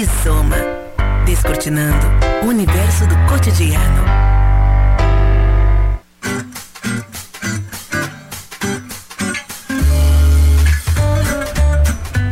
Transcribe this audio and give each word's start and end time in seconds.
Rizoma. 0.00 0.56
Descortinando 1.26 2.06
o 2.42 2.46
universo 2.46 3.06
do 3.06 3.14
cotidiano. 3.28 4.02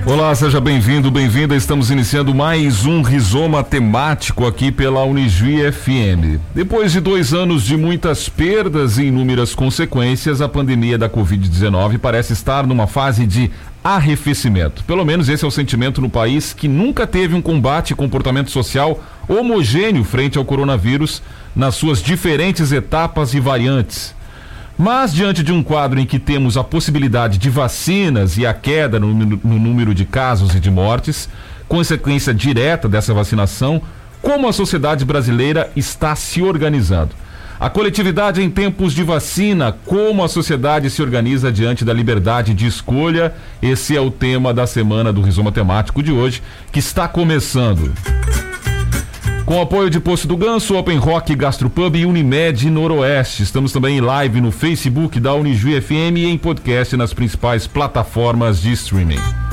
Olá, 0.07 0.35
seja 0.35 0.59
bem-vindo, 0.59 1.11
bem-vinda. 1.11 1.55
Estamos 1.55 1.91
iniciando 1.91 2.35
mais 2.35 2.87
um 2.87 3.03
rizoma 3.03 3.63
temático 3.63 4.47
aqui 4.47 4.73
pela 4.73 5.05
Unijuí 5.05 5.71
FM. 5.71 6.41
Depois 6.55 6.93
de 6.93 7.01
dois 7.01 7.35
anos 7.35 7.63
de 7.63 7.77
muitas 7.77 8.31
perdas 8.31 8.97
e 8.97 9.05
inúmeras 9.05 9.55
consequências, 9.55 10.41
a 10.41 10.49
pandemia 10.49 10.97
da 10.97 11.11
Covid-19 11.11 11.99
parece 11.99 12.33
estar 12.33 12.67
numa 12.67 12.87
fase 12.87 13.27
de 13.27 13.51
arrefecimento. 13.83 14.85
Pelo 14.85 15.05
menos 15.05 15.29
esse 15.29 15.45
é 15.45 15.49
o 15.49 15.51
sentimento 15.51 16.01
no 16.01 16.11
país 16.11 16.53
que 16.53 16.69
nunca 16.69 17.07
teve 17.07 17.35
um 17.35 17.43
combate 17.43 17.93
e 17.93 17.97
comportamento 17.97 18.51
social 18.51 19.03
homogêneo 19.29 20.05
frente 20.05 20.39
ao 20.39 20.45
coronavírus 20.45 21.23
nas 21.55 21.75
suas 21.75 22.03
diferentes 22.03 22.73
etapas 22.73 23.35
e 23.35 23.41
variantes. 23.41 24.15
Mas, 24.77 25.13
diante 25.13 25.43
de 25.43 25.53
um 25.53 25.61
quadro 25.63 25.99
em 25.99 26.07
que 26.07 26.21
temos 26.21 26.57
a 26.57 26.63
possibilidade 26.63 27.37
de 27.37 27.51
vacinas 27.51 28.39
e 28.39 28.47
a 28.47 28.55
queda 28.55 29.01
no, 29.01 29.13
no, 29.13 29.59
número 29.59 29.93
de 29.93 30.05
casos 30.05 30.55
e 30.55 30.61
de 30.61 30.71
mortes, 30.71 31.29
consequência 31.67 32.33
direta 32.33 32.89
dessa 32.89 33.13
vacinação, 33.13 33.83
como 34.23 34.49
a 34.49 34.53
sociedade 34.53 35.05
brasileira 35.05 35.71
está 35.75 36.15
se 36.15 36.43
organizando? 36.43 37.11
A 37.61 37.69
coletividade 37.69 38.41
em 38.41 38.49
tempos 38.49 38.93
de 38.93 39.03
vacina, 39.03 39.77
como 39.85 40.23
a 40.23 40.29
sociedade 40.29 40.89
se 40.91 41.03
organiza 41.03 41.51
diante 41.51 41.85
da 41.85 41.93
liberdade 41.93 42.55
de 42.55 42.67
escolha? 42.69 43.35
Esse 43.61 43.97
é 43.97 44.01
o 44.01 44.13
tema 44.13 44.55
da 44.55 44.65
semana 44.65 45.13
do 45.13 45.21
Rizoma 45.21 45.51
Temático 45.51 46.01
de 46.01 46.13
hoje, 46.13 46.41
que 46.71 46.79
está 46.79 47.09
começando. 47.09 47.93
Com 49.45 49.61
apoio 49.61 49.91
de 49.91 49.99
Poço 49.99 50.29
do 50.29 50.37
Ganso, 50.37 50.77
Open 50.77 50.99
Rock, 50.99 51.35
Gastropub 51.35 51.97
e 51.97 52.07
Unimed 52.07 52.71
Noroeste. 52.71 53.43
Estamos 53.43 53.73
também 53.73 53.97
em 53.97 54.01
live 54.01 54.41
no 54.41 54.53
Facebook 54.53 55.19
da 55.19 55.35
Unijuí 55.35 55.81
FM 55.81 56.19
e 56.19 56.27
em 56.27 56.39
podcast 56.39 56.97
nas 56.97 57.13
principais 57.13 57.67
plataformas 57.67 58.61
de 58.61 58.71
streaming. 58.71 59.48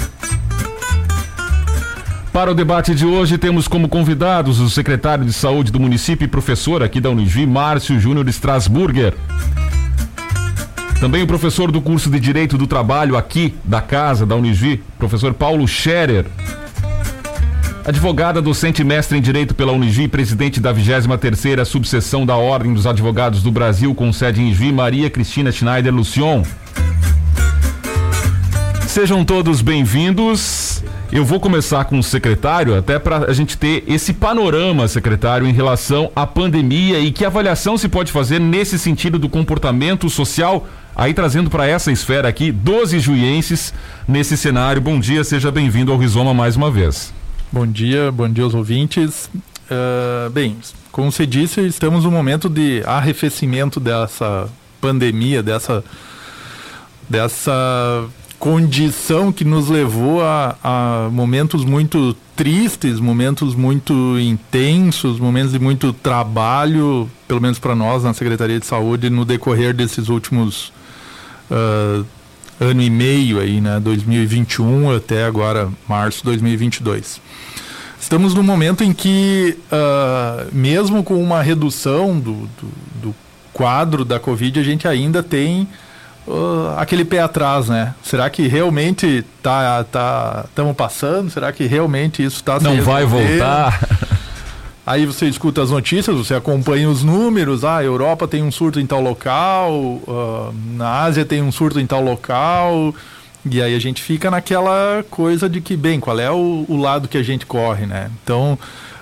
Para 2.35 2.51
o 2.51 2.53
debate 2.53 2.93
de 2.93 3.05
hoje, 3.05 3.37
temos 3.37 3.65
como 3.65 3.87
convidados 3.87 4.59
o 4.59 4.69
secretário 4.69 5.23
de 5.23 5.31
Saúde 5.31 5.71
do 5.71 5.79
município 5.79 6.25
e 6.25 6.27
professor 6.27 6.83
aqui 6.83 6.99
da 6.99 7.09
Unijuí, 7.09 7.47
Márcio 7.47 7.97
Júnior 7.97 8.27
Strasburger. 8.27 9.13
Também 10.99 11.23
o 11.23 11.27
professor 11.27 11.71
do 11.71 11.81
curso 11.81 12.09
de 12.09 12.19
Direito 12.19 12.57
do 12.57 12.67
Trabalho 12.67 13.15
aqui 13.15 13.55
da 13.63 13.79
casa 13.79 14.25
da 14.25 14.35
Unijuí, 14.35 14.83
professor 14.99 15.33
Paulo 15.33 15.65
Scherer. 15.65 16.25
Advogada, 17.85 18.41
docente 18.41 18.81
e 18.81 18.85
mestre 18.85 19.17
em 19.17 19.21
Direito 19.21 19.55
pela 19.55 19.71
Unijuí, 19.71 20.09
presidente 20.09 20.59
da 20.59 20.73
23ª 20.73 21.63
subseção 21.63 22.25
da 22.25 22.35
Ordem 22.35 22.73
dos 22.73 22.85
Advogados 22.85 23.41
do 23.41 23.49
Brasil, 23.49 23.95
com 23.95 24.11
sede 24.11 24.41
em 24.41 24.53
Juí, 24.53 24.73
Maria 24.73 25.09
Cristina 25.09 25.53
Schneider 25.53 25.95
Lucion. 25.95 26.43
Sejam 28.85 29.23
todos 29.23 29.61
bem-vindos. 29.61 30.83
Eu 31.15 31.23
vou 31.23 31.39
começar 31.39 31.85
com 31.85 31.97
o 31.97 32.03
secretário, 32.03 32.77
até 32.77 32.99
para 32.99 33.31
a 33.31 33.31
gente 33.31 33.57
ter 33.57 33.85
esse 33.87 34.11
panorama, 34.11 34.85
secretário, 34.85 35.47
em 35.47 35.53
relação 35.53 36.11
à 36.13 36.27
pandemia 36.27 36.99
e 36.99 37.09
que 37.09 37.23
avaliação 37.23 37.77
se 37.77 37.87
pode 37.87 38.11
fazer 38.11 38.37
nesse 38.37 38.77
sentido 38.77 39.17
do 39.17 39.29
comportamento 39.29 40.09
social, 40.09 40.67
aí 40.93 41.13
trazendo 41.13 41.49
para 41.49 41.65
essa 41.65 41.89
esfera 41.89 42.27
aqui 42.27 42.51
12 42.51 42.99
juienses 42.99 43.73
nesse 44.05 44.35
cenário. 44.35 44.81
Bom 44.81 44.99
dia, 44.99 45.23
seja 45.23 45.49
bem-vindo 45.53 45.89
ao 45.89 45.97
Rizoma 45.97 46.33
mais 46.33 46.57
uma 46.57 46.69
vez. 46.69 47.13
Bom 47.49 47.65
dia, 47.65 48.11
bom 48.11 48.27
dia 48.27 48.43
aos 48.43 48.53
ouvintes. 48.53 49.29
Uh, 49.71 50.29
bem, 50.31 50.57
como 50.91 51.13
você 51.13 51.25
disse, 51.25 51.61
estamos 51.61 52.03
num 52.03 52.11
momento 52.11 52.49
de 52.49 52.83
arrefecimento 52.85 53.79
dessa 53.79 54.49
pandemia, 54.81 55.41
dessa, 55.41 55.81
dessa 57.09 58.05
condição 58.39 59.31
que 59.31 59.43
nos 59.43 59.69
levou 59.69 60.21
a, 60.21 60.55
a 60.63 61.09
momentos 61.11 61.63
muito 61.63 62.15
tristes, 62.35 62.99
momentos 62.99 63.55
muito 63.55 63.93
intensos, 64.19 65.19
momentos 65.19 65.53
de 65.53 65.59
muito 65.59 65.93
trabalho, 65.93 67.09
pelo 67.27 67.41
menos 67.41 67.57
para 67.57 67.75
nós 67.75 68.03
na 68.03 68.13
Secretaria 68.13 68.59
de 68.59 68.65
Saúde, 68.65 69.09
no 69.09 69.23
decorrer 69.23 69.73
desses 69.73 70.09
últimos 70.09 70.73
uh, 71.49 72.05
ano 72.59 72.81
e 72.81 72.89
meio 72.89 73.39
aí, 73.39 73.59
né, 73.61 73.79
2021 73.79 74.95
até 74.95 75.25
agora 75.25 75.69
março 75.87 76.19
de 76.19 76.25
2022. 76.25 77.21
Estamos 77.99 78.33
num 78.33 78.43
momento 78.43 78.83
em 78.83 78.93
que, 78.93 79.57
uh, 79.71 80.47
mesmo 80.53 81.03
com 81.03 81.21
uma 81.21 81.41
redução 81.41 82.19
do, 82.19 82.33
do, 82.33 82.71
do, 83.01 83.15
quadro 83.51 84.03
da 84.03 84.19
Covid, 84.19 84.59
a 84.59 84.63
gente 84.63 84.85
ainda 84.85 85.23
tem 85.23 85.67
uh, 86.27 86.77
aquele 86.77 87.05
pé 87.05 87.19
atrás, 87.19 87.69
né? 87.69 87.93
Será 88.03 88.29
que 88.29 88.47
realmente 88.47 89.23
tá 89.41 89.83
tá 89.83 90.45
estamos 90.47 90.75
passando? 90.75 91.29
Será 91.29 91.51
que 91.51 91.65
realmente 91.65 92.23
isso 92.23 92.37
está 92.37 92.59
não 92.59 92.81
vai 92.81 93.05
voltar? 93.05 93.79
Aí 94.85 95.03
você 95.05 95.25
escuta 95.25 95.63
as 95.63 95.71
notícias, 95.71 96.15
você 96.15 96.35
acompanha 96.35 96.87
os 96.87 97.03
números. 97.03 97.63
Ah, 97.63 97.77
a 97.77 97.83
Europa 97.83 98.27
tem 98.27 98.43
um 98.43 98.51
surto 98.51 98.79
em 98.79 98.85
tal 98.85 99.01
local, 99.01 99.73
uh, 99.73 100.53
na 100.75 101.01
Ásia 101.01 101.25
tem 101.25 101.41
um 101.41 101.51
surto 101.51 101.79
em 101.79 101.87
tal 101.87 102.03
local. 102.03 102.93
E 103.49 103.61
aí 103.61 103.75
a 103.75 103.79
gente 103.79 104.01
fica 104.01 104.31
naquela 104.31 105.03
coisa 105.09 105.47
de 105.47 105.61
que, 105.61 105.77
bem, 105.77 105.99
qual 105.99 106.19
é 106.19 106.31
o, 106.31 106.65
o 106.67 106.77
lado 106.77 107.07
que 107.07 107.17
a 107.17 107.23
gente 107.23 107.45
corre, 107.45 107.85
né? 107.85 108.09
Então, 108.23 108.57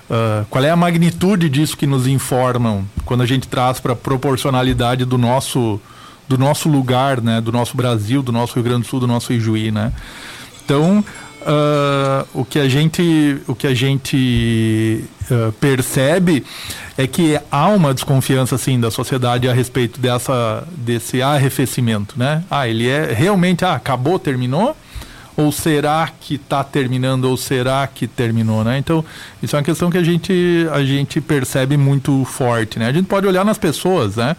uh, 0.09 0.45
qual 0.50 0.63
é 0.63 0.69
a 0.69 0.75
magnitude 0.75 1.50
disso 1.50 1.78
que 1.78 1.88
nos 1.88 2.07
informam 2.07 2.83
quando 3.06 3.22
a 3.22 3.25
gente 3.25 3.47
traz 3.47 3.79
para 3.79 3.94
a 3.94 3.95
proporcionalidade 3.95 5.06
do 5.06 5.17
nosso, 5.17 5.79
do 6.28 6.38
nosso 6.38 6.69
lugar, 6.69 7.22
né? 7.22 7.41
Do 7.41 7.51
nosso 7.51 7.75
Brasil, 7.75 8.22
do 8.22 8.31
nosso 8.31 8.53
Rio 8.56 8.63
Grande 8.63 8.81
do 8.81 8.88
Sul, 8.88 9.00
do 9.00 9.07
nosso 9.07 9.34
Ijuí, 9.34 9.72
né? 9.72 9.91
Então, 10.63 11.03
uh, 11.41 12.28
o 12.34 12.45
que 12.45 12.59
a 12.59 12.67
gente, 12.67 13.38
o 13.47 13.56
que 13.56 13.67
a 13.67 13.73
gente 13.73 15.03
uh, 15.29 15.51
percebe 15.53 16.44
é 16.97 17.07
que 17.07 17.39
há 17.51 17.67
uma 17.67 17.94
desconfiança 17.94 18.56
assim 18.56 18.79
da 18.79 18.91
sociedade 18.91 19.50
a 19.50 19.53
respeito 19.53 20.00
dessa 20.00 20.66
desse 20.72 21.22
arrefecimento, 21.22 22.17
né? 22.17 22.44
Ah, 22.50 22.67
ele 22.67 22.88
é 22.88 23.13
realmente 23.13 23.66
ah, 23.66 23.73
acabou, 23.73 24.19
terminou? 24.19 24.75
Ou 25.35 25.51
será 25.51 26.07
que 26.19 26.35
está 26.35 26.63
terminando 26.63 27.25
ou 27.25 27.35
será 27.35 27.88
que 27.88 28.06
terminou, 28.06 28.63
né? 28.63 28.78
Então, 28.78 29.03
isso 29.41 29.56
é 29.56 29.59
uma 29.59 29.66
questão 29.66 29.89
que 29.89 29.97
a 29.97 30.03
gente 30.03 30.67
a 30.72 30.83
gente 30.83 31.19
percebe 31.19 31.75
muito 31.75 32.23
forte, 32.25 32.78
né? 32.78 32.88
A 32.88 32.94
gente 32.94 33.07
pode 33.07 33.25
olhar 33.25 33.44
nas 33.44 33.57
pessoas, 33.57 34.16
né? 34.16 34.35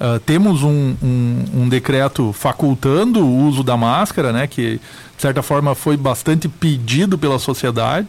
Uh, 0.00 0.18
temos 0.20 0.62
um, 0.62 0.96
um, 1.02 1.44
um, 1.54 1.68
decreto 1.68 2.32
facultando 2.32 3.24
o 3.24 3.46
uso 3.46 3.62
da 3.62 3.76
máscara, 3.76 4.32
né, 4.32 4.46
que 4.46 4.80
de 5.16 5.22
certa 5.22 5.40
forma 5.40 5.74
foi 5.74 5.96
bastante 5.96 6.48
pedido 6.48 7.16
pela 7.16 7.38
sociedade, 7.38 8.08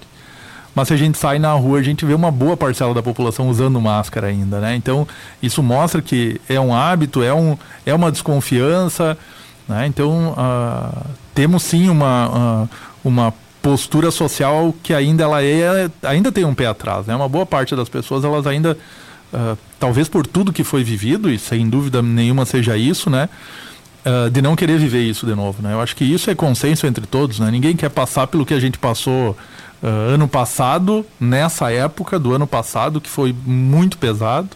mas 0.73 0.89
se 0.89 0.93
a 0.93 0.97
gente 0.97 1.17
sai 1.17 1.39
na 1.39 1.53
rua, 1.53 1.79
a 1.79 1.83
gente 1.83 2.03
vê 2.03 2.13
uma 2.13 2.29
boa 2.29 2.57
parcela 2.57 2.93
da 2.93 3.01
população 3.01 3.49
usando 3.49 3.79
máscara 3.79 4.27
ainda. 4.27 4.59
Né? 4.59 4.75
Então, 4.75 5.07
isso 5.41 5.63
mostra 5.63 6.01
que 6.01 6.41
é 6.49 6.59
um 6.59 6.75
hábito, 6.75 7.23
é, 7.23 7.33
um, 7.33 7.57
é 7.85 7.93
uma 7.93 8.11
desconfiança. 8.11 9.17
Né? 9.69 9.87
Então, 9.87 10.33
uh, 10.33 11.05
temos 11.33 11.63
sim 11.63 11.87
uma, 11.87 12.63
uh, 12.63 12.69
uma 13.05 13.33
postura 13.61 14.11
social 14.11 14.75
que 14.83 14.93
ainda 14.93 15.23
ela 15.23 15.41
é 15.41 15.89
ainda 16.03 16.31
tem 16.31 16.45
um 16.45 16.53
pé 16.53 16.67
atrás 16.67 17.07
né 17.07 17.15
uma 17.15 17.27
boa 17.27 17.47
parte 17.47 17.75
das 17.75 17.89
pessoas 17.89 18.23
elas 18.23 18.45
ainda 18.45 18.77
uh, 19.33 19.57
talvez 19.79 20.07
por 20.07 20.25
tudo 20.25 20.53
que 20.53 20.63
foi 20.63 20.83
vivido, 20.83 21.29
e 21.29 21.37
sem 21.37 21.69
dúvida 21.69 22.01
nenhuma 22.01 22.45
seja 22.45 22.77
isso, 22.77 23.09
né? 23.09 23.29
Uh, 24.05 24.29
de 24.29 24.41
não 24.41 24.55
querer 24.55 24.77
viver 24.77 25.03
isso 25.03 25.25
de 25.25 25.33
novo, 25.33 25.63
né? 25.63 25.73
Eu 25.73 25.81
acho 25.81 25.95
que 25.95 26.03
isso 26.03 26.29
é 26.29 26.35
consenso 26.35 26.85
entre 26.85 27.05
todos, 27.07 27.39
né? 27.39 27.49
Ninguém 27.49 27.75
quer 27.75 27.89
passar 27.89 28.27
pelo 28.27 28.45
que 28.45 28.53
a 28.53 28.59
gente 28.59 28.77
passou 28.77 29.31
uh, 29.81 29.87
ano 30.13 30.27
passado, 30.27 31.05
nessa 31.19 31.71
época 31.71 32.19
do 32.19 32.33
ano 32.33 32.45
passado, 32.45 33.01
que 33.01 33.09
foi 33.09 33.35
muito 33.45 33.97
pesado, 33.97 34.49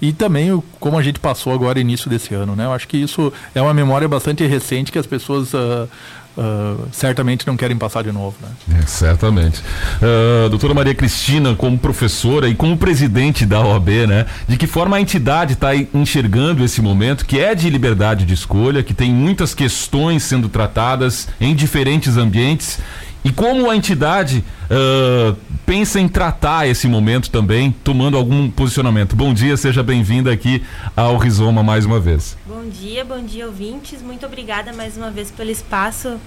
e 0.00 0.12
também 0.12 0.52
o, 0.52 0.62
como 0.80 0.98
a 0.98 1.02
gente 1.02 1.20
passou 1.20 1.52
agora 1.52 1.78
início 1.78 2.10
desse 2.10 2.34
ano, 2.34 2.56
né? 2.56 2.64
Eu 2.64 2.72
acho 2.72 2.88
que 2.88 2.96
isso 2.96 3.32
é 3.54 3.62
uma 3.62 3.72
memória 3.72 4.08
bastante 4.08 4.44
recente 4.44 4.90
que 4.90 4.98
as 4.98 5.06
pessoas 5.06 5.54
uh, 5.54 5.88
Uh, 6.36 6.88
certamente 6.92 7.46
não 7.46 7.56
querem 7.56 7.76
passar 7.76 8.02
de 8.02 8.10
novo. 8.10 8.36
Né? 8.40 8.78
É, 8.80 8.86
certamente. 8.86 9.60
Uh, 10.00 10.48
doutora 10.48 10.72
Maria 10.72 10.94
Cristina, 10.94 11.54
como 11.54 11.76
professora 11.76 12.48
e 12.48 12.54
como 12.54 12.76
presidente 12.76 13.44
da 13.44 13.60
OAB, 13.60 13.88
né, 14.08 14.26
de 14.48 14.56
que 14.56 14.66
forma 14.66 14.96
a 14.96 15.00
entidade 15.00 15.52
está 15.52 15.76
enxergando 15.76 16.64
esse 16.64 16.80
momento, 16.80 17.26
que 17.26 17.38
é 17.38 17.54
de 17.54 17.68
liberdade 17.68 18.24
de 18.24 18.32
escolha, 18.32 18.82
que 18.82 18.94
tem 18.94 19.12
muitas 19.12 19.54
questões 19.54 20.22
sendo 20.22 20.48
tratadas 20.48 21.28
em 21.40 21.54
diferentes 21.54 22.16
ambientes 22.16 22.78
e 23.24 23.30
como 23.30 23.70
a 23.70 23.76
entidade 23.76 24.44
uh, 24.64 25.36
pensa 25.64 26.00
em 26.00 26.08
tratar 26.08 26.66
esse 26.66 26.88
momento 26.88 27.30
também, 27.30 27.70
tomando 27.84 28.16
algum 28.16 28.50
posicionamento? 28.50 29.14
Bom 29.14 29.32
dia, 29.32 29.56
seja 29.56 29.82
bem-vinda 29.82 30.32
aqui 30.32 30.62
ao 30.96 31.16
Rizoma 31.16 31.62
mais 31.62 31.84
uma 31.84 32.00
vez. 32.00 32.36
Bom 32.44 32.64
dia, 32.68 33.04
bom 33.04 33.22
dia, 33.22 33.46
ouvintes. 33.46 34.02
Muito 34.02 34.26
obrigada 34.26 34.72
mais 34.72 34.96
uma 34.96 35.10
vez 35.10 35.30
pelo 35.30 35.50
espaço 35.50 36.18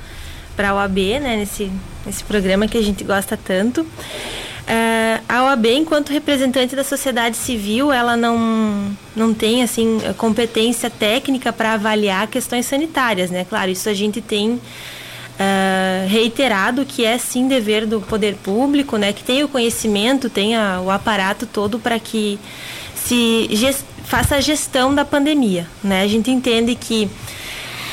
para 0.56 0.70
a 0.70 0.76
OAB, 0.76 0.98
né, 1.20 1.36
nesse, 1.36 1.70
nesse 2.06 2.24
programa 2.24 2.66
que 2.66 2.78
a 2.78 2.82
gente 2.82 3.04
gosta 3.04 3.36
tanto. 3.36 3.82
Uh, 3.82 5.22
a 5.28 5.44
OAB, 5.44 5.66
enquanto 5.66 6.12
representante 6.12 6.76
da 6.76 6.84
sociedade 6.84 7.36
civil, 7.36 7.92
ela 7.92 8.16
não, 8.16 8.96
não 9.16 9.34
tem 9.34 9.62
assim 9.62 10.00
competência 10.18 10.90
técnica 10.90 11.52
para 11.52 11.74
avaliar 11.74 12.28
questões 12.28 12.66
sanitárias, 12.66 13.30
né? 13.30 13.46
Claro, 13.48 13.70
isso 13.70 13.90
a 13.90 13.94
gente 13.94 14.22
tem 14.22 14.60
uh, 15.36 16.08
reiterado 16.08 16.86
que 16.86 17.06
é 17.06 17.18
sim 17.18 17.48
dever 17.48 17.86
do 17.86 18.02
poder 18.02 18.36
público, 18.36 18.98
né? 18.98 19.14
Que 19.14 19.24
tem 19.24 19.44
o 19.44 19.48
conhecimento, 19.48 20.30
tem 20.30 20.56
a, 20.56 20.82
o 20.82 20.90
aparato 20.90 21.46
todo 21.46 21.80
para 21.80 22.00
que 22.00 22.40
se 22.96 23.50
faça 24.06 24.36
a 24.36 24.42
gestão 24.42 24.94
da 24.94 25.04
pandemia, 25.04 25.68
né? 25.84 26.02
A 26.02 26.08
gente 26.08 26.32
entende 26.32 26.76
que 26.76 27.10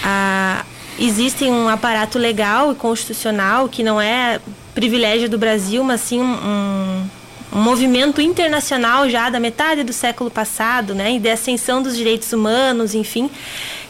uh, 0.03 0.65
existe 0.99 1.45
um 1.45 1.69
aparato 1.69 2.19
legal 2.19 2.73
e 2.73 2.75
constitucional 2.75 3.69
que 3.69 3.83
não 3.83 4.01
é 4.01 4.41
privilégio 4.75 5.29
do 5.29 5.39
Brasil, 5.39 5.83
mas 5.85 6.01
sim 6.01 6.21
um, 6.21 7.05
um, 7.53 7.61
movimento 7.61 8.21
internacional 8.21 9.09
já 9.11 9.29
da 9.29 9.39
metade 9.39 9.85
do 9.85 9.93
século 9.93 10.31
passado, 10.31 10.95
né, 10.95 11.13
e 11.13 11.19
de 11.19 11.29
ascensão 11.29 11.83
dos 11.83 11.97
direitos 11.97 12.33
humanos, 12.33 12.95
enfim, 12.95 13.31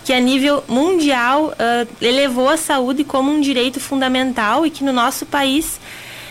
que 0.04 0.12
a 0.12 0.20
nível 0.20 0.64
mundial 0.68 1.52
uh, 1.52 1.88
elevou 2.00 2.48
a 2.48 2.56
saúde 2.56 3.04
como 3.04 3.30
um 3.30 3.40
direito 3.40 3.78
fundamental 3.78 4.66
e 4.66 4.70
que 4.70 4.82
no 4.82 4.92
nosso 4.92 5.24
país 5.24 5.80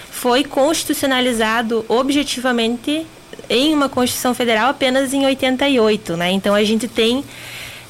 foi 0.09 0.43
constitucionalizado 0.43 1.85
objetivamente 1.87 3.05
em 3.49 3.73
uma 3.73 3.89
Constituição 3.89 4.33
Federal 4.33 4.69
apenas 4.69 5.13
em 5.13 5.25
88, 5.25 6.17
né? 6.17 6.31
Então 6.31 6.53
a 6.53 6.63
gente 6.63 6.87
tem 6.87 7.23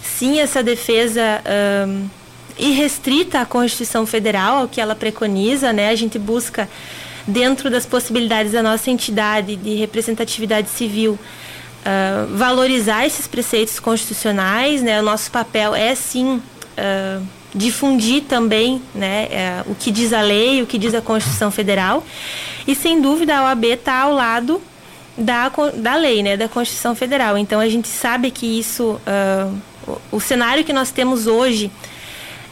sim 0.01 0.39
essa 0.39 0.63
defesa 0.63 1.21
uh, 1.41 2.09
irrestrita 2.57 3.41
à 3.41 3.45
Constituição 3.45 4.05
Federal, 4.05 4.59
ao 4.59 4.67
que 4.67 4.79
ela 4.79 4.95
preconiza, 4.95 5.73
né? 5.73 5.89
A 5.89 5.95
gente 5.95 6.19
busca, 6.19 6.69
dentro 7.27 7.69
das 7.69 7.85
possibilidades 7.85 8.51
da 8.51 8.63
nossa 8.63 8.89
entidade 8.89 9.55
de 9.55 9.75
representatividade 9.75 10.69
civil, 10.69 11.17
uh, 11.81 12.35
valorizar 12.35 13.05
esses 13.05 13.27
preceitos 13.27 13.79
constitucionais, 13.79 14.81
né? 14.81 14.99
O 14.99 15.03
nosso 15.03 15.31
papel 15.31 15.75
é, 15.75 15.93
sim, 15.95 16.35
uh, 16.35 17.23
difundir 17.53 18.23
também 18.23 18.81
né, 18.95 19.27
uh, 19.67 19.71
o 19.71 19.75
que 19.75 19.91
diz 19.91 20.13
a 20.13 20.21
lei, 20.21 20.61
o 20.61 20.67
que 20.67 20.77
diz 20.77 20.93
a 20.93 21.01
Constituição 21.01 21.51
Federal. 21.51 22.03
E, 22.67 22.75
sem 22.75 23.01
dúvida, 23.01 23.37
a 23.37 23.43
OAB 23.45 23.65
está 23.65 24.01
ao 24.01 24.13
lado 24.13 24.61
da, 25.17 25.51
da 25.75 25.95
lei, 25.95 26.23
né, 26.23 26.37
da 26.37 26.47
Constituição 26.47 26.95
Federal. 26.95 27.37
Então, 27.37 27.59
a 27.59 27.67
gente 27.67 27.87
sabe 27.87 28.31
que 28.31 28.59
isso, 28.59 29.01
o, 29.87 30.17
o 30.17 30.21
cenário 30.21 30.63
que 30.63 30.71
nós 30.71 30.91
temos 30.91 31.27
hoje 31.27 31.71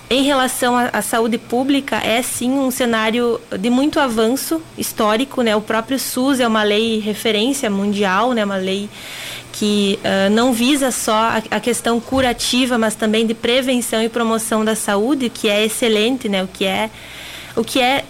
em 0.09 0.23
relação 0.23 0.75
à, 0.75 1.01
saúde 1.03 1.37
pública, 1.37 1.97
é 1.97 2.21
sim 2.23 2.49
um 2.51 2.71
cenário 2.71 3.39
de 3.59 3.69
muito 3.69 3.99
avanço 3.99 4.59
histórico, 4.75 5.43
né? 5.43 5.55
O 5.55 5.61
próprio 5.61 5.99
SUS 5.99 6.39
é 6.39 6.47
uma 6.47 6.63
lei 6.63 6.99
referência 6.99 7.69
mundial, 7.69 8.33
né? 8.33 8.43
Uma 8.43 8.55
lei 8.55 8.89
que 9.51 9.99
uh, 9.99 10.33
não 10.33 10.51
visa 10.51 10.89
só 10.89 11.13
a, 11.13 11.43
a, 11.51 11.59
questão 11.59 11.99
curativa, 11.99 12.75
mas 12.75 12.95
também 12.95 13.27
de 13.27 13.35
prevenção 13.35 14.01
e 14.01 14.09
promoção 14.09 14.65
da 14.65 14.75
saúde, 14.75 15.27
o 15.27 15.29
que 15.29 15.47
é 15.47 15.63
excelente, 15.63 16.27
né? 16.27 16.43
O 16.43 16.47
que 16.47 16.65
é, 16.65 16.89
o 17.55 17.63
que 17.63 17.79
é 17.79 18.03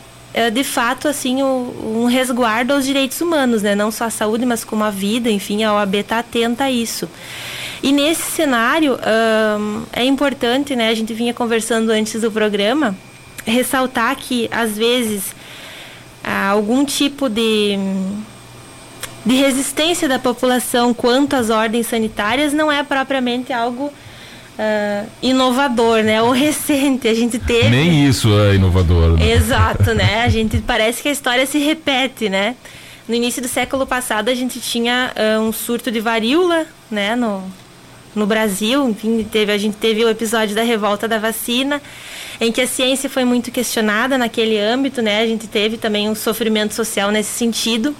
de 0.53 0.63
fato 0.63 1.07
assim 1.07 1.41
o, 1.41 2.01
um 2.01 2.05
resguardo 2.05 2.71
aos 2.71 2.85
direitos 2.85 3.19
humanos, 3.19 3.61
né? 3.61 3.75
Não 3.75 3.91
só 3.91 4.05
a 4.05 4.09
saúde, 4.09 4.45
mas 4.45 4.63
como 4.63 4.85
a 4.85 4.89
vida. 4.89 5.29
Enfim, 5.29 5.65
a 5.65 5.73
OAB 5.73 5.95
está 5.95 6.19
atenta 6.19 6.63
a 6.63 6.71
isso. 6.71 7.09
E 7.81 7.91
nesse 7.91 8.31
cenário, 8.31 8.97
um, 9.59 9.83
é 9.93 10.03
importante, 10.03 10.75
né? 10.75 10.89
A 10.89 10.95
gente 10.95 11.13
vinha 11.13 11.33
conversando 11.33 11.89
antes 11.89 12.21
do 12.21 12.31
programa, 12.31 12.95
ressaltar 13.45 14.15
que, 14.15 14.49
às 14.51 14.77
vezes, 14.77 15.35
há 16.23 16.47
algum 16.47 16.83
tipo 16.85 17.29
de, 17.29 17.77
de 19.25 19.35
resistência 19.35 20.07
da 20.07 20.19
população 20.19 20.93
quanto 20.93 21.35
às 21.35 21.49
ordens 21.49 21.87
sanitárias 21.87 22.53
não 22.53 22.71
é 22.71 22.83
propriamente 22.83 23.53
algo 23.53 23.91
Uh, 24.61 25.07
inovador, 25.21 26.03
né? 26.03 26.21
Ou 26.21 26.31
recente. 26.35 27.07
A 27.07 27.13
gente 27.13 27.39
teve. 27.39 27.69
Nem 27.69 28.05
isso 28.05 28.27
é 28.41 28.55
inovador. 28.55 29.17
Né? 29.17 29.31
Exato, 29.31 29.93
né? 29.93 30.23
A 30.27 30.27
gente 30.27 30.57
parece 30.57 31.01
que 31.01 31.07
a 31.07 31.11
história 31.13 31.45
se 31.45 31.59
repete, 31.59 32.27
né? 32.27 32.57
No 33.09 33.15
início 33.15 33.41
do 33.41 33.47
século 33.47 33.87
passado 33.87 34.29
a 34.29 34.35
gente 34.35 34.59
tinha 34.59 35.11
uh, 35.17 35.41
um 35.41 35.51
surto 35.51 35.91
de 35.91 35.99
varíola, 35.99 36.67
né? 36.91 37.15
No, 37.15 37.43
no 38.13 38.27
Brasil. 38.27 38.87
Enfim, 38.87 39.23
teve, 39.23 39.51
a 39.51 39.57
gente 39.57 39.77
teve 39.77 40.05
o 40.05 40.09
episódio 40.09 40.53
da 40.53 40.61
revolta 40.61 41.07
da 41.07 41.17
vacina, 41.17 41.81
em 42.39 42.51
que 42.51 42.61
a 42.61 42.67
ciência 42.67 43.09
foi 43.09 43.25
muito 43.25 43.49
questionada 43.49 44.15
naquele 44.15 44.59
âmbito, 44.59 45.01
né? 45.01 45.21
A 45.21 45.25
gente 45.25 45.47
teve 45.47 45.75
também 45.75 46.07
um 46.07 46.13
sofrimento 46.13 46.75
social 46.75 47.09
nesse 47.09 47.31
sentido. 47.31 47.95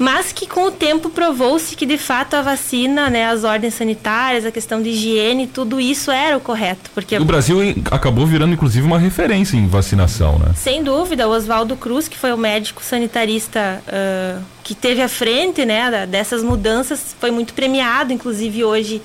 Mas 0.00 0.32
que 0.32 0.46
com 0.46 0.64
o 0.64 0.70
tempo 0.70 1.10
provou-se 1.10 1.76
que 1.76 1.84
de 1.84 1.98
fato 1.98 2.32
a 2.32 2.40
vacina, 2.40 3.10
né, 3.10 3.26
as 3.26 3.44
ordens 3.44 3.74
sanitárias, 3.74 4.46
a 4.46 4.50
questão 4.50 4.80
de 4.80 4.88
higiene, 4.88 5.46
tudo 5.46 5.78
isso 5.78 6.10
era 6.10 6.38
o 6.38 6.40
correto. 6.40 6.90
Porque 6.94 7.18
o 7.18 7.24
Brasil 7.26 7.58
acabou 7.90 8.26
virando 8.26 8.54
inclusive 8.54 8.86
uma 8.86 8.98
referência 8.98 9.58
em 9.58 9.66
vacinação, 9.66 10.38
né? 10.38 10.54
Sem 10.56 10.82
dúvida, 10.82 11.28
o 11.28 11.32
Oswaldo 11.32 11.76
Cruz, 11.76 12.08
que 12.08 12.16
foi 12.16 12.32
o 12.32 12.38
médico 12.38 12.82
sanitarista 12.82 13.82
uh, 13.86 14.42
que 14.64 14.74
teve 14.74 15.02
à 15.02 15.08
frente, 15.08 15.66
né, 15.66 16.06
dessas 16.06 16.42
mudanças, 16.42 17.14
foi 17.20 17.30
muito 17.30 17.52
premiado, 17.52 18.10
inclusive 18.10 18.64
hoje 18.64 19.02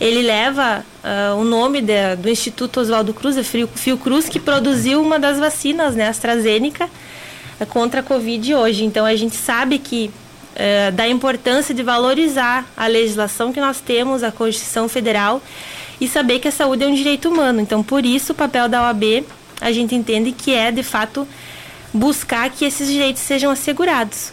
ele 0.00 0.22
leva 0.22 0.84
uh, 1.02 1.36
o 1.36 1.42
nome 1.42 1.80
de, 1.80 2.14
do 2.14 2.30
Instituto 2.30 2.78
Oswaldo 2.78 3.12
Cruz, 3.12 3.36
a 3.36 3.42
Fiocruz, 3.42 4.28
que 4.28 4.38
produziu 4.38 5.02
uma 5.02 5.18
das 5.18 5.36
vacinas, 5.36 5.96
né, 5.96 6.06
AstraZeneca, 6.06 6.88
contra 7.70 7.98
a 7.98 8.02
Covid 8.04 8.54
hoje. 8.54 8.84
Então 8.84 9.04
a 9.04 9.16
gente 9.16 9.34
sabe 9.34 9.80
que 9.80 10.12
uh, 10.58 10.92
da 10.92 11.08
importância 11.08 11.74
de 11.74 11.82
valorizar 11.82 12.66
a 12.76 12.86
legislação 12.86 13.52
que 13.52 13.60
nós 13.60 13.80
temos, 13.80 14.22
a 14.22 14.32
Constituição 14.32 14.88
Federal, 14.88 15.40
e 16.00 16.08
saber 16.08 16.38
que 16.38 16.48
a 16.48 16.52
saúde 16.52 16.84
é 16.84 16.86
um 16.86 16.94
direito 16.94 17.28
humano. 17.28 17.60
Então, 17.60 17.82
por 17.82 18.04
isso, 18.04 18.32
o 18.32 18.34
papel 18.34 18.68
da 18.68 18.82
OAB, 18.82 19.24
a 19.60 19.72
gente 19.72 19.94
entende 19.94 20.32
que 20.32 20.54
é, 20.54 20.70
de 20.70 20.82
fato, 20.82 21.26
buscar 21.92 22.50
que 22.50 22.64
esses 22.64 22.88
direitos 22.88 23.22
sejam 23.22 23.50
assegurados. 23.50 24.32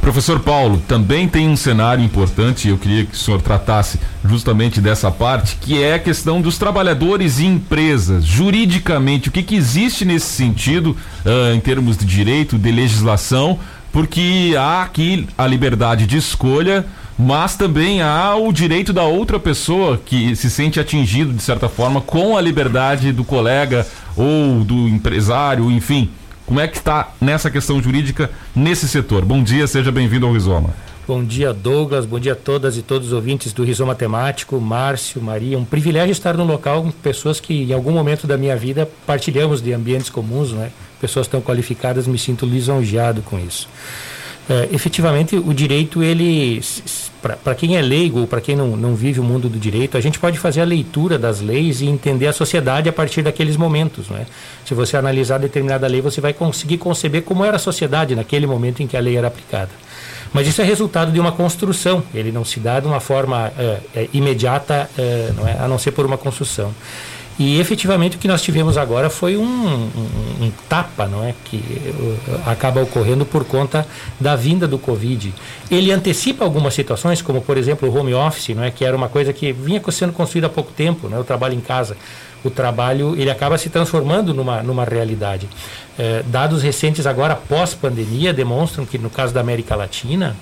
Professor 0.00 0.40
Paulo, 0.40 0.82
também 0.86 1.28
tem 1.28 1.48
um 1.48 1.56
cenário 1.56 2.02
importante, 2.02 2.68
eu 2.68 2.78
queria 2.78 3.04
que 3.04 3.14
o 3.14 3.16
senhor 3.16 3.42
tratasse 3.42 3.98
justamente 4.24 4.80
dessa 4.80 5.10
parte, 5.10 5.56
que 5.56 5.82
é 5.82 5.94
a 5.94 5.98
questão 5.98 6.40
dos 6.40 6.56
trabalhadores 6.56 7.40
e 7.40 7.46
empresas. 7.46 8.24
Juridicamente, 8.24 9.28
o 9.28 9.32
que, 9.32 9.42
que 9.42 9.56
existe 9.56 10.04
nesse 10.04 10.26
sentido, 10.26 10.96
uh, 11.26 11.54
em 11.54 11.60
termos 11.60 11.96
de 11.96 12.06
direito, 12.06 12.56
de 12.56 12.70
legislação, 12.70 13.58
porque 13.92 14.54
há 14.58 14.82
aqui 14.82 15.26
a 15.36 15.46
liberdade 15.46 16.06
de 16.06 16.16
escolha, 16.16 16.84
mas 17.18 17.56
também 17.56 18.00
há 18.00 18.36
o 18.36 18.52
direito 18.52 18.92
da 18.92 19.02
outra 19.02 19.40
pessoa 19.40 19.98
que 19.98 20.36
se 20.36 20.48
sente 20.48 20.78
atingido, 20.78 21.32
de 21.32 21.42
certa 21.42 21.68
forma, 21.68 22.00
com 22.00 22.36
a 22.36 22.40
liberdade 22.40 23.12
do 23.12 23.24
colega 23.24 23.86
ou 24.16 24.62
do 24.64 24.88
empresário, 24.88 25.70
enfim. 25.70 26.10
Como 26.46 26.60
é 26.60 26.68
que 26.68 26.78
está 26.78 27.08
nessa 27.20 27.50
questão 27.50 27.82
jurídica 27.82 28.30
nesse 28.54 28.88
setor? 28.88 29.24
Bom 29.24 29.42
dia, 29.42 29.66
seja 29.66 29.92
bem-vindo 29.92 30.26
ao 30.26 30.32
Rizoma. 30.32 30.70
Bom 31.08 31.24
dia, 31.24 31.54
Douglas. 31.54 32.04
Bom 32.04 32.20
dia 32.20 32.34
a 32.34 32.36
todas 32.36 32.76
e 32.76 32.82
todos 32.82 33.06
os 33.06 33.12
ouvintes 33.14 33.50
do 33.54 33.64
Rizoma 33.64 33.94
Temático, 33.94 34.60
Márcio, 34.60 35.22
Maria. 35.22 35.58
Um 35.58 35.64
privilégio 35.64 36.12
estar 36.12 36.36
no 36.36 36.44
local 36.44 36.82
com 36.82 36.90
pessoas 36.90 37.40
que, 37.40 37.62
em 37.62 37.72
algum 37.72 37.92
momento 37.92 38.26
da 38.26 38.36
minha 38.36 38.54
vida, 38.54 38.86
partilhamos 39.06 39.62
de 39.62 39.72
ambientes 39.72 40.10
comuns, 40.10 40.52
né? 40.52 40.70
Pessoas 41.00 41.26
tão 41.26 41.40
qualificadas, 41.40 42.06
me 42.06 42.18
sinto 42.18 42.44
lisonjeado 42.44 43.22
com 43.22 43.38
isso. 43.38 43.70
É, 44.50 44.68
efetivamente, 44.70 45.34
o 45.34 45.54
direito, 45.54 46.02
ele, 46.02 46.60
para 47.42 47.54
quem 47.54 47.78
é 47.78 47.80
leigo, 47.80 48.26
para 48.26 48.42
quem 48.42 48.54
não, 48.54 48.76
não 48.76 48.94
vive 48.94 49.18
o 49.18 49.24
mundo 49.24 49.48
do 49.48 49.58
direito, 49.58 49.96
a 49.96 50.02
gente 50.02 50.18
pode 50.18 50.38
fazer 50.38 50.60
a 50.60 50.64
leitura 50.64 51.18
das 51.18 51.40
leis 51.40 51.80
e 51.80 51.86
entender 51.86 52.26
a 52.26 52.34
sociedade 52.34 52.86
a 52.86 52.92
partir 52.92 53.22
daqueles 53.22 53.56
momentos. 53.56 54.10
Né? 54.10 54.26
Se 54.62 54.74
você 54.74 54.94
analisar 54.94 55.38
determinada 55.38 55.86
lei, 55.86 56.02
você 56.02 56.20
vai 56.20 56.34
conseguir 56.34 56.76
conceber 56.76 57.22
como 57.22 57.46
era 57.46 57.56
a 57.56 57.58
sociedade 57.58 58.14
naquele 58.14 58.46
momento 58.46 58.82
em 58.82 58.86
que 58.86 58.94
a 58.94 59.00
lei 59.00 59.16
era 59.16 59.28
aplicada. 59.28 59.70
Mas 60.32 60.46
isso 60.46 60.60
é 60.60 60.64
resultado 60.64 61.12
de 61.12 61.20
uma 61.20 61.32
construção, 61.32 62.02
ele 62.14 62.30
não 62.30 62.44
se 62.44 62.60
dá 62.60 62.80
de 62.80 62.86
uma 62.86 63.00
forma 63.00 63.52
é, 63.58 63.78
é, 63.94 64.08
imediata, 64.12 64.90
é, 64.96 65.32
não 65.36 65.46
é? 65.46 65.56
a 65.58 65.68
não 65.68 65.78
ser 65.78 65.92
por 65.92 66.04
uma 66.04 66.18
construção. 66.18 66.74
E 67.38 67.60
efetivamente 67.60 68.16
o 68.16 68.18
que 68.18 68.26
nós 68.26 68.42
tivemos 68.42 68.76
agora 68.76 69.08
foi 69.08 69.36
um, 69.36 69.44
um, 69.44 70.44
um, 70.44 70.52
tapa, 70.68 71.06
não 71.06 71.24
é, 71.24 71.32
que 71.44 71.56
uh, 71.56 72.40
acaba 72.46 72.82
ocorrendo 72.82 73.24
por 73.24 73.44
conta 73.44 73.86
da 74.18 74.34
vinda 74.34 74.66
do 74.66 74.76
Covid. 74.76 75.32
Ele 75.70 75.92
antecipa 75.92 76.44
algumas 76.44 76.74
situações, 76.74 77.22
como 77.22 77.40
por 77.40 77.56
exemplo 77.56 77.88
o 77.88 77.96
home 77.96 78.12
office, 78.12 78.56
não 78.56 78.64
é, 78.64 78.72
que 78.72 78.84
era 78.84 78.96
uma 78.96 79.08
coisa 79.08 79.32
que 79.32 79.52
vinha 79.52 79.80
sendo 79.92 80.12
construída 80.12 80.48
há 80.48 80.50
pouco 80.50 80.72
tempo, 80.72 81.08
né, 81.08 81.16
o 81.16 81.22
trabalho 81.22 81.54
em 81.54 81.60
casa. 81.60 81.96
O 82.44 82.50
trabalho 82.50 83.14
ele 83.16 83.30
acaba 83.30 83.58
se 83.58 83.68
transformando 83.68 84.32
numa, 84.32 84.62
numa 84.62 84.84
realidade. 84.84 85.48
Eh, 85.98 86.22
dados 86.26 86.62
recentes 86.62 87.06
agora 87.06 87.34
pós 87.34 87.74
pandemia 87.74 88.32
demonstram 88.32 88.86
que 88.86 88.98
no 88.98 89.10
caso 89.10 89.34
da 89.34 89.40
América 89.40 89.74
Latina 89.74 90.36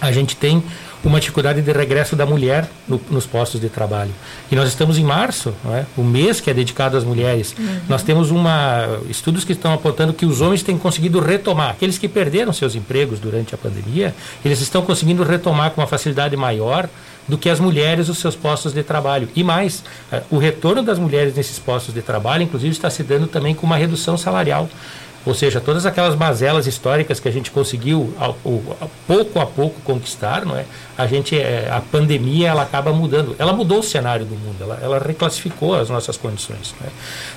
a 0.00 0.10
gente 0.10 0.36
tem 0.36 0.62
uma 1.04 1.18
dificuldade 1.18 1.60
de 1.62 1.72
regresso 1.72 2.14
da 2.14 2.24
mulher 2.24 2.68
no, 2.88 3.00
nos 3.10 3.26
postos 3.26 3.60
de 3.60 3.68
trabalho. 3.68 4.10
E 4.50 4.56
nós 4.56 4.68
estamos 4.68 4.98
em 4.98 5.04
março, 5.04 5.54
é? 5.72 5.84
o 5.96 6.02
mês 6.02 6.40
que 6.40 6.50
é 6.50 6.54
dedicado 6.54 6.96
às 6.96 7.04
mulheres. 7.04 7.54
Uhum. 7.58 7.80
Nós 7.88 8.02
temos 8.02 8.30
uma, 8.30 9.00
estudos 9.08 9.44
que 9.44 9.52
estão 9.52 9.72
apontando 9.72 10.12
que 10.12 10.24
os 10.24 10.40
homens 10.40 10.62
têm 10.62 10.78
conseguido 10.78 11.18
retomar. 11.20 11.70
Aqueles 11.70 11.98
que 11.98 12.08
perderam 12.08 12.52
seus 12.52 12.74
empregos 12.74 13.18
durante 13.18 13.54
a 13.54 13.58
pandemia, 13.58 14.14
eles 14.44 14.60
estão 14.60 14.82
conseguindo 14.82 15.22
retomar 15.24 15.70
com 15.70 15.80
uma 15.80 15.86
facilidade 15.86 16.36
maior 16.36 16.88
do 17.28 17.38
que 17.38 17.48
as 17.48 17.60
mulheres 17.60 18.08
os 18.08 18.18
seus 18.18 18.34
postos 18.34 18.72
de 18.72 18.82
trabalho. 18.82 19.28
E 19.34 19.44
mais, 19.44 19.82
é, 20.10 20.22
o 20.30 20.38
retorno 20.38 20.82
das 20.82 20.98
mulheres 20.98 21.34
nesses 21.34 21.58
postos 21.58 21.94
de 21.94 22.02
trabalho, 22.02 22.42
inclusive, 22.42 22.72
está 22.72 22.90
se 22.90 23.02
dando 23.02 23.26
também 23.26 23.54
com 23.54 23.66
uma 23.66 23.76
redução 23.76 24.16
salarial. 24.16 24.68
Ou 25.24 25.34
seja, 25.34 25.60
todas 25.60 25.86
aquelas 25.86 26.16
mazelas 26.16 26.66
históricas 26.66 27.20
que 27.20 27.28
a 27.28 27.30
gente 27.30 27.50
conseguiu 27.50 28.12
ao, 28.18 28.36
ao, 28.44 28.90
pouco 29.06 29.38
a 29.38 29.46
pouco 29.46 29.80
conquistar, 29.82 30.44
não 30.44 30.56
é? 30.56 30.64
A 30.98 31.06
gente, 31.06 31.38
é, 31.38 31.68
a 31.70 31.80
pandemia, 31.80 32.48
ela 32.48 32.62
acaba 32.62 32.92
mudando. 32.92 33.36
Ela 33.38 33.52
mudou 33.52 33.78
o 33.78 33.82
cenário 33.82 34.26
do 34.26 34.34
mundo, 34.34 34.56
ela, 34.60 34.78
ela 34.82 34.98
reclassificou 34.98 35.74
as 35.74 35.88
nossas 35.88 36.16
condições. 36.16 36.74
É? 36.84 36.88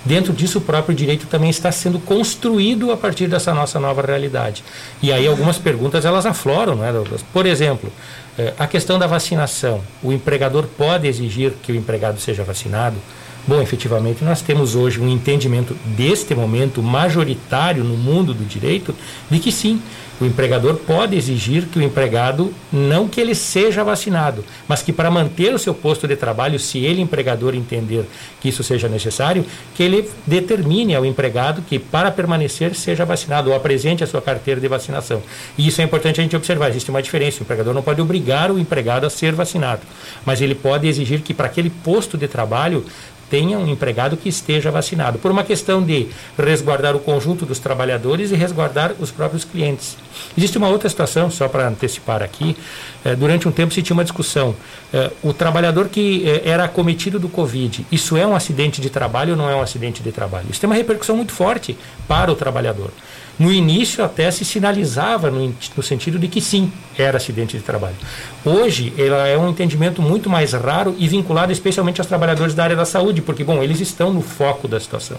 Dentro 0.03 0.33
disso, 0.33 0.57
o 0.57 0.61
próprio 0.61 0.95
direito 0.95 1.27
também 1.27 1.49
está 1.49 1.71
sendo 1.71 1.99
construído 1.99 2.91
a 2.91 2.97
partir 2.97 3.27
dessa 3.27 3.53
nossa 3.53 3.79
nova 3.79 4.01
realidade. 4.01 4.63
E 5.01 5.11
aí 5.11 5.27
algumas 5.27 5.57
perguntas 5.57 6.05
elas 6.05 6.25
afloram, 6.25 6.75
não 6.75 6.85
é? 6.85 6.91
Por 7.31 7.45
exemplo, 7.45 7.91
é, 8.37 8.53
a 8.57 8.65
questão 8.65 8.97
da 8.97 9.05
vacinação. 9.05 9.81
O 10.01 10.11
empregador 10.11 10.65
pode 10.77 11.07
exigir 11.07 11.53
que 11.61 11.71
o 11.71 11.75
empregado 11.75 12.19
seja 12.19 12.43
vacinado? 12.43 12.97
Bom, 13.47 13.61
efetivamente, 13.61 14.23
nós 14.23 14.41
temos 14.41 14.75
hoje 14.75 14.99
um 14.99 15.07
entendimento 15.07 15.75
deste 15.95 16.33
momento 16.33 16.81
majoritário 16.81 17.83
no 17.83 17.95
mundo 17.95 18.33
do 18.33 18.43
direito 18.43 18.95
de 19.29 19.39
que 19.39 19.51
sim, 19.51 19.79
o 20.19 20.25
empregador 20.25 20.75
pode 20.77 21.15
exigir 21.15 21.65
que 21.65 21.77
o 21.77 21.81
empregado, 21.81 22.53
não 22.71 23.07
que 23.07 23.19
ele 23.19 23.35
seja 23.35 23.83
vacinado, 23.83 24.45
mas 24.65 24.81
que 24.81 24.93
para 24.93 25.11
manter 25.11 25.53
o 25.53 25.59
seu 25.59 25.73
posto 25.73 26.07
de 26.07 26.15
trabalho, 26.15 26.57
se 26.57 26.79
ele, 26.79 27.01
empregador, 27.01 27.53
entender 27.53 28.05
que 28.39 28.47
isso 28.47 28.63
seja 28.63 28.87
necessário, 28.87 29.45
que 29.75 29.83
ele 29.83 30.09
determine 30.25 30.95
ao 30.95 31.05
empregado 31.05 31.61
que 31.61 31.77
para 31.77 32.09
permanecer 32.11 32.73
seja 32.75 33.03
vacinado 33.03 33.49
ou 33.49 33.55
apresente 33.55 34.05
a 34.05 34.07
sua 34.07 34.21
carteira 34.21 34.61
de 34.61 34.67
vacinação. 34.69 35.21
E 35.57 35.67
isso 35.67 35.81
é 35.81 35.83
importante 35.83 36.21
a 36.21 36.23
gente 36.23 36.35
observar, 36.35 36.69
existe 36.69 36.89
uma 36.89 37.01
diferença. 37.01 37.39
O 37.39 37.43
empregador 37.43 37.73
não 37.73 37.81
pode 37.81 37.99
obrigar 38.01 38.49
o 38.49 38.57
empregado 38.57 39.05
a 39.05 39.09
ser 39.09 39.33
vacinado, 39.33 39.81
mas 40.25 40.41
ele 40.41 40.55
pode 40.55 40.87
exigir 40.87 41.21
que 41.21 41.33
para 41.33 41.47
aquele 41.47 41.69
posto 41.69 42.17
de 42.17 42.27
trabalho 42.27 42.85
tenha 43.29 43.57
um 43.57 43.67
empregado 43.67 44.17
que 44.17 44.29
esteja 44.29 44.71
vacinado, 44.71 45.19
por 45.19 45.31
uma 45.31 45.43
questão 45.43 45.81
de 45.81 46.07
resguardar 46.37 46.95
o 46.95 46.99
conjunto 46.99 47.45
dos 47.45 47.59
trabalhadores 47.59 48.31
e 48.31 48.35
resguardar 48.35 48.93
os 48.99 49.11
próprios 49.11 49.43
clientes. 49.43 49.97
Existe 50.37 50.57
uma 50.57 50.69
outra 50.69 50.89
situação, 50.89 51.29
só 51.29 51.47
para 51.47 51.67
antecipar 51.67 52.21
aqui, 52.21 52.55
eh, 53.03 53.15
durante 53.15 53.47
um 53.47 53.51
tempo 53.51 53.73
se 53.73 53.81
tinha 53.81 53.95
uma 53.95 54.03
discussão, 54.03 54.55
eh, 54.93 55.11
o 55.23 55.33
trabalhador 55.33 55.89
que 55.89 56.23
eh, 56.27 56.41
era 56.45 56.65
acometido 56.65 57.19
do 57.19 57.29
Covid, 57.29 57.85
isso 57.91 58.15
é 58.15 58.25
um 58.25 58.35
acidente 58.35 58.79
de 58.79 58.89
trabalho 58.89 59.31
ou 59.31 59.37
não 59.37 59.49
é 59.49 59.55
um 59.55 59.61
acidente 59.61 60.01
de 60.01 60.11
trabalho? 60.11 60.47
Isso 60.49 60.59
tem 60.59 60.69
uma 60.69 60.75
repercussão 60.75 61.15
muito 61.15 61.31
forte 61.31 61.77
para 62.07 62.31
o 62.31 62.35
trabalhador. 62.35 62.91
No 63.37 63.51
início 63.51 64.03
até 64.03 64.31
se 64.31 64.45
sinalizava 64.45 65.29
no, 65.29 65.53
no, 65.75 65.83
sentido 65.83 66.17
de 66.17 66.27
que 66.27 66.39
sim, 66.39 66.71
era 66.97 67.17
acidente 67.17 67.57
de 67.57 67.63
trabalho. 67.63 67.95
Hoje, 68.45 68.93
ela 68.97 69.27
é 69.27 69.37
um 69.37 69.49
entendimento 69.49 70.01
muito 70.01 70.29
mais 70.29 70.53
raro 70.53 70.95
e 70.97 71.07
vinculado 71.07 71.51
especialmente 71.51 71.99
aos 71.99 72.07
trabalhadores 72.07 72.53
da 72.53 72.63
área 72.63 72.75
da 72.75 72.85
saúde, 72.85 73.21
porque, 73.21 73.43
bom, 73.43 73.61
eles 73.61 73.81
estão 73.81 74.13
no 74.13 74.21
foco 74.21 74.67
da 74.67 74.79
situação. 74.79 75.17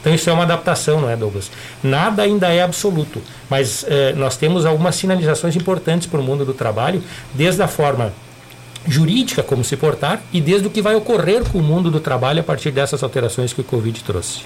Então, 0.00 0.14
isso 0.14 0.30
é 0.30 0.32
uma 0.32 0.44
adaptação, 0.44 1.00
não 1.00 1.10
é, 1.10 1.16
Douglas? 1.16 1.50
Nada 1.82 2.22
ainda 2.22 2.48
é 2.48 2.62
absoluto, 2.62 3.20
mas 3.50 3.84
eh, 3.86 4.14
nós 4.16 4.36
temos 4.36 4.64
algumas 4.64 4.94
sinalizações 4.94 5.54
importantes 5.54 6.06
para 6.06 6.20
o 6.20 6.22
mundo 6.22 6.46
do 6.46 6.54
trabalho, 6.54 7.02
desde 7.34 7.62
a 7.62 7.68
forma 7.68 8.12
jurídica, 8.86 9.42
como 9.42 9.62
se 9.62 9.76
portar, 9.76 10.22
e 10.32 10.40
desde 10.40 10.66
o 10.66 10.70
que 10.70 10.80
vai 10.80 10.94
ocorrer 10.94 11.44
com 11.44 11.58
o 11.58 11.62
mundo 11.62 11.90
do 11.90 12.00
trabalho 12.00 12.40
a 12.40 12.44
partir 12.44 12.70
dessas 12.70 13.02
alterações 13.02 13.52
que 13.52 13.60
o 13.60 13.64
Covid 13.64 14.02
trouxe. 14.02 14.40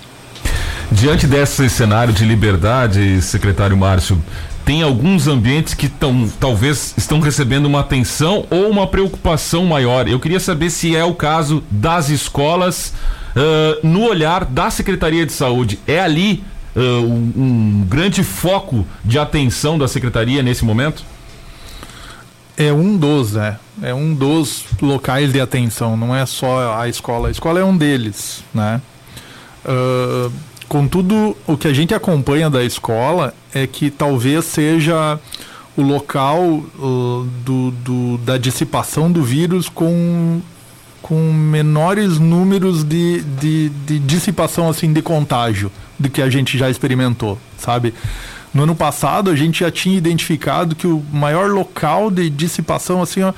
Diante 0.93 1.27
desse 1.27 1.71
cenário 1.71 2.13
de 2.13 2.23
liberdade, 2.25 3.23
secretário 3.23 3.77
Márcio, 3.77 4.23
tem 4.63 4.83
alguns 4.83 5.27
ambientes 5.27 5.73
que 5.73 5.89
tão, 5.89 6.29
talvez 6.39 6.93
estão 6.97 7.19
recebendo 7.19 7.65
uma 7.65 7.81
atenção 7.81 8.47
ou 8.51 8.69
uma 8.69 8.87
preocupação 8.87 9.65
maior. 9.65 10.07
Eu 10.07 10.21
queria 10.21 10.39
saber 10.39 10.69
se 10.69 10.95
é 10.95 11.03
o 11.03 11.15
caso 11.15 11.65
das 11.71 12.11
escolas, 12.11 12.93
uh, 13.35 13.87
no 13.87 14.03
olhar 14.03 14.45
da 14.45 14.71
Secretaria 14.71 15.25
de 15.25 15.33
Saúde. 15.33 15.81
É 15.87 15.99
ali 15.99 16.45
uh, 16.77 16.81
um, 16.81 17.33
um 17.37 17.87
grande 17.89 18.23
foco 18.23 18.87
de 19.03 19.19
atenção 19.19 19.79
da 19.79 19.89
Secretaria 19.89 20.43
nesse 20.43 20.65
momento? 20.65 21.05
É 22.57 22.71
um 22.71 22.99
dos, 22.99 23.33
né? 23.33 23.57
É 23.83 23.95
um 23.95 24.15
dos 24.15 24.67
locais 24.81 25.33
de 25.33 25.41
atenção, 25.41 25.97
não 25.97 26.15
é 26.15 26.27
só 26.27 26.79
a 26.79 26.87
escola. 26.87 27.29
A 27.29 27.31
escola 27.31 27.59
é 27.59 27.65
um 27.65 27.77
deles, 27.77 28.45
né? 28.53 28.81
Uh, 29.65 30.31
Contudo, 30.73 31.37
o 31.47 31.55
que 31.55 31.69
a 31.69 31.73
gente 31.75 31.93
acompanha 31.93 32.49
da 32.49 32.65
escola 32.65 33.35
é 33.55 33.67
que 33.67 33.91
talvez 33.91 34.47
seja 34.47 35.21
o 35.77 35.83
local 35.83 36.41
uh, 36.41 37.29
do, 37.45 37.71
do, 37.73 38.17
da 38.17 38.39
dissipação 38.39 39.13
do 39.13 39.23
vírus 39.23 39.69
com, 39.69 40.41
com 41.03 41.31
menores 41.31 42.19
números 42.19 42.85
de, 42.85 43.21
de, 43.21 43.69
de 43.69 43.99
dissipação 43.99 44.67
assim 44.67 44.95
de 44.95 45.03
contágio 45.03 45.71
do 45.99 46.09
que 46.09 46.23
a 46.23 46.31
gente 46.31 46.57
já 46.57 46.71
experimentou, 46.71 47.39
sabe? 47.59 47.93
No 48.55 48.63
ano 48.63 48.75
passado 48.75 49.31
a 49.31 49.37
gente 49.37 49.61
já 49.61 49.71
tinha 49.71 49.99
identificado 49.99 50.75
que 50.75 50.87
o 50.87 51.05
maior 51.13 51.51
local 51.51 52.11
de 52.11 52.31
dissipação 52.31 53.03
assim 53.03 53.21
ó, 53.21 53.35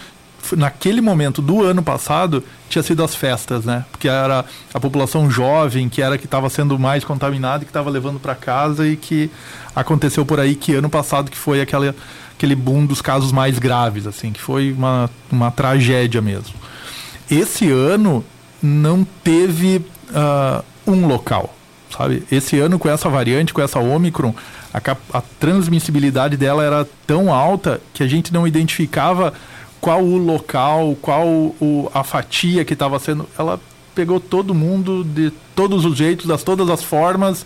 naquele 0.56 1.00
momento 1.00 1.40
do 1.40 1.62
ano 1.62 1.82
passado 1.82 2.44
tinha 2.68 2.82
sido 2.82 3.02
as 3.02 3.14
festas, 3.14 3.64
né? 3.64 3.84
Porque 3.90 4.08
era 4.08 4.44
a 4.72 4.80
população 4.80 5.30
jovem 5.30 5.88
que 5.88 6.02
era 6.02 6.18
que 6.18 6.24
estava 6.26 6.50
sendo 6.50 6.78
mais 6.78 7.04
contaminada 7.04 7.64
que 7.64 7.70
estava 7.70 7.90
levando 7.90 8.20
para 8.20 8.34
casa 8.34 8.86
e 8.86 8.96
que 8.96 9.30
aconteceu 9.74 10.24
por 10.24 10.38
aí 10.38 10.54
que 10.54 10.74
ano 10.74 10.90
passado 10.90 11.30
que 11.30 11.36
foi 11.36 11.60
aquela, 11.60 11.94
aquele 12.36 12.54
boom 12.54 12.84
dos 12.86 13.00
casos 13.00 13.32
mais 13.32 13.58
graves, 13.58 14.06
assim, 14.06 14.32
que 14.32 14.40
foi 14.40 14.72
uma, 14.72 15.10
uma 15.30 15.50
tragédia 15.50 16.20
mesmo. 16.20 16.54
Esse 17.30 17.70
ano 17.70 18.24
não 18.62 19.06
teve 19.22 19.84
uh, 20.10 20.64
um 20.86 21.06
local, 21.06 21.54
sabe? 21.90 22.24
Esse 22.30 22.58
ano 22.58 22.78
com 22.78 22.88
essa 22.88 23.08
variante, 23.08 23.54
com 23.54 23.62
essa 23.62 23.78
Omicron, 23.78 24.34
a, 24.72 25.18
a 25.18 25.22
transmissibilidade 25.38 26.36
dela 26.36 26.64
era 26.64 26.88
tão 27.06 27.32
alta 27.32 27.80
que 27.92 28.02
a 28.02 28.06
gente 28.06 28.32
não 28.32 28.46
identificava 28.46 29.32
qual 29.84 30.02
o 30.02 30.16
local, 30.16 30.96
qual 31.02 31.26
o, 31.28 31.90
a 31.92 32.02
fatia 32.02 32.64
que 32.64 32.72
estava 32.72 32.98
sendo. 32.98 33.28
Ela 33.38 33.60
pegou 33.94 34.18
todo 34.18 34.54
mundo 34.54 35.04
de 35.04 35.30
todos 35.54 35.84
os 35.84 35.94
jeitos, 35.94 36.24
das 36.24 36.42
todas 36.42 36.70
as 36.70 36.82
formas. 36.82 37.44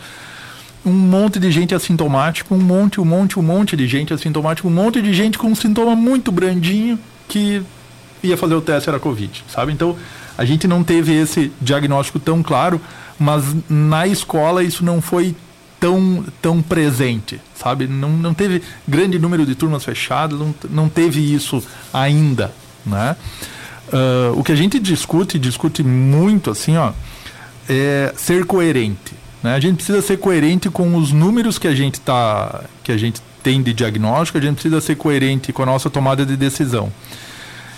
Um 0.87 0.93
monte 0.93 1.41
de 1.41 1.51
gente 1.51 1.75
assintomático, 1.75 2.55
um 2.55 2.61
monte, 2.61 3.01
um 3.01 3.05
monte, 3.05 3.41
um 3.41 3.43
monte 3.43 3.77
de 3.77 3.89
gente 3.89 4.15
assintomática, 4.15 4.69
um 4.69 4.71
monte 4.71 5.03
de 5.03 5.13
gente 5.13 5.37
com 5.37 5.49
um 5.49 5.55
sintoma 5.57 5.97
muito 5.97 6.31
brandinho 6.31 6.97
que 7.27 7.61
ia 8.23 8.37
fazer 8.37 8.55
o 8.55 8.61
teste 8.61 8.89
era 8.89 9.01
Covid, 9.01 9.45
sabe? 9.49 9.73
Então, 9.73 9.97
a 10.37 10.45
gente 10.45 10.69
não 10.69 10.85
teve 10.85 11.13
esse 11.13 11.51
diagnóstico 11.61 12.21
tão 12.21 12.41
claro, 12.41 12.81
mas 13.19 13.43
na 13.69 14.07
escola 14.07 14.63
isso 14.63 14.85
não 14.85 15.03
foi 15.03 15.35
tão, 15.81 16.25
tão 16.43 16.63
presente, 16.63 17.41
sabe? 17.55 17.87
Não, 17.87 18.11
não 18.11 18.35
teve 18.35 18.63
grande 18.87 19.19
número 19.19 19.47
de 19.47 19.55
turmas 19.55 19.85
fechadas, 19.85 20.39
não, 20.39 20.55
não 20.71 20.89
teve 20.89 21.35
isso 21.35 21.63
ainda, 21.93 22.53
né? 22.85 23.17
Uh, 23.89 24.39
o 24.39 24.45
que 24.45 24.53
a 24.53 24.57
gente 24.57 24.79
discute, 24.79 25.39
discute 25.39 25.83
muito 25.83 26.51
assim, 26.51 26.77
ó, 26.77 26.93
é 27.69 28.13
ser 28.17 28.45
coerente. 28.45 29.15
Né? 29.43 29.55
A 29.55 29.61
gente 29.61 29.77
precisa 29.77 30.03
ser 30.03 30.19
coerente 30.19 30.69
com 30.69 30.95
os 30.97 31.11
números 31.11 31.59
que 31.59 31.67
a 31.67 31.75
gente 31.75 31.99
tá, 32.01 32.65
que 32.85 32.93
a 32.93 32.99
gente 32.99 33.23
tem 33.43 33.63
de 33.63 33.73
diagnóstico, 33.73 34.37
a 34.37 34.41
gente 34.41 34.55
precisa 34.55 34.81
ser 34.81 34.97
coerente 34.97 35.53
com 35.53 35.63
a 35.63 35.67
nossa 35.67 35.89
tomada 35.89 36.27
de 36.27 36.37
decisão. 36.37 36.93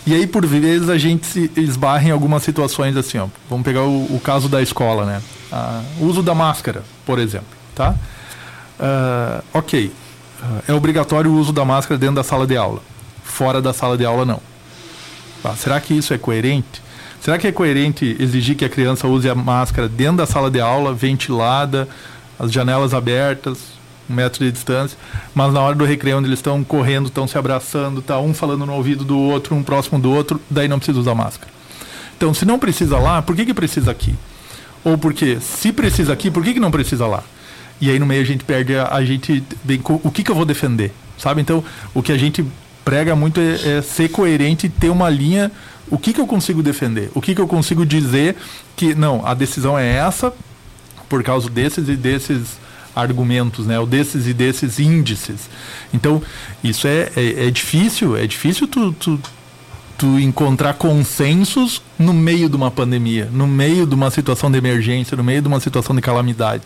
E 0.07 0.14
aí, 0.14 0.26
por 0.26 0.45
vezes, 0.47 0.88
a 0.88 0.97
gente 0.97 1.26
se 1.26 1.50
esbarra 1.57 2.09
em 2.09 2.11
algumas 2.11 2.42
situações 2.42 2.97
assim, 2.97 3.19
ó. 3.19 3.28
Vamos 3.49 3.64
pegar 3.64 3.83
o, 3.83 4.16
o 4.16 4.21
caso 4.25 4.49
da 4.49 4.62
escola, 4.62 5.04
né? 5.04 5.23
Ah, 5.52 5.83
o 6.00 6.07
uso 6.07 6.23
da 6.23 6.35
máscara, 6.35 6.83
por 7.04 7.19
exemplo 7.19 7.60
tá? 7.80 7.94
Uh, 8.78 9.44
ok, 9.54 9.90
é 10.68 10.72
obrigatório 10.75 11.30
o 11.30 11.34
uso 11.38 11.50
da 11.50 11.64
máscara 11.64 11.99
dentro 11.99 12.16
da 12.16 12.22
sala 12.22 12.46
de 12.46 12.56
aula. 12.56 12.82
Fora 13.25 13.62
da 13.62 13.72
sala 13.72 13.96
de 13.96 14.04
aula, 14.04 14.26
não. 14.26 14.40
Tá? 15.42 15.54
Será 15.56 15.80
que 15.80 15.94
isso 15.94 16.12
é 16.12 16.18
coerente? 16.18 16.82
Será 17.22 17.38
que 17.38 17.46
é 17.46 17.52
coerente 17.52 18.16
exigir 18.18 18.56
que 18.56 18.64
a 18.64 18.68
criança 18.68 19.06
use 19.06 19.28
a 19.28 19.34
máscara 19.34 19.88
dentro 19.88 20.18
da 20.18 20.26
sala 20.26 20.50
de 20.50 20.60
aula, 20.60 20.92
ventilada, 20.92 21.88
as 22.38 22.52
janelas 22.52 22.92
abertas, 22.92 23.58
um 24.08 24.14
metro 24.14 24.44
de 24.44 24.52
distância, 24.52 24.99
mas 25.34 25.52
na 25.52 25.60
hora 25.60 25.75
do 25.75 25.84
recreio, 25.84 26.18
onde 26.18 26.28
eles 26.28 26.38
estão 26.38 26.62
correndo, 26.64 27.06
estão 27.06 27.26
se 27.26 27.38
abraçando, 27.38 28.02
tá 28.02 28.18
um 28.18 28.34
falando 28.34 28.66
no 28.66 28.75
ouvido 28.75 29.04
do 29.04 29.18
outro, 29.18 29.54
um 29.54 29.62
próximo 29.62 29.99
do 29.99 30.10
outro, 30.10 30.40
daí 30.50 30.68
não 30.68 30.78
precisa 30.78 30.99
usar 30.99 31.14
máscara. 31.14 31.50
Então, 32.16 32.34
se 32.34 32.44
não 32.44 32.58
precisa 32.58 32.99
lá, 32.99 33.22
por 33.22 33.37
que, 33.37 33.46
que 33.46 33.54
precisa 33.54 33.90
aqui? 33.90 34.14
Ou 34.84 34.99
porque, 34.99 35.38
se 35.40 35.72
precisa 35.72 36.12
aqui, 36.12 36.30
por 36.30 36.42
que, 36.42 36.54
que 36.54 36.60
não 36.60 36.70
precisa 36.70 37.06
lá? 37.06 37.22
E 37.80 37.90
aí 37.90 37.99
no 37.99 38.06
meio 38.06 38.22
a 38.22 38.26
gente 38.26 38.44
perde 38.44 38.76
a, 38.76 38.88
a 38.94 39.04
gente 39.04 39.42
bem 39.64 39.80
o 39.84 40.10
que, 40.10 40.22
que 40.22 40.30
eu 40.30 40.34
vou 40.34 40.44
defender, 40.44 40.92
sabe? 41.16 41.40
Então 41.40 41.64
o 41.94 42.02
que 42.02 42.12
a 42.12 42.18
gente 42.18 42.44
prega 42.84 43.14
muito 43.14 43.40
é, 43.40 43.78
é 43.78 43.82
ser 43.82 44.08
coerente 44.08 44.66
e 44.66 44.68
ter 44.70 44.90
uma 44.90 45.08
linha. 45.08 45.50
O 45.90 45.99
que, 45.99 46.12
que 46.12 46.20
eu 46.20 46.26
consigo 46.26 46.62
defender? 46.62 47.10
O 47.14 47.20
que, 47.20 47.34
que 47.34 47.40
eu 47.40 47.49
consigo 47.49 47.84
dizer 47.84 48.37
que, 48.76 48.94
não, 48.94 49.26
a 49.26 49.34
decisão 49.34 49.78
é 49.78 49.96
essa, 49.96 50.32
por 51.08 51.22
causa 51.22 51.50
desses 51.50 51.88
e 51.88 51.96
desses 51.96 52.58
argumentos, 52.94 53.66
né? 53.66 53.78
Ou 53.78 53.87
desses 53.87 54.26
e 54.26 54.32
desses 54.32 54.78
índices. 54.78 55.49
Então, 55.92 56.22
isso 56.62 56.87
é, 56.87 57.10
é, 57.16 57.46
é 57.46 57.50
difícil, 57.50 58.16
é 58.16 58.26
difícil 58.26 58.68
tu, 58.68 58.92
tu, 58.92 59.20
tu 59.99 60.18
encontrar 60.18 60.75
consensos 60.75 61.82
no 61.99 62.12
meio 62.12 62.49
de 62.49 62.56
uma 62.56 62.70
pandemia, 62.70 63.28
no 63.32 63.46
meio 63.46 63.87
de 63.87 63.94
uma 63.94 64.10
situação 64.10 64.50
de 64.50 64.58
emergência, 64.58 65.16
no 65.16 65.25
meio 65.25 65.42
de 65.42 65.49
uma 65.49 65.60
situação 65.60 65.94
de 65.94 66.02
calamidade. 66.02 66.62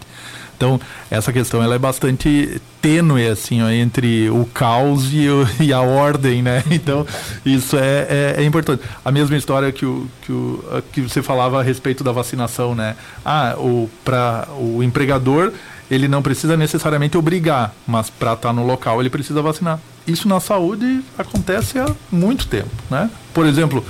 Então, 0.56 0.80
essa 1.10 1.32
questão 1.32 1.62
ela 1.62 1.74
é 1.74 1.78
bastante 1.78 2.60
tênue, 2.80 3.26
assim, 3.26 3.62
ó, 3.62 3.68
entre 3.70 4.28
o 4.30 4.44
caos 4.46 5.12
e, 5.12 5.28
o, 5.28 5.46
e, 5.60 5.72
a 5.72 5.80
ordem, 5.80 6.42
né? 6.42 6.62
Então, 6.70 7.06
isso 7.44 7.76
é, 7.76 8.06
é, 8.08 8.34
é, 8.38 8.44
importante. 8.44 8.82
A 9.04 9.10
mesma 9.10 9.36
história 9.36 9.70
que, 9.72 9.86
o, 9.86 10.06
que, 10.22 10.32
o, 10.32 10.82
que 10.92 11.00
você 11.02 11.22
falava 11.22 11.60
a 11.60 11.62
respeito 11.62 12.04
da 12.04 12.12
vacinação, 12.12 12.74
né? 12.74 12.96
Ah, 13.24 13.54
o, 13.56 13.88
pra, 14.04 14.48
o 14.58 14.82
empregador, 14.82 15.52
ele 15.90 16.08
não 16.08 16.22
precisa 16.22 16.56
necessariamente 16.56 17.16
obrigar, 17.16 17.74
mas 17.86 18.10
para 18.10 18.32
estar 18.34 18.48
tá 18.48 18.52
no 18.52 18.66
local 18.66 19.00
ele 19.00 19.10
precisa 19.10 19.40
vacinar 19.42 19.78
isso 20.06 20.28
na 20.28 20.40
saúde 20.40 21.02
acontece 21.16 21.78
há 21.78 21.86
muito 22.10 22.46
tempo, 22.46 22.70
né? 22.90 23.10
Por 23.34 23.44
exemplo, 23.44 23.84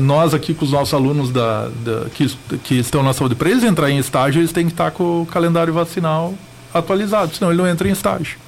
nós 0.00 0.32
aqui 0.32 0.54
com 0.54 0.64
os 0.64 0.72
nossos 0.72 0.94
alunos 0.94 1.30
da, 1.30 1.68
da 1.84 2.06
que, 2.14 2.26
que, 2.64 2.74
estão 2.78 3.02
na 3.02 3.12
saúde, 3.12 3.34
para 3.34 3.50
eles 3.50 3.62
entrarem 3.62 3.96
em 3.96 4.00
estágio, 4.00 4.40
eles 4.40 4.50
têm 4.50 4.66
que 4.66 4.72
estar 4.72 4.90
com 4.90 5.22
o 5.22 5.26
calendário 5.26 5.72
vacinal 5.72 6.34
atualizado, 6.72 7.34
senão 7.34 7.52
ele 7.52 7.60
não 7.60 7.68
entra 7.68 7.86
em 7.86 7.92
estágio. 7.92 8.38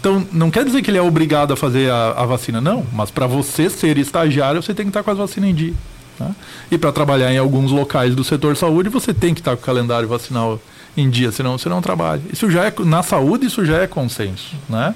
Então, 0.00 0.26
não 0.32 0.50
quer 0.50 0.64
dizer 0.64 0.82
que 0.82 0.90
ele 0.90 0.98
é 0.98 1.02
obrigado 1.02 1.52
a 1.52 1.56
fazer 1.56 1.90
a, 1.90 2.12
a 2.16 2.26
vacina, 2.26 2.60
não, 2.60 2.84
mas 2.92 3.10
para 3.10 3.26
você 3.26 3.70
ser 3.70 3.96
estagiário, 3.96 4.62
você 4.62 4.74
tem 4.74 4.86
que 4.86 4.90
estar 4.90 5.02
com 5.02 5.10
as 5.10 5.18
vacinas 5.18 5.50
em 5.50 5.54
dia. 5.54 5.74
Né? 6.18 6.34
E 6.70 6.78
para 6.78 6.90
trabalhar 6.90 7.32
em 7.32 7.38
alguns 7.38 7.70
locais 7.70 8.14
do 8.14 8.24
setor 8.24 8.56
saúde, 8.56 8.88
você 8.88 9.14
tem 9.14 9.34
que 9.34 9.40
estar 9.40 9.56
com 9.56 9.62
o 9.62 9.64
calendário 9.64 10.08
vacinal 10.08 10.60
em 10.96 11.08
dia, 11.08 11.30
senão 11.30 11.56
você 11.56 11.68
não 11.68 11.80
trabalha. 11.80 12.22
Isso 12.32 12.50
já 12.50 12.64
é, 12.64 12.74
na 12.80 13.02
saúde, 13.02 13.46
isso 13.46 13.64
já 13.64 13.78
é 13.78 13.86
consenso, 13.86 14.56
né? 14.68 14.94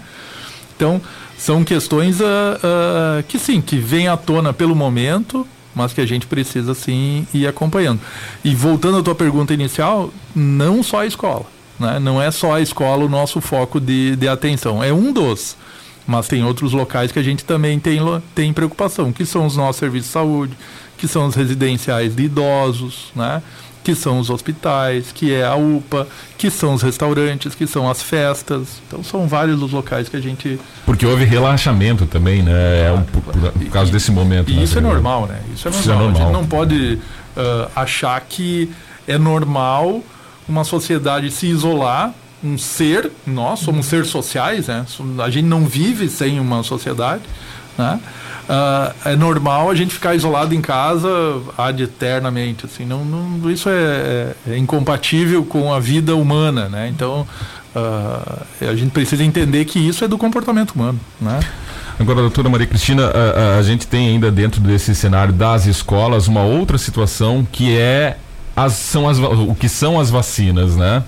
Então, 0.76 1.00
são 1.38 1.64
questões 1.64 2.20
uh, 2.20 2.24
uh, 2.24 3.22
que 3.28 3.38
sim, 3.38 3.60
que 3.60 3.76
vêm 3.76 4.08
à 4.08 4.16
tona 4.16 4.52
pelo 4.52 4.74
momento, 4.74 5.46
mas 5.74 5.92
que 5.92 6.00
a 6.00 6.06
gente 6.06 6.26
precisa 6.26 6.74
sim 6.74 7.26
ir 7.34 7.46
acompanhando. 7.46 8.00
E 8.44 8.54
voltando 8.54 8.98
à 8.98 9.02
tua 9.02 9.14
pergunta 9.14 9.52
inicial, 9.52 10.12
não 10.34 10.82
só 10.82 11.00
a 11.00 11.06
escola, 11.06 11.46
né? 11.78 11.98
não 11.98 12.22
é 12.22 12.30
só 12.30 12.54
a 12.54 12.60
escola 12.60 13.04
o 13.04 13.08
nosso 13.08 13.40
foco 13.40 13.80
de, 13.80 14.16
de 14.16 14.28
atenção, 14.28 14.82
é 14.82 14.92
um 14.92 15.12
dos. 15.12 15.56
Mas 16.06 16.28
tem 16.28 16.44
outros 16.44 16.72
locais 16.72 17.10
que 17.10 17.18
a 17.18 17.22
gente 17.22 17.44
também 17.44 17.80
tem, 17.80 17.98
tem 18.34 18.52
preocupação, 18.52 19.10
que 19.10 19.24
são 19.24 19.46
os 19.46 19.56
nossos 19.56 19.76
serviços 19.76 20.08
de 20.08 20.12
saúde, 20.12 20.52
que 20.98 21.08
são 21.08 21.26
os 21.26 21.34
residenciais 21.34 22.14
de 22.14 22.24
idosos, 22.24 23.10
né? 23.16 23.42
Que 23.84 23.94
são 23.94 24.18
os 24.18 24.30
hospitais, 24.30 25.12
que 25.12 25.32
é 25.32 25.44
a 25.44 25.54
UPA, 25.54 26.08
que 26.38 26.50
são 26.50 26.72
os 26.72 26.82
restaurantes, 26.82 27.54
que 27.54 27.66
são 27.66 27.88
as 27.88 28.02
festas. 28.02 28.80
Então 28.88 29.04
são 29.04 29.28
vários 29.28 29.62
os 29.62 29.70
locais 29.70 30.08
que 30.08 30.16
a 30.16 30.20
gente. 30.20 30.58
Porque 30.86 31.06
houve 31.06 31.24
relaxamento 31.24 32.06
também, 32.06 32.42
né? 32.42 32.86
É 32.86 32.92
um, 32.92 33.02
por, 33.02 33.22
por 33.22 33.70
causa 33.70 33.92
desse 33.92 34.10
momento. 34.10 34.50
E 34.50 34.56
né? 34.56 34.62
isso 34.62 34.78
é 34.78 34.80
normal, 34.80 35.26
né? 35.26 35.38
Isso 35.54 35.68
é 35.68 35.70
normal. 35.70 35.80
Isso 35.80 35.90
é 35.90 35.94
normal. 35.94 36.22
A 36.22 36.24
gente 36.24 36.32
não 36.32 36.46
pode 36.46 36.98
uh, 37.36 37.70
achar 37.76 38.18
que 38.22 38.72
é 39.06 39.18
normal 39.18 40.02
uma 40.48 40.64
sociedade 40.64 41.30
se 41.30 41.46
isolar, 41.46 42.12
um 42.42 42.56
ser, 42.58 43.10
nós 43.26 43.60
somos 43.60 43.86
seres 43.86 44.08
sociais, 44.08 44.66
né? 44.66 44.86
A 45.22 45.30
gente 45.30 45.46
não 45.46 45.66
vive 45.66 46.08
sem 46.08 46.40
uma 46.40 46.62
sociedade, 46.62 47.22
né? 47.76 48.00
Uh, 48.48 48.94
é 49.04 49.16
normal 49.16 49.70
a 49.70 49.74
gente 49.74 49.94
ficar 49.94 50.14
isolado 50.14 50.54
em 50.54 50.60
casa 50.60 51.08
ad 51.56 51.82
eternamente. 51.82 52.66
Assim, 52.66 52.84
não, 52.84 53.04
não 53.04 53.50
isso 53.50 53.68
é, 53.68 53.72
é, 53.72 54.34
é, 54.52 54.58
incompatível 54.58 55.44
com 55.44 55.72
a 55.72 55.80
vida 55.80 56.14
humana, 56.14 56.68
né? 56.68 56.88
Então 56.88 57.26
uh, 57.74 58.42
a 58.60 58.74
gente 58.74 58.90
precisa 58.90 59.24
entender 59.24 59.64
que 59.64 59.78
isso 59.78 60.04
é 60.04 60.08
do 60.08 60.18
comportamento 60.18 60.72
humano, 60.72 61.00
né? 61.20 61.40
Agora, 61.98 62.20
doutora 62.20 62.48
Maria 62.48 62.66
Cristina, 62.66 63.06
a, 63.06 63.58
a, 63.58 63.62
gente 63.62 63.86
tem 63.86 64.08
ainda 64.08 64.30
dentro 64.30 64.60
desse 64.60 64.94
cenário 64.96 65.32
das 65.32 65.64
escolas 65.66 66.26
uma 66.26 66.42
outra 66.42 66.76
situação 66.76 67.46
que 67.50 67.76
é 67.76 68.16
as, 68.56 68.72
são 68.72 69.08
as, 69.08 69.18
o 69.18 69.54
que 69.54 69.68
são 69.68 70.00
as 70.00 70.10
vacinas, 70.10 70.74
né? 70.74 71.04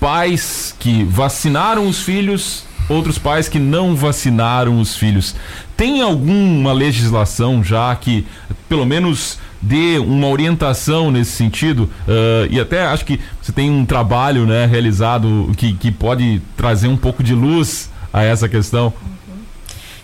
Pais 0.00 0.74
que 0.78 1.04
vacinaram 1.04 1.88
os 1.88 2.00
filhos 2.00 2.64
outros 2.88 3.18
pais 3.18 3.48
que 3.48 3.58
não 3.58 3.94
vacinaram 3.94 4.80
os 4.80 4.96
filhos. 4.96 5.34
Tem 5.76 6.00
alguma 6.00 6.72
legislação 6.72 7.62
já 7.62 7.94
que, 7.96 8.26
pelo 8.68 8.84
menos, 8.84 9.38
dê 9.60 9.98
uma 9.98 10.28
orientação 10.28 11.10
nesse 11.10 11.32
sentido? 11.32 11.90
Uh, 12.06 12.46
e 12.50 12.60
até 12.60 12.84
acho 12.86 13.04
que 13.04 13.18
você 13.40 13.52
tem 13.52 13.70
um 13.70 13.84
trabalho 13.84 14.46
né, 14.46 14.66
realizado 14.66 15.52
que, 15.56 15.72
que 15.74 15.90
pode 15.90 16.40
trazer 16.56 16.88
um 16.88 16.96
pouco 16.96 17.22
de 17.22 17.34
luz 17.34 17.90
a 18.12 18.22
essa 18.22 18.48
questão. 18.48 18.92
Uhum. 19.02 19.42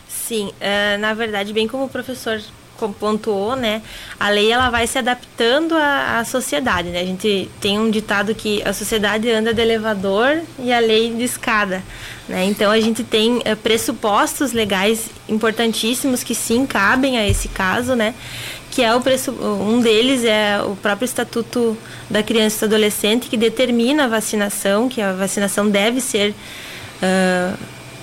Sim, 0.09 0.47
uh, 0.47 0.99
na 0.99 1.15
verdade, 1.15 1.53
bem 1.53 1.69
como 1.69 1.85
o 1.85 1.89
professor 1.89 2.41
pontuou, 2.89 3.55
né, 3.55 3.83
a 4.19 4.29
lei 4.29 4.51
ela 4.51 4.71
vai 4.71 4.87
se 4.87 4.99
adaptando 4.99 5.75
à, 5.75 6.19
à, 6.19 6.25
sociedade, 6.25 6.89
né? 6.89 7.01
A 7.01 7.05
gente 7.05 7.51
tem 7.61 7.79
um 7.79 7.91
ditado 7.91 8.35
que 8.35 8.63
a 8.63 8.73
sociedade 8.73 9.31
anda 9.31 9.53
de 9.53 9.61
elevador 9.61 10.41
e 10.59 10.73
a 10.73 10.79
lei 10.79 11.13
de 11.13 11.25
escada, 11.25 11.83
né? 12.29 12.45
Então 12.45 12.71
a 12.71 12.81
gente 12.81 13.05
tem 13.05 13.41
é, 13.45 13.55
pressupostos 13.55 14.53
legais 14.53 15.11
importantíssimos 15.29 16.23
que 16.23 16.35
sim 16.35 16.67
cabem 16.67 17.19
a 17.19 17.29
esse 17.29 17.49
caso, 17.49 17.95
né? 17.95 18.15
Que 18.71 18.83
é 18.83 18.95
o 18.95 19.03
um 19.69 19.81
deles 19.81 20.25
é 20.25 20.63
o 20.63 20.77
próprio 20.77 21.05
Estatuto 21.05 21.77
da 22.09 22.23
Criança 22.23 22.65
e 22.65 22.69
do 22.69 22.75
Adolescente 22.77 23.29
que 23.29 23.37
determina 23.37 24.05
a 24.05 24.09
vacinação, 24.09 24.89
que 24.89 25.03
a 25.03 25.13
vacinação 25.13 25.69
deve 25.69 26.01
ser 26.01 26.35
uh, 27.03 27.59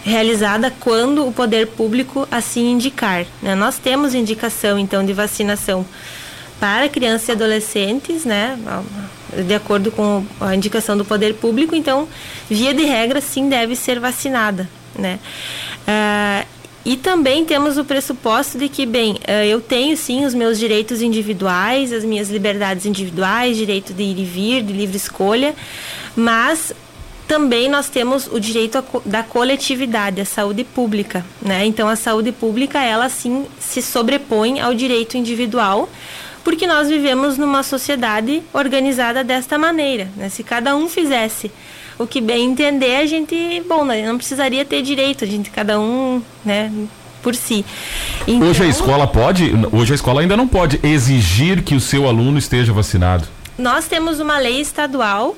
realizada 0.07 0.73
quando 0.79 1.27
o 1.27 1.33
poder 1.33 1.67
público 1.67 2.27
assim 2.31 2.71
indicar. 2.71 3.25
Né? 3.41 3.55
Nós 3.55 3.77
temos 3.77 4.15
indicação, 4.15 4.79
então, 4.79 5.05
de 5.05 5.11
vacinação 5.11 5.85
para 6.59 6.87
crianças 6.87 7.27
e 7.27 7.31
adolescentes, 7.33 8.25
né? 8.25 8.57
De 9.45 9.53
acordo 9.53 9.91
com 9.91 10.25
a 10.39 10.55
indicação 10.55 10.97
do 10.97 11.05
poder 11.05 11.35
público, 11.35 11.75
então, 11.75 12.07
via 12.49 12.73
de 12.73 12.83
regra, 12.83 13.21
sim, 13.21 13.47
deve 13.47 13.75
ser 13.75 13.99
vacinada, 13.99 14.67
né? 14.97 15.19
Uh, 15.83 16.47
e 16.83 16.95
também 16.95 17.45
temos 17.45 17.77
o 17.77 17.85
pressuposto 17.85 18.57
de 18.57 18.69
que, 18.69 18.85
bem, 18.85 19.13
uh, 19.27 19.43
eu 19.45 19.61
tenho 19.61 19.95
sim 19.95 20.25
os 20.25 20.33
meus 20.33 20.57
direitos 20.57 21.01
individuais, 21.01 21.93
as 21.93 22.03
minhas 22.03 22.29
liberdades 22.29 22.87
individuais, 22.87 23.55
direito 23.55 23.93
de 23.93 24.01
ir 24.01 24.17
e 24.17 24.25
vir, 24.25 24.63
de 24.63 24.73
livre 24.73 24.97
escolha, 24.97 25.53
mas 26.15 26.73
também 27.27 27.69
nós 27.69 27.89
temos 27.89 28.27
o 28.27 28.39
direito 28.39 28.83
da 29.05 29.21
coletividade, 29.21 30.21
a 30.21 30.25
saúde 30.25 30.63
pública, 30.63 31.25
né? 31.41 31.65
Então 31.65 31.87
a 31.87 31.95
saúde 31.95 32.31
pública 32.31 32.81
ela 32.81 33.09
sim 33.09 33.45
se 33.59 33.81
sobrepõe 33.81 34.59
ao 34.59 34.73
direito 34.73 35.17
individual, 35.17 35.89
porque 36.43 36.65
nós 36.65 36.87
vivemos 36.87 37.37
numa 37.37 37.63
sociedade 37.63 38.41
organizada 38.53 39.23
desta 39.23 39.57
maneira, 39.57 40.07
né? 40.15 40.29
Se 40.29 40.43
cada 40.43 40.75
um 40.75 40.87
fizesse 40.87 41.51
o 41.99 42.07
que 42.07 42.21
bem 42.21 42.51
entender, 42.51 42.97
a 42.97 43.05
gente, 43.05 43.61
bom, 43.67 43.83
né? 43.83 44.05
não 44.05 44.17
precisaria 44.17 44.63
ter 44.63 44.81
direito, 44.81 45.23
a 45.23 45.27
gente 45.27 45.49
cada 45.49 45.79
um, 45.79 46.21
né, 46.45 46.71
por 47.23 47.35
si. 47.35 47.65
Então, 48.27 48.47
hoje 48.47 48.63
a 48.63 48.67
escola 48.67 49.07
pode, 49.07 49.51
hoje 49.71 49.93
a 49.93 49.95
escola 49.95 50.21
ainda 50.21 50.37
não 50.37 50.47
pode 50.47 50.79
exigir 50.83 51.63
que 51.63 51.73
o 51.73 51.81
seu 51.81 52.07
aluno 52.07 52.37
esteja 52.37 52.71
vacinado. 52.71 53.27
Nós 53.57 53.87
temos 53.87 54.19
uma 54.19 54.37
lei 54.37 54.61
estadual 54.61 55.35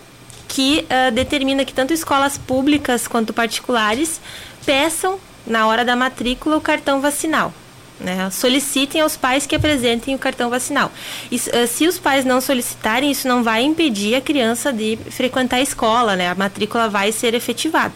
que 0.50 0.86
uh, 0.90 1.12
determina 1.12 1.64
que 1.64 1.74
tanto 1.74 1.94
escolas 1.94 2.38
públicas 2.38 3.08
quanto 3.08 3.32
particulares 3.32 4.20
peçam, 4.66 5.20
na 5.48 5.68
hora 5.68 5.86
da 5.86 5.96
matrícula, 5.96 6.58
o 6.58 6.62
cartão 6.62 7.00
vacinal. 7.00 7.54
Né? 8.00 8.30
Solicitem 8.32 9.02
aos 9.02 9.18
pais 9.18 9.46
que 9.46 9.56
apresentem 9.56 10.16
o 10.16 10.20
cartão 10.20 10.50
vacinal. 10.50 10.92
E, 11.30 11.36
uh, 11.36 11.68
se 11.68 11.88
os 11.88 12.00
pais 12.00 12.24
não 12.24 12.40
solicitarem, 12.40 13.12
isso 13.12 13.28
não 13.28 13.44
vai 13.44 13.62
impedir 13.64 14.16
a 14.16 14.22
criança 14.22 14.72
de 14.72 14.98
frequentar 15.10 15.58
a 15.58 15.62
escola, 15.62 16.16
né? 16.16 16.30
a 16.30 16.36
matrícula 16.36 16.88
vai 16.88 17.12
ser 17.12 17.34
efetivada. 17.34 17.94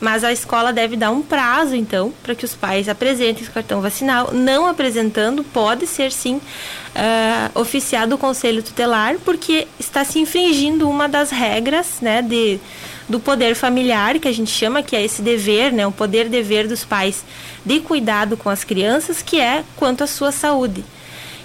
Mas 0.00 0.24
a 0.24 0.32
escola 0.32 0.72
deve 0.72 0.96
dar 0.96 1.10
um 1.10 1.20
prazo, 1.20 1.76
então, 1.76 2.12
para 2.22 2.34
que 2.34 2.44
os 2.44 2.54
pais 2.54 2.88
apresentem 2.88 3.46
o 3.46 3.50
cartão 3.50 3.80
vacinal. 3.82 4.30
Não 4.32 4.66
apresentando, 4.66 5.44
pode 5.44 5.86
ser 5.86 6.10
sim 6.10 6.36
uh, 6.36 7.60
oficiado 7.60 8.14
o 8.14 8.18
conselho 8.18 8.62
tutelar, 8.62 9.16
porque 9.24 9.66
está 9.78 10.04
se 10.04 10.18
infringindo 10.18 10.88
uma 10.88 11.08
das 11.08 11.30
regras 11.30 12.00
né, 12.00 12.22
de, 12.22 12.58
do 13.10 13.18
poder 13.18 13.56
familiar, 13.56 14.20
que 14.20 14.28
a 14.28 14.32
gente 14.32 14.50
chama, 14.52 14.84
que 14.84 14.94
é 14.94 15.04
esse 15.04 15.20
dever, 15.20 15.72
né, 15.72 15.84
o 15.84 15.90
poder-dever 15.90 16.68
dos 16.68 16.84
pais 16.84 17.24
de 17.66 17.80
cuidado 17.80 18.36
com 18.36 18.48
as 18.48 18.62
crianças, 18.62 19.20
que 19.20 19.40
é 19.40 19.64
quanto 19.76 20.04
à 20.04 20.06
sua 20.06 20.30
saúde. 20.30 20.84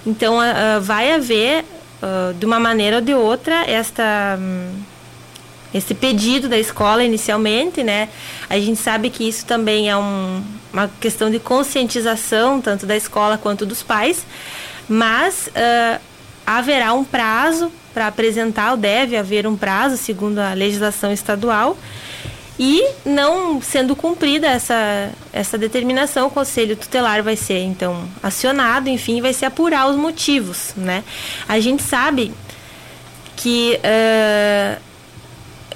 Então, 0.06 0.38
uh, 0.38 0.80
vai 0.80 1.12
haver, 1.12 1.64
uh, 2.00 2.32
de 2.34 2.46
uma 2.46 2.60
maneira 2.60 2.96
ou 2.96 3.02
de 3.02 3.12
outra, 3.12 3.68
esta. 3.68 4.38
Um, 4.38 4.70
esse 5.74 5.92
pedido 5.92 6.48
da 6.48 6.56
escola 6.56 7.04
inicialmente, 7.04 7.82
né? 7.82 8.08
A 8.48 8.58
gente 8.58 8.80
sabe 8.80 9.10
que 9.10 9.28
isso 9.28 9.44
também 9.44 9.90
é 9.90 9.96
um, 9.96 10.42
uma 10.72 10.88
questão 11.00 11.28
de 11.28 11.38
conscientização, 11.38 12.62
tanto 12.62 12.86
da 12.86 12.96
escola 12.96 13.36
quanto 13.36 13.66
dos 13.66 13.82
pais, 13.82 14.24
mas 14.88 15.48
uh, 15.48 16.00
haverá 16.46 16.94
um 16.94 17.04
prazo 17.04 17.70
para 17.96 18.08
apresentar, 18.08 18.76
deve 18.76 19.16
haver 19.16 19.46
um 19.46 19.56
prazo, 19.56 19.96
segundo 19.96 20.38
a 20.38 20.52
legislação 20.52 21.10
estadual, 21.10 21.78
e 22.58 22.86
não 23.06 23.62
sendo 23.62 23.96
cumprida 23.96 24.48
essa, 24.48 25.10
essa 25.32 25.56
determinação, 25.56 26.26
o 26.26 26.30
conselho 26.30 26.76
tutelar 26.76 27.22
vai 27.22 27.36
ser 27.36 27.60
então 27.60 28.06
acionado, 28.22 28.90
enfim, 28.90 29.22
vai 29.22 29.32
se 29.32 29.46
apurar 29.46 29.88
os 29.88 29.96
motivos, 29.96 30.74
né? 30.76 31.02
A 31.48 31.58
gente 31.58 31.82
sabe 31.82 32.34
que 33.34 33.78
uh, 33.78 34.82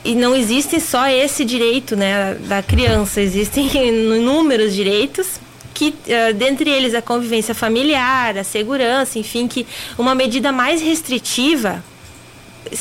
e 0.04 0.14
não 0.14 0.36
existe 0.36 0.78
só 0.78 1.08
esse 1.08 1.42
direito, 1.42 1.96
né, 1.96 2.34
da 2.34 2.62
criança, 2.62 3.22
existem 3.22 3.70
inúmeros 3.88 4.74
direitos 4.74 5.40
que 5.72 5.88
uh, 5.88 6.34
dentre 6.34 6.68
eles 6.68 6.92
a 6.92 7.00
convivência 7.00 7.54
familiar, 7.54 8.36
a 8.36 8.44
segurança, 8.44 9.18
enfim, 9.18 9.48
que 9.48 9.66
uma 9.96 10.14
medida 10.14 10.52
mais 10.52 10.82
restritiva 10.82 11.82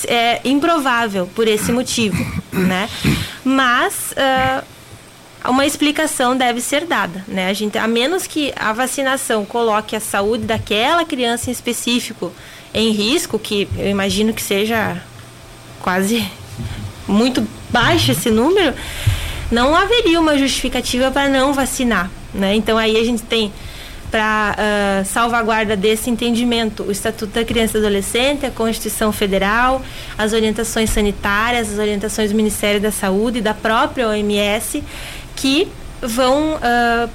é 0.08 0.42
improvável 0.44 1.28
por 1.36 1.48
esse 1.48 1.72
motivo, 1.72 2.18
né? 2.52 2.90
Mas 3.44 4.14
uh, 4.14 4.64
uma 5.50 5.66
explicação 5.66 6.36
deve 6.36 6.62
ser 6.62 6.86
dada, 6.86 7.24
né? 7.28 7.50
A 7.50 7.54
gente, 7.54 7.78
a 7.78 7.88
menos 7.88 8.28
que 8.28 8.54
a 8.56 8.74
vacinação 8.74 9.46
coloque 9.46 9.96
a 9.96 10.00
saúde 10.00 10.46
daquela 10.46 11.06
criança 11.06 11.50
em 11.50 11.54
específico 11.54 12.32
em 12.74 12.92
risco, 12.92 13.40
que 13.40 13.68
eu 13.78 13.88
imagino 13.90 14.34
que 14.34 14.42
seja 14.42 15.02
quase 15.82 16.28
muito 17.08 17.46
baixo 17.70 18.12
esse 18.12 18.30
número, 18.30 18.76
não 19.52 19.76
haveria 19.76 20.20
uma 20.20 20.38
justificativa 20.38 21.10
para 21.10 21.28
não 21.28 21.54
vacinar, 21.54 22.12
né? 22.34 22.56
Então 22.56 22.78
aí 22.78 22.98
a 22.98 23.04
gente 23.04 23.24
tem 23.24 23.52
para 24.10 24.56
uh, 24.56 25.06
salvaguarda 25.06 25.76
desse 25.76 26.10
entendimento. 26.10 26.84
O 26.84 26.92
Estatuto 26.92 27.34
da 27.34 27.46
Criança 27.46 27.78
e 27.78 27.80
Adolescente, 27.80 28.46
a 28.46 28.52
Constituição 28.52 29.12
Federal, 29.12 29.82
as 30.18 30.34
orientações 30.34 30.90
sanitárias, 30.90 31.72
as 31.72 31.80
orientações 31.80 32.32
do 32.32 32.36
Ministério 32.36 32.82
da 32.82 32.92
Saúde 32.92 33.40
e 33.40 33.42
da 33.42 33.54
própria 33.54 34.08
OMS, 34.08 34.84
que 35.36 35.68
vão 36.02 36.56
uh, 36.56 37.10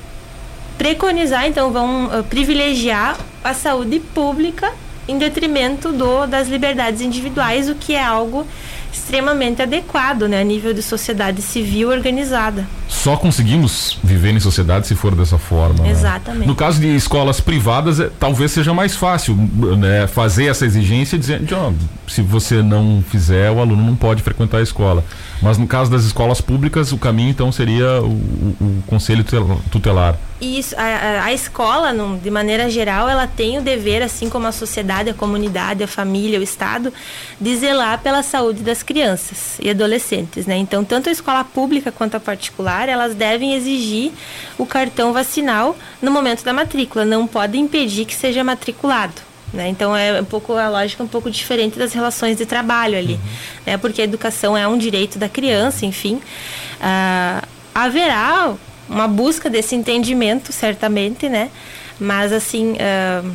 preconizar, 0.79 1.47
então 1.47 1.71
vão 1.71 2.07
uh, 2.07 2.25
privilegiar 2.25 3.17
a 3.43 3.55
saúde 3.55 4.01
pública 4.01 4.73
em 5.07 5.19
detrimento 5.19 5.93
do, 5.93 6.27
das 6.27 6.49
liberdades 6.49 7.01
individuais, 7.01 7.69
o 7.69 7.75
que 7.75 7.95
é 7.95 8.03
algo 8.03 8.47
extremamente 8.95 9.61
adequado, 9.61 10.29
né, 10.29 10.41
a 10.41 10.45
nível 10.45 10.73
de 10.73 10.81
sociedade 10.81 11.43
civil 11.43 11.89
organizada. 11.89 12.67
Só 12.89 13.17
conseguimos 13.17 13.99
viver 14.05 14.31
em 14.31 14.41
sociedade 14.41 14.87
se 14.87 14.95
for 14.95 15.15
dessa 15.15 15.37
forma. 15.37 15.83
Né? 15.83 15.91
Exatamente. 15.91 16.43
Né? 16.43 16.47
No 16.47 16.55
caso 16.55 16.81
de 16.81 16.95
escolas 16.95 17.41
privadas, 17.41 17.99
é, 17.99 18.09
talvez 18.19 18.53
seja 18.53 18.73
mais 18.73 18.95
fácil 18.95 19.35
né, 19.35 20.07
fazer 20.07 20.47
essa 20.47 20.65
exigência 20.65 21.19
dizendo, 21.19 21.47
oh, 21.55 21.73
se 22.11 22.23
você 22.23 22.63
não 22.63 23.03
fizer, 23.09 23.51
o 23.51 23.61
aluno 23.61 23.83
não 23.83 23.97
pode 23.97 24.23
frequentar 24.23 24.59
a 24.59 24.63
escola. 24.63 25.05
Mas 25.43 25.59
no 25.59 25.67
caso 25.67 25.91
das 25.91 26.05
escolas 26.05 26.41
públicas, 26.41 26.93
o 26.93 26.97
caminho 26.97 27.31
então 27.31 27.51
seria 27.51 28.01
o, 28.01 28.07
o, 28.07 28.57
o 28.61 28.83
conselho 28.87 29.25
tutelar. 29.71 30.17
Isso, 30.41 30.75
a, 30.77 31.25
a 31.25 31.33
escola, 31.33 31.93
de 32.21 32.31
maneira 32.31 32.69
geral, 32.69 33.09
ela 33.09 33.27
tem 33.27 33.59
o 33.59 33.63
dever, 33.63 34.03
assim 34.03 34.29
como 34.29 34.47
a 34.47 34.53
sociedade, 34.53 35.09
a 35.09 35.15
comunidade, 35.15 35.83
a 35.83 35.87
família, 35.87 36.41
o 36.41 36.43
Estado, 36.43 36.93
de 37.41 37.57
zelar 37.57 38.01
pela 38.01 38.23
saúde 38.23 38.63
das 38.63 38.83
crianças 38.83 39.59
e 39.61 39.71
adolescentes, 39.71 40.45
né? 40.47 40.57
Então, 40.57 40.85
tanto 40.85 41.09
a 41.09 41.13
escola 41.13 41.45
pública 41.45 41.93
quanto 41.93 42.17
a 42.17 42.21
particular, 42.21 42.89
elas 42.89 43.15
devem 43.15 43.55
exigir 43.55 44.13
o 44.59 44.67
cartão 44.67 45.13
vacinal 45.13 45.77
no 46.03 46.11
momento 46.11 46.45
da 46.45 46.53
matrícula, 46.53 47.05
não 47.05 47.27
pode 47.27 47.57
impedir 47.57 48.05
que 48.05 48.15
seja 48.15 48.43
matriculado. 48.43 49.15
Né? 49.53 49.69
Então 49.69 49.97
é 49.97 50.21
um 50.21 50.25
pouco 50.25 50.55
a 50.55 50.69
lógica 50.69 51.01
é 51.01 51.07
um 51.07 51.09
pouco 51.09 51.31
diferente 51.31 51.79
das 51.79 51.93
relações 51.93 52.37
de 52.37 52.45
trabalho 52.45 52.99
ali, 52.99 53.15
uhum. 53.15 53.21
né? 53.65 53.77
porque 53.77 54.01
a 54.01 54.05
educação 54.05 54.57
é 54.57 54.67
um 54.67 54.77
direito 54.77 55.17
da 55.17 55.29
criança, 55.29 55.87
enfim. 55.87 56.17
Uh, 56.17 57.47
haverá 57.73 58.53
uma 58.89 59.09
busca 59.09 59.49
desse 59.49 59.75
entendimento, 59.75 60.53
certamente, 60.53 61.29
né? 61.29 61.51
Mas 61.99 62.33
assim, 62.33 62.73
uh, 62.73 63.35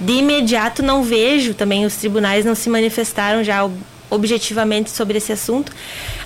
de 0.00 0.12
imediato 0.14 0.82
não 0.82 1.02
vejo 1.02 1.54
também 1.54 1.84
os 1.84 1.96
tribunais 1.96 2.44
não 2.44 2.54
se 2.54 2.68
manifestaram 2.68 3.42
já 3.44 3.68
objetivamente 4.10 4.90
sobre 4.90 5.18
esse 5.18 5.32
assunto, 5.32 5.72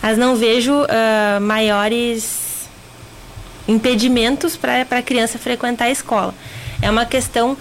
mas 0.02 0.18
não 0.18 0.36
vejo 0.36 0.72
uh, 0.72 1.40
maiores 1.40 2.66
impedimentos 3.66 4.56
para 4.56 4.86
a 4.90 5.02
criança 5.02 5.38
frequentar 5.38 5.86
a 5.86 5.90
escola. 5.90 6.34
É 6.80 6.90
uma 6.90 7.04
questão 7.04 7.56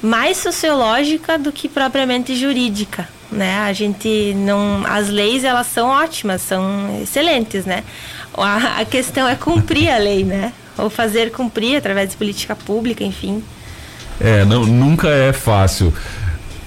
mais 0.00 0.36
sociológica 0.36 1.38
do 1.38 1.52
que 1.52 1.68
propriamente 1.68 2.34
jurídica, 2.34 3.08
né? 3.30 3.58
A 3.60 3.72
gente 3.72 4.34
não, 4.34 4.84
as 4.86 5.08
leis 5.08 5.44
elas 5.44 5.66
são 5.68 5.88
ótimas, 5.88 6.42
são 6.42 7.00
excelentes, 7.02 7.64
né? 7.64 7.84
A, 8.34 8.84
questão 8.84 9.28
é 9.28 9.34
cumprir 9.34 9.90
a 9.90 9.98
lei, 9.98 10.24
né? 10.24 10.52
Ou 10.78 10.88
fazer 10.88 11.30
cumprir 11.30 11.76
através 11.76 12.10
de 12.10 12.16
política 12.16 12.56
pública, 12.56 13.04
enfim. 13.04 13.42
É, 14.20 14.44
não, 14.44 14.64
nunca 14.64 15.08
é 15.08 15.32
fácil. 15.32 15.92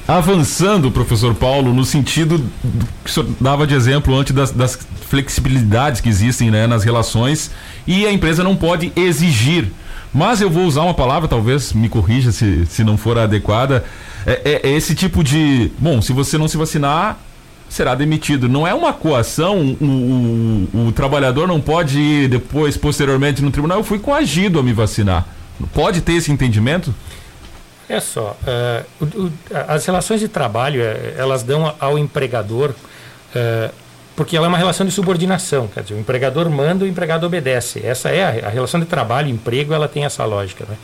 Avançando, 0.08 0.92
professor 0.92 1.34
Paulo, 1.34 1.74
no 1.74 1.84
sentido 1.84 2.44
que 3.04 3.10
o 3.10 3.14
senhor 3.14 3.30
dava 3.42 3.66
de 3.66 3.74
exemplo 3.74 4.16
antes 4.16 4.34
das, 4.34 4.52
das 4.52 4.78
flexibilidades 5.10 6.00
que 6.00 6.10
existem 6.10 6.52
né, 6.52 6.68
nas 6.68 6.84
relações 6.84 7.50
e 7.88 8.06
a 8.06 8.12
empresa 8.12 8.44
não 8.44 8.56
pode 8.56 8.92
exigir. 8.96 9.72
Mas 10.14 10.42
eu 10.42 10.50
vou 10.50 10.66
usar 10.66 10.84
uma 10.84 10.94
palavra, 10.94 11.28
talvez 11.28 11.74
me 11.74 11.90
corrija 11.90 12.32
se, 12.32 12.66
se 12.68 12.84
não 12.84 12.98
for 12.98 13.18
adequada. 13.18 13.84
É, 14.26 14.62
é, 14.64 14.70
é 14.70 14.72
esse 14.72 14.94
tipo 14.96 15.24
de. 15.24 15.72
Bom, 15.78 16.02
se 16.02 16.14
você 16.14 16.38
não 16.38 16.48
se 16.48 16.56
vacinar, 16.56 17.20
será 17.70 17.96
demitido. 17.96 18.48
Não 18.48 18.66
é 18.66 18.74
uma 18.74 18.94
coação, 18.94 19.78
o, 19.82 19.86
o, 19.86 20.88
o, 20.88 20.92
trabalhador 20.92 21.48
não 21.48 21.60
pode 21.60 22.00
ir 22.00 22.30
depois, 22.30 22.78
posteriormente, 22.78 23.42
no 23.42 23.52
tribunal, 23.52 23.80
eu 23.80 23.84
fui 23.84 24.00
coagido 24.00 24.60
a 24.60 24.64
me 24.64 24.74
vacinar. 24.74 25.26
Pode 25.74 26.02
ter 26.02 26.14
esse 26.14 26.32
entendimento? 26.32 26.94
É 27.88 28.00
só, 28.00 28.36
uh, 28.42 29.06
o, 29.06 29.32
as 29.68 29.86
relações 29.86 30.20
de 30.20 30.28
trabalho, 30.28 30.82
eh, 30.82 31.14
elas 31.18 31.44
dão 31.44 31.76
ao 31.80 32.00
empregador 32.00 32.72
uh, 32.72 33.74
porque 34.16 34.38
ela 34.38 34.46
é 34.46 34.50
uma 34.50 34.58
relação 34.58 34.86
de 34.86 34.92
subordinação, 34.94 35.68
quer 35.68 35.84
dizer, 35.84 35.96
o 35.96 36.00
empregador 36.00 36.50
manda, 36.50 36.86
o 36.86 36.88
empregado 36.88 37.26
obedece. 37.26 37.82
Essa 37.86 38.10
é 38.10 38.24
a, 38.24 38.48
a 38.48 38.50
relação 38.50 38.80
de 38.80 38.86
trabalho, 38.86 39.30
emprego, 39.30 39.74
ela 39.74 39.88
tem 39.88 40.06
essa 40.06 40.24
lógica. 40.24 40.66
Né? 40.68 40.78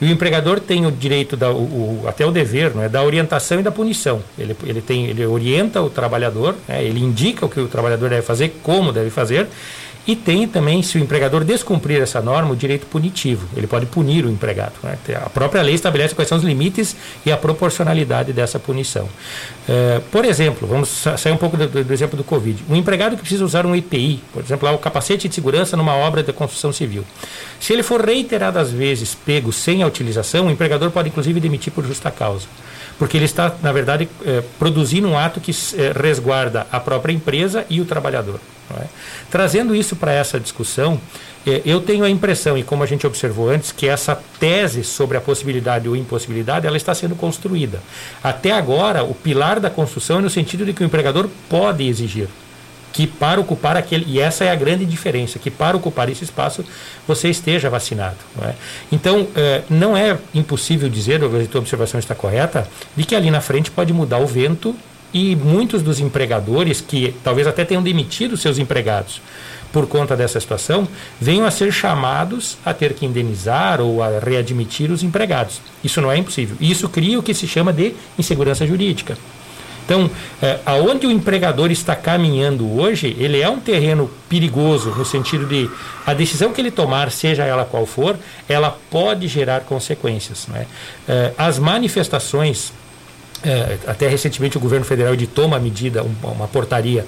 E 0.00 0.06
o 0.06 0.10
empregador 0.10 0.60
tem 0.60 0.86
o 0.86 0.92
direito, 0.92 1.36
da, 1.36 1.50
o, 1.50 2.02
o, 2.02 2.04
até 2.06 2.24
o 2.24 2.30
dever, 2.30 2.74
né, 2.74 2.88
da 2.88 3.02
orientação 3.02 3.58
e 3.58 3.62
da 3.62 3.72
punição. 3.72 4.22
Ele, 4.38 4.56
ele, 4.64 4.80
tem, 4.80 5.06
ele 5.06 5.26
orienta 5.26 5.82
o 5.82 5.90
trabalhador, 5.90 6.54
né, 6.68 6.84
ele 6.84 7.00
indica 7.00 7.44
o 7.44 7.48
que 7.48 7.58
o 7.58 7.66
trabalhador 7.66 8.08
deve 8.08 8.22
fazer, 8.22 8.60
como 8.62 8.92
deve 8.92 9.10
fazer, 9.10 9.48
e 10.06 10.14
tem 10.14 10.46
também, 10.46 10.82
se 10.82 10.96
o 10.96 11.00
empregador 11.00 11.42
descumprir 11.44 12.00
essa 12.00 12.20
norma, 12.20 12.52
o 12.52 12.56
direito 12.56 12.86
punitivo. 12.86 13.48
Ele 13.56 13.66
pode 13.66 13.86
punir 13.86 14.24
o 14.24 14.30
empregado. 14.30 14.74
Né? 14.82 14.96
A 15.16 15.28
própria 15.28 15.62
lei 15.62 15.74
estabelece 15.74 16.14
quais 16.14 16.28
são 16.28 16.38
os 16.38 16.44
limites 16.44 16.94
e 17.24 17.32
a 17.32 17.36
proporcionalidade 17.36 18.32
dessa 18.32 18.58
punição. 18.58 19.08
É, 19.68 20.00
por 20.12 20.24
exemplo, 20.24 20.68
vamos 20.68 20.88
sair 21.18 21.32
um 21.32 21.36
pouco 21.36 21.56
do, 21.56 21.84
do, 21.84 21.92
exemplo 21.92 22.16
do 22.16 22.22
Covid. 22.22 22.64
Um 22.70 22.76
empregado 22.76 23.16
que 23.16 23.22
precisa 23.22 23.44
usar 23.44 23.66
um 23.66 23.74
EPI, 23.74 24.22
por 24.32 24.44
exemplo, 24.44 24.68
lá, 24.68 24.74
o 24.74 24.78
capacete 24.78 25.28
de 25.28 25.34
segurança 25.34 25.76
numa 25.76 25.94
obra 25.94 26.22
de 26.22 26.32
construção 26.32 26.72
civil. 26.72 27.04
Se 27.58 27.72
ele 27.72 27.82
for 27.82 28.04
reiteradas 28.04 28.70
vezes 28.70 29.14
pego 29.14 29.52
sem 29.52 29.82
a 29.82 29.86
utilização, 29.86 30.46
o 30.46 30.50
empregador 30.50 30.90
pode 30.92 31.08
inclusive 31.08 31.40
demitir 31.40 31.72
por 31.72 31.84
justa 31.84 32.10
causa 32.10 32.46
porque 32.98 33.16
ele 33.16 33.24
está, 33.24 33.54
na 33.62 33.72
verdade, 33.72 34.08
é, 34.24 34.42
produzindo 34.58 35.08
um 35.08 35.18
ato 35.18 35.40
que 35.40 35.50
é, 35.50 35.92
resguarda 35.92 36.66
a 36.70 36.80
própria 36.80 37.12
empresa 37.12 37.64
e 37.68 37.80
o 37.80 37.84
trabalhador. 37.84 38.40
É? 38.80 38.84
Trazendo 39.30 39.74
isso 39.74 39.94
para 39.94 40.12
essa 40.12 40.40
discussão, 40.40 41.00
é, 41.46 41.62
eu 41.64 41.80
tenho 41.80 42.04
a 42.04 42.10
impressão, 42.10 42.58
e 42.58 42.62
como 42.62 42.82
a 42.82 42.86
gente 42.86 43.06
observou 43.06 43.48
antes, 43.48 43.70
que 43.70 43.88
essa 43.88 44.20
tese 44.40 44.82
sobre 44.82 45.16
a 45.16 45.20
possibilidade 45.20 45.88
ou 45.88 45.94
impossibilidade, 45.94 46.66
ela 46.66 46.76
está 46.76 46.94
sendo 46.94 47.14
construída. 47.14 47.80
Até 48.22 48.52
agora, 48.52 49.04
o 49.04 49.14
pilar 49.14 49.60
da 49.60 49.70
construção 49.70 50.18
é 50.18 50.22
no 50.22 50.30
sentido 50.30 50.64
de 50.64 50.72
que 50.72 50.82
o 50.82 50.86
empregador 50.86 51.28
pode 51.48 51.86
exigir 51.86 52.28
que 52.92 53.06
para 53.06 53.40
ocupar 53.40 53.76
aquele, 53.76 54.04
e 54.08 54.20
essa 54.20 54.44
é 54.44 54.50
a 54.50 54.54
grande 54.54 54.86
diferença, 54.86 55.38
que 55.38 55.50
para 55.50 55.76
ocupar 55.76 56.08
esse 56.08 56.24
espaço 56.24 56.64
você 57.06 57.28
esteja 57.28 57.68
vacinado. 57.68 58.16
Não 58.34 58.48
é? 58.48 58.54
Então, 58.90 59.28
é, 59.36 59.62
não 59.68 59.96
é 59.96 60.18
impossível 60.34 60.88
dizer, 60.88 61.22
a 61.22 61.46
tua 61.46 61.60
observação 61.60 62.00
está 62.00 62.14
correta, 62.14 62.66
de 62.96 63.04
que 63.04 63.14
ali 63.14 63.30
na 63.30 63.40
frente 63.40 63.70
pode 63.70 63.92
mudar 63.92 64.18
o 64.18 64.26
vento 64.26 64.74
e 65.12 65.36
muitos 65.36 65.82
dos 65.82 66.00
empregadores, 66.00 66.80
que 66.80 67.14
talvez 67.22 67.46
até 67.46 67.64
tenham 67.64 67.82
demitido 67.82 68.36
seus 68.36 68.58
empregados 68.58 69.20
por 69.72 69.86
conta 69.86 70.16
dessa 70.16 70.40
situação, 70.40 70.88
venham 71.20 71.46
a 71.46 71.50
ser 71.50 71.70
chamados 71.72 72.56
a 72.64 72.72
ter 72.72 72.94
que 72.94 73.04
indenizar 73.04 73.80
ou 73.80 74.02
a 74.02 74.18
readmitir 74.18 74.90
os 74.90 75.02
empregados. 75.02 75.60
Isso 75.84 76.00
não 76.00 76.10
é 76.10 76.16
impossível. 76.16 76.56
Isso 76.60 76.88
cria 76.88 77.18
o 77.18 77.22
que 77.22 77.34
se 77.34 77.46
chama 77.46 77.72
de 77.72 77.94
insegurança 78.18 78.66
jurídica. 78.66 79.18
Então, 79.86 80.10
é, 80.42 80.58
aonde 80.66 81.06
o 81.06 81.10
empregador 81.10 81.70
está 81.70 81.94
caminhando 81.94 82.78
hoje, 82.78 83.16
ele 83.18 83.40
é 83.40 83.48
um 83.48 83.60
terreno 83.60 84.10
perigoso, 84.28 84.90
no 84.90 85.04
sentido 85.04 85.46
de 85.46 85.70
a 86.04 86.12
decisão 86.12 86.52
que 86.52 86.60
ele 86.60 86.72
tomar, 86.72 87.10
seja 87.12 87.44
ela 87.44 87.64
qual 87.64 87.86
for, 87.86 88.16
ela 88.48 88.76
pode 88.90 89.28
gerar 89.28 89.60
consequências. 89.60 90.48
Né? 90.48 90.66
É, 91.08 91.32
as 91.38 91.60
manifestações 91.60 92.72
é, 93.44 93.78
até 93.86 94.08
recentemente 94.08 94.56
o 94.56 94.60
governo 94.60 94.84
federal 94.84 95.14
editou 95.14 95.46
uma 95.46 95.58
medida, 95.58 96.04
uma, 96.22 96.48
portaria, 96.48 97.04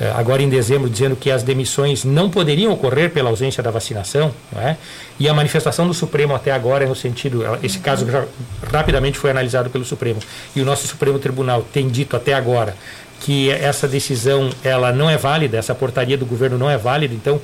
é, 0.00 0.10
agora 0.10 0.42
em 0.42 0.48
dezembro, 0.48 0.88
dizendo 0.88 1.16
que 1.16 1.30
as 1.30 1.42
demissões 1.42 2.04
não 2.04 2.30
poderiam 2.30 2.72
ocorrer 2.72 3.10
pela 3.10 3.30
ausência 3.30 3.62
da 3.62 3.70
vacinação, 3.70 4.32
é? 4.56 4.76
e 5.18 5.28
a 5.28 5.34
manifestação 5.34 5.86
do 5.86 5.94
Supremo 5.94 6.34
até 6.34 6.52
agora 6.52 6.84
é 6.84 6.88
no 6.88 6.94
sentido, 6.94 7.42
esse 7.62 7.78
caso 7.78 8.08
já 8.10 8.24
rapidamente 8.72 9.18
foi 9.18 9.30
analisado 9.30 9.70
pelo 9.70 9.84
Supremo, 9.84 10.20
e 10.54 10.60
o 10.60 10.64
nosso 10.64 10.86
Supremo 10.86 11.18
Tribunal 11.18 11.64
tem 11.72 11.88
dito 11.88 12.16
até 12.16 12.34
agora 12.34 12.74
que 13.20 13.50
essa 13.50 13.88
decisão 13.88 14.50
ela 14.62 14.92
não 14.92 15.10
é 15.10 15.16
válida, 15.16 15.56
essa 15.56 15.74
portaria 15.74 16.16
do 16.16 16.24
governo 16.24 16.56
não 16.56 16.70
é 16.70 16.78
válida, 16.78 17.14
então 17.14 17.40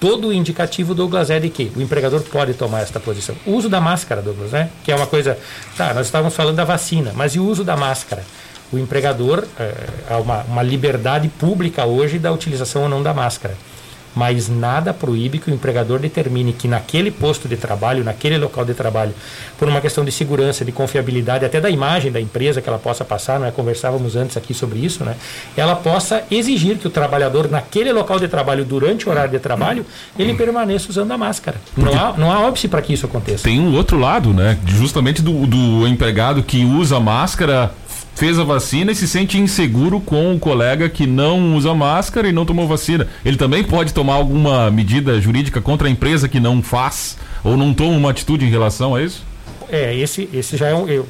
todo 0.00 0.28
o 0.28 0.32
indicativo, 0.32 0.94
Douglas, 0.94 1.30
é 1.30 1.38
de 1.38 1.48
que 1.48 1.72
o 1.76 1.80
empregador 1.80 2.20
pode 2.22 2.54
tomar 2.54 2.82
esta 2.82 3.00
posição. 3.00 3.34
O 3.46 3.52
uso 3.52 3.68
da 3.68 3.80
máscara, 3.80 4.22
Douglas, 4.22 4.50
né? 4.52 4.70
que 4.84 4.92
é 4.92 4.96
uma 4.96 5.06
coisa. 5.06 5.38
Tá, 5.76 5.94
nós 5.94 6.06
estávamos 6.06 6.34
falando 6.34 6.56
da 6.56 6.64
vacina, 6.64 7.12
mas 7.14 7.34
e 7.34 7.38
o 7.38 7.44
uso 7.46 7.64
da 7.64 7.76
máscara? 7.76 8.22
O 8.72 8.78
empregador, 8.78 9.44
é, 9.58 9.72
há 10.10 10.18
uma, 10.18 10.42
uma 10.42 10.62
liberdade 10.62 11.28
pública 11.28 11.84
hoje 11.84 12.18
da 12.18 12.32
utilização 12.32 12.82
ou 12.82 12.88
não 12.88 13.02
da 13.02 13.14
máscara 13.14 13.56
mas 14.16 14.48
nada 14.48 14.94
proíbe 14.94 15.38
que 15.38 15.50
o 15.50 15.54
empregador 15.54 15.98
determine 15.98 16.54
que 16.54 16.66
naquele 16.66 17.10
posto 17.10 17.46
de 17.46 17.56
trabalho, 17.56 18.02
naquele 18.02 18.38
local 18.38 18.64
de 18.64 18.72
trabalho, 18.72 19.12
por 19.58 19.68
uma 19.68 19.80
questão 19.80 20.04
de 20.04 20.10
segurança, 20.10 20.64
de 20.64 20.72
confiabilidade, 20.72 21.44
até 21.44 21.60
da 21.60 21.68
imagem 21.68 22.10
da 22.10 22.18
empresa 22.18 22.62
que 22.62 22.68
ela 22.68 22.78
possa 22.78 23.04
passar, 23.04 23.38
não 23.38 23.46
é? 23.46 23.50
conversávamos 23.50 24.16
antes 24.16 24.36
aqui 24.38 24.54
sobre 24.54 24.78
isso, 24.78 25.04
né? 25.04 25.14
ela 25.54 25.76
possa 25.76 26.24
exigir 26.30 26.78
que 26.78 26.86
o 26.86 26.90
trabalhador 26.90 27.50
naquele 27.50 27.92
local 27.92 28.18
de 28.18 28.26
trabalho, 28.26 28.64
durante 28.64 29.06
o 29.06 29.10
horário 29.10 29.30
de 29.30 29.38
trabalho, 29.38 29.84
ele 30.18 30.32
permaneça 30.34 30.88
usando 30.88 31.12
a 31.12 31.18
máscara. 31.18 31.58
Não 31.76 31.92
há, 31.92 32.12
não 32.16 32.32
há 32.32 32.40
óbice 32.40 32.68
para 32.68 32.80
que 32.80 32.94
isso 32.94 33.04
aconteça. 33.04 33.44
Tem 33.44 33.60
um 33.60 33.74
outro 33.76 33.98
lado, 33.98 34.32
né? 34.32 34.58
Justamente 34.66 35.20
do, 35.20 35.46
do 35.46 35.86
empregado 35.86 36.42
que 36.42 36.64
usa 36.64 36.98
máscara 36.98 37.70
fez 38.16 38.38
a 38.38 38.44
vacina 38.44 38.90
e 38.90 38.94
se 38.94 39.06
sente 39.06 39.38
inseguro 39.38 40.00
com 40.00 40.34
o 40.34 40.38
colega 40.38 40.88
que 40.88 41.06
não 41.06 41.54
usa 41.54 41.72
máscara 41.74 42.26
e 42.28 42.32
não 42.32 42.44
tomou 42.44 42.66
vacina. 42.66 43.06
Ele 43.24 43.36
também 43.36 43.62
pode 43.62 43.92
tomar 43.92 44.14
alguma 44.14 44.70
medida 44.70 45.20
jurídica 45.20 45.60
contra 45.60 45.86
a 45.86 45.90
empresa 45.90 46.28
que 46.28 46.40
não 46.40 46.62
faz 46.62 47.18
ou 47.44 47.56
não 47.56 47.72
toma 47.72 47.96
uma 47.96 48.10
atitude 48.10 48.44
em 48.44 48.50
relação 48.50 48.94
a 48.94 49.02
isso? 49.02 49.22
É, 49.68 49.94
esse, 49.94 50.28
esse 50.32 50.56
já 50.56 50.68
é 50.68 50.74
um. 50.74 50.88
Eu, 50.88 51.06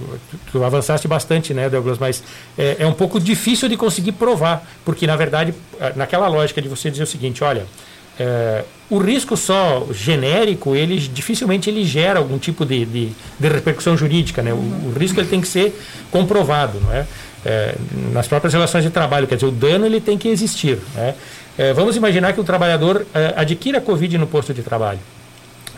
tu 0.50 0.64
avançaste 0.64 1.06
bastante, 1.06 1.52
né, 1.52 1.68
Douglas? 1.68 1.98
Mas 1.98 2.22
é, 2.56 2.76
é 2.80 2.86
um 2.86 2.92
pouco 2.92 3.20
difícil 3.20 3.68
de 3.68 3.76
conseguir 3.76 4.12
provar, 4.12 4.66
porque, 4.84 5.06
na 5.06 5.14
verdade, 5.14 5.54
naquela 5.94 6.26
lógica 6.26 6.60
de 6.62 6.68
você 6.68 6.90
dizer 6.90 7.02
o 7.02 7.06
seguinte: 7.06 7.44
olha, 7.44 7.66
é, 8.18 8.64
o 8.88 8.98
risco 8.98 9.36
só 9.36 9.86
genérico, 9.92 10.74
ele 10.74 10.96
dificilmente 10.96 11.68
ele 11.68 11.84
gera 11.84 12.18
algum 12.18 12.38
tipo 12.38 12.64
de, 12.64 12.84
de, 12.84 13.12
de 13.38 13.48
repercussão 13.48 13.96
jurídica, 13.96 14.42
né? 14.42 14.52
O, 14.52 14.56
o, 14.56 14.94
risco 14.96 15.20
ele 15.20 15.28
tem 15.28 15.40
que 15.40 15.48
ser 15.48 15.78
comprovado, 16.10 16.80
não 16.80 16.92
é? 16.92 17.06
é? 17.44 17.74
Nas 18.12 18.26
próprias 18.28 18.54
relações 18.54 18.84
de 18.84 18.90
trabalho, 18.90 19.26
quer 19.26 19.34
dizer, 19.34 19.46
o 19.46 19.50
dano 19.50 19.84
ele 19.86 20.00
tem 20.00 20.16
que 20.16 20.28
existir, 20.28 20.78
né? 20.94 21.14
É, 21.58 21.72
vamos 21.72 21.96
imaginar 21.96 22.32
que 22.32 22.40
o 22.40 22.44
trabalhador 22.44 23.06
é, 23.14 23.34
adquira 23.36 23.80
Covid 23.80 24.18
no 24.18 24.26
posto 24.26 24.54
de 24.54 24.62
trabalho, 24.62 25.00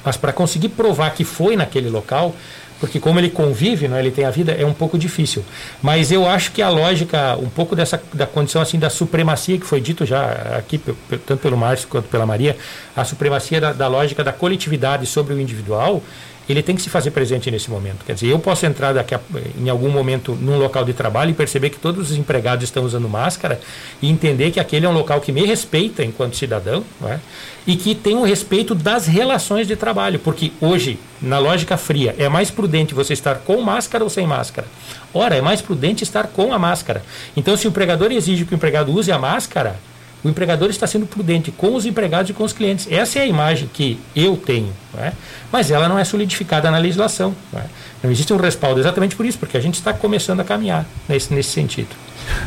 mas 0.05 0.17
para 0.17 0.33
conseguir 0.33 0.71
provar 0.71 1.11
que 1.11 1.25
foi 1.25 1.57
naquele 1.57 1.89
local, 1.89 2.35
porque 2.81 3.01
como 3.01 3.19
ele 3.19 3.31
convive, 3.31 3.89
né, 3.89 3.99
ele 3.99 4.11
tem 4.11 4.25
a 4.25 4.31
vida, 4.31 4.53
é 4.53 4.65
um 4.65 4.73
pouco 4.73 4.99
difícil. 4.99 5.45
Mas 5.83 6.13
eu 6.13 6.29
acho 6.29 6.53
que 6.53 6.63
a 6.63 6.69
lógica, 6.69 7.37
um 7.37 7.49
pouco 7.49 7.75
dessa 7.75 8.01
da 8.13 8.27
condição 8.27 8.63
assim 8.63 8.79
da 8.79 8.91
supremacia 8.91 9.59
que 9.59 9.67
foi 9.67 9.81
dito 9.81 10.07
já 10.07 10.57
aqui 10.57 10.79
tanto 11.27 11.39
pelo 11.41 11.57
Márcio 11.57 11.89
quanto 11.89 12.09
pela 12.09 12.25
Maria, 12.25 12.57
a 12.97 13.05
supremacia 13.05 13.61
da, 13.61 13.73
da 13.73 13.89
lógica 13.89 14.23
da 14.23 14.33
coletividade 14.33 15.07
sobre 15.07 15.35
o 15.35 15.41
individual, 15.41 16.03
ele 16.49 16.63
tem 16.63 16.75
que 16.75 16.83
se 16.83 16.89
fazer 16.89 17.11
presente 17.11 17.51
nesse 17.51 17.71
momento. 17.71 18.05
Quer 18.05 18.15
dizer, 18.15 18.29
eu 18.29 18.39
posso 18.39 18.65
entrar 18.65 18.93
daqui 18.93 19.15
a, 19.15 19.21
em 19.59 19.69
algum 19.69 19.91
momento 19.91 20.35
num 20.35 20.59
local 20.59 20.85
de 20.85 20.93
trabalho 20.93 21.31
e 21.31 21.35
perceber 21.35 21.71
que 21.71 21.79
todos 21.79 22.11
os 22.11 22.17
empregados 22.17 22.65
estão 22.65 22.85
usando 22.85 23.09
máscara 23.09 23.61
e 24.01 24.09
entender 24.09 24.51
que 24.51 24.59
aquele 24.59 24.87
é 24.87 24.89
um 24.89 24.93
local 24.93 25.21
que 25.21 25.31
me 25.31 25.45
respeita 25.45 26.05
enquanto 26.05 26.37
cidadão 26.37 26.83
é? 27.05 27.19
e 27.67 27.77
que 27.77 27.95
tem 27.95 28.15
o 28.15 28.21
um 28.21 28.23
respeito 28.23 28.75
das 28.75 29.07
relações 29.07 29.67
de 29.67 29.77
trabalho, 29.77 30.19
porque 30.19 30.53
hoje, 30.61 30.99
na 31.21 31.39
lógica 31.39 31.77
fria, 31.77 32.15
é 32.19 32.29
mais 32.29 32.51
prudente 32.51 32.95
você 32.95 33.13
estar 33.13 33.37
com 33.41 33.61
máscara 33.61 34.03
ou 34.03 34.09
sem 34.09 34.27
máscara. 34.27 34.67
Ora, 35.13 35.37
é 35.37 35.43
mais 35.43 35.61
prudente 35.61 36.03
estar 36.03 36.29
com 36.29 36.53
a 36.53 36.59
máscara. 36.59 37.03
Então, 37.37 37.57
se 37.57 37.67
o 37.67 37.69
empregador 37.69 38.11
exige 38.13 38.45
que 38.45 38.55
o 38.55 38.57
empregado 38.57 38.93
use 38.93 39.13
a 39.13 39.19
máscara, 39.19 39.77
o 40.23 40.29
empregador 40.29 40.69
está 40.69 40.87
sendo 40.87 41.07
prudente 41.07 41.51
com 41.51 41.75
os 41.75 41.87
empregados 41.87 42.31
e 42.31 42.35
com 42.35 42.45
os 42.45 42.53
clientes. 42.53 42.87
Essa 42.91 43.21
é 43.21 43.23
a 43.23 43.27
imagem 43.27 43.69
que 43.73 43.99
eu 44.17 44.37
tenho, 44.37 44.73
é? 44.97 45.13
mas 45.53 45.71
ela 45.71 45.89
não 45.89 45.99
é 45.99 46.05
solidificada 46.05 46.71
na 46.71 46.79
legislação. 46.79 47.35
Não, 47.53 47.61
é? 47.61 47.65
não, 48.03 48.11
existe 48.11 48.33
um 48.33 48.37
respaldo 48.37 48.81
exatamente 48.81 49.15
por 49.15 49.25
isso, 49.25 49.39
porque 49.39 49.57
a 49.57 49.61
gente 49.61 49.75
está 49.75 49.93
começando 49.93 50.41
a 50.41 50.45
caminhar 50.45 50.87
nesse, 51.09 51.33
nesse 51.33 51.51
sentido. 51.51 51.89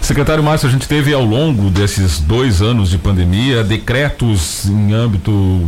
Secretário 0.02 0.44
Márcio, 0.44 0.68
a 0.68 0.72
gente 0.72 0.88
teve 0.88 1.14
ao 1.14 1.24
longo 1.24 1.70
desses 1.70 2.20
dois 2.20 2.62
anos 2.62 2.90
de 2.90 2.98
pandemia 2.98 3.64
decretos 3.64 4.66
em 4.66 4.94
âmbito 4.94 5.68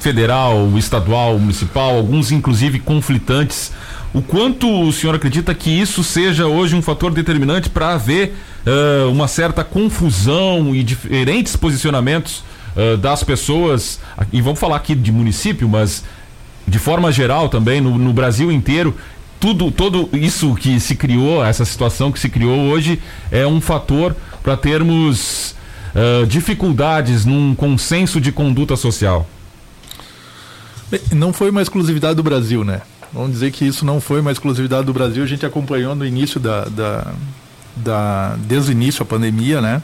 federal, 0.00 0.76
estadual, 0.76 1.38
municipal, 1.38 1.96
alguns 1.96 2.32
inclusive 2.32 2.80
conflitantes 2.80 3.70
o 4.14 4.20
quanto 4.20 4.68
o 4.68 4.92
senhor 4.92 5.14
acredita 5.14 5.54
que 5.54 5.70
isso 5.70 6.04
seja 6.04 6.46
hoje 6.46 6.74
um 6.74 6.82
fator 6.82 7.12
determinante 7.12 7.70
para 7.70 7.94
haver 7.94 8.34
uh, 8.66 9.10
uma 9.10 9.28
certa 9.28 9.64
confusão 9.64 10.74
e 10.74 10.82
diferentes 10.82 11.56
posicionamentos 11.56 12.42
uh, 12.76 12.96
das 12.96 13.22
pessoas? 13.22 14.00
E 14.32 14.40
vamos 14.40 14.60
falar 14.60 14.76
aqui 14.76 14.94
de 14.94 15.12
município, 15.12 15.68
mas 15.68 16.04
de 16.66 16.78
forma 16.78 17.10
geral 17.10 17.48
também, 17.48 17.80
no, 17.80 17.98
no 17.98 18.12
Brasil 18.12 18.50
inteiro, 18.50 18.96
tudo, 19.40 19.70
todo 19.72 20.08
isso 20.12 20.54
que 20.54 20.78
se 20.78 20.94
criou, 20.94 21.44
essa 21.44 21.64
situação 21.64 22.12
que 22.12 22.20
se 22.20 22.28
criou 22.28 22.70
hoje, 22.70 23.02
é 23.30 23.44
um 23.46 23.60
fator 23.60 24.14
para 24.42 24.56
termos 24.56 25.56
uh, 25.94 26.26
dificuldades 26.26 27.24
num 27.24 27.54
consenso 27.54 28.20
de 28.20 28.30
conduta 28.30 28.76
social. 28.76 29.28
Não 31.10 31.32
foi 31.32 31.50
uma 31.50 31.62
exclusividade 31.62 32.14
do 32.14 32.22
Brasil, 32.22 32.64
né? 32.64 32.82
Vamos 33.12 33.32
dizer 33.32 33.50
que 33.50 33.64
isso 33.66 33.84
não 33.84 34.00
foi 34.00 34.20
uma 34.20 34.30
exclusividade 34.30 34.86
do 34.86 34.92
Brasil, 34.92 35.22
a 35.22 35.26
gente 35.26 35.44
acompanhou 35.44 35.94
no 35.94 36.06
início 36.06 36.38
da, 36.38 36.64
da, 36.64 37.12
da 37.76 38.36
desde 38.38 38.70
o 38.70 38.72
início 38.72 39.02
a 39.02 39.06
pandemia, 39.06 39.60
né? 39.60 39.82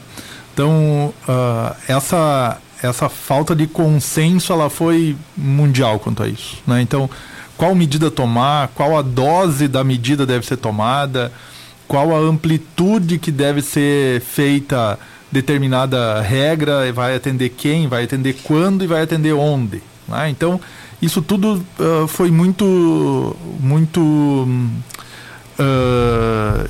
Então, 0.53 1.13
uh, 1.27 1.75
essa, 1.87 2.57
essa 2.83 3.07
falta 3.07 3.55
de 3.55 3.65
consenso, 3.65 4.51
ela 4.51 4.69
foi 4.69 5.15
mundial 5.37 5.99
quanto 5.99 6.23
a 6.23 6.27
isso, 6.27 6.57
né? 6.67 6.81
Então, 6.81 7.09
qual 7.55 7.73
medida 7.75 8.09
tomar, 8.11 8.69
qual 8.69 8.97
a 8.97 9.01
dose 9.01 9.67
da 9.67 9.83
medida 9.83 10.25
deve 10.25 10.45
ser 10.45 10.57
tomada, 10.57 11.31
qual 11.87 12.15
a 12.15 12.19
amplitude 12.19 13.17
que 13.17 13.31
deve 13.31 13.61
ser 13.61 14.21
feita 14.21 14.99
determinada 15.31 16.21
regra, 16.21 16.91
vai 16.91 17.15
atender 17.15 17.49
quem, 17.49 17.87
vai 17.87 18.03
atender 18.03 18.37
quando 18.43 18.83
e 18.83 18.87
vai 18.87 19.01
atender 19.01 19.33
onde. 19.33 19.81
Né? 20.07 20.29
Então, 20.29 20.59
isso 21.01 21.21
tudo 21.21 21.63
uh, 21.79 22.07
foi 22.07 22.31
muito, 22.31 23.35
muito 23.59 24.01
uh, 25.59 26.69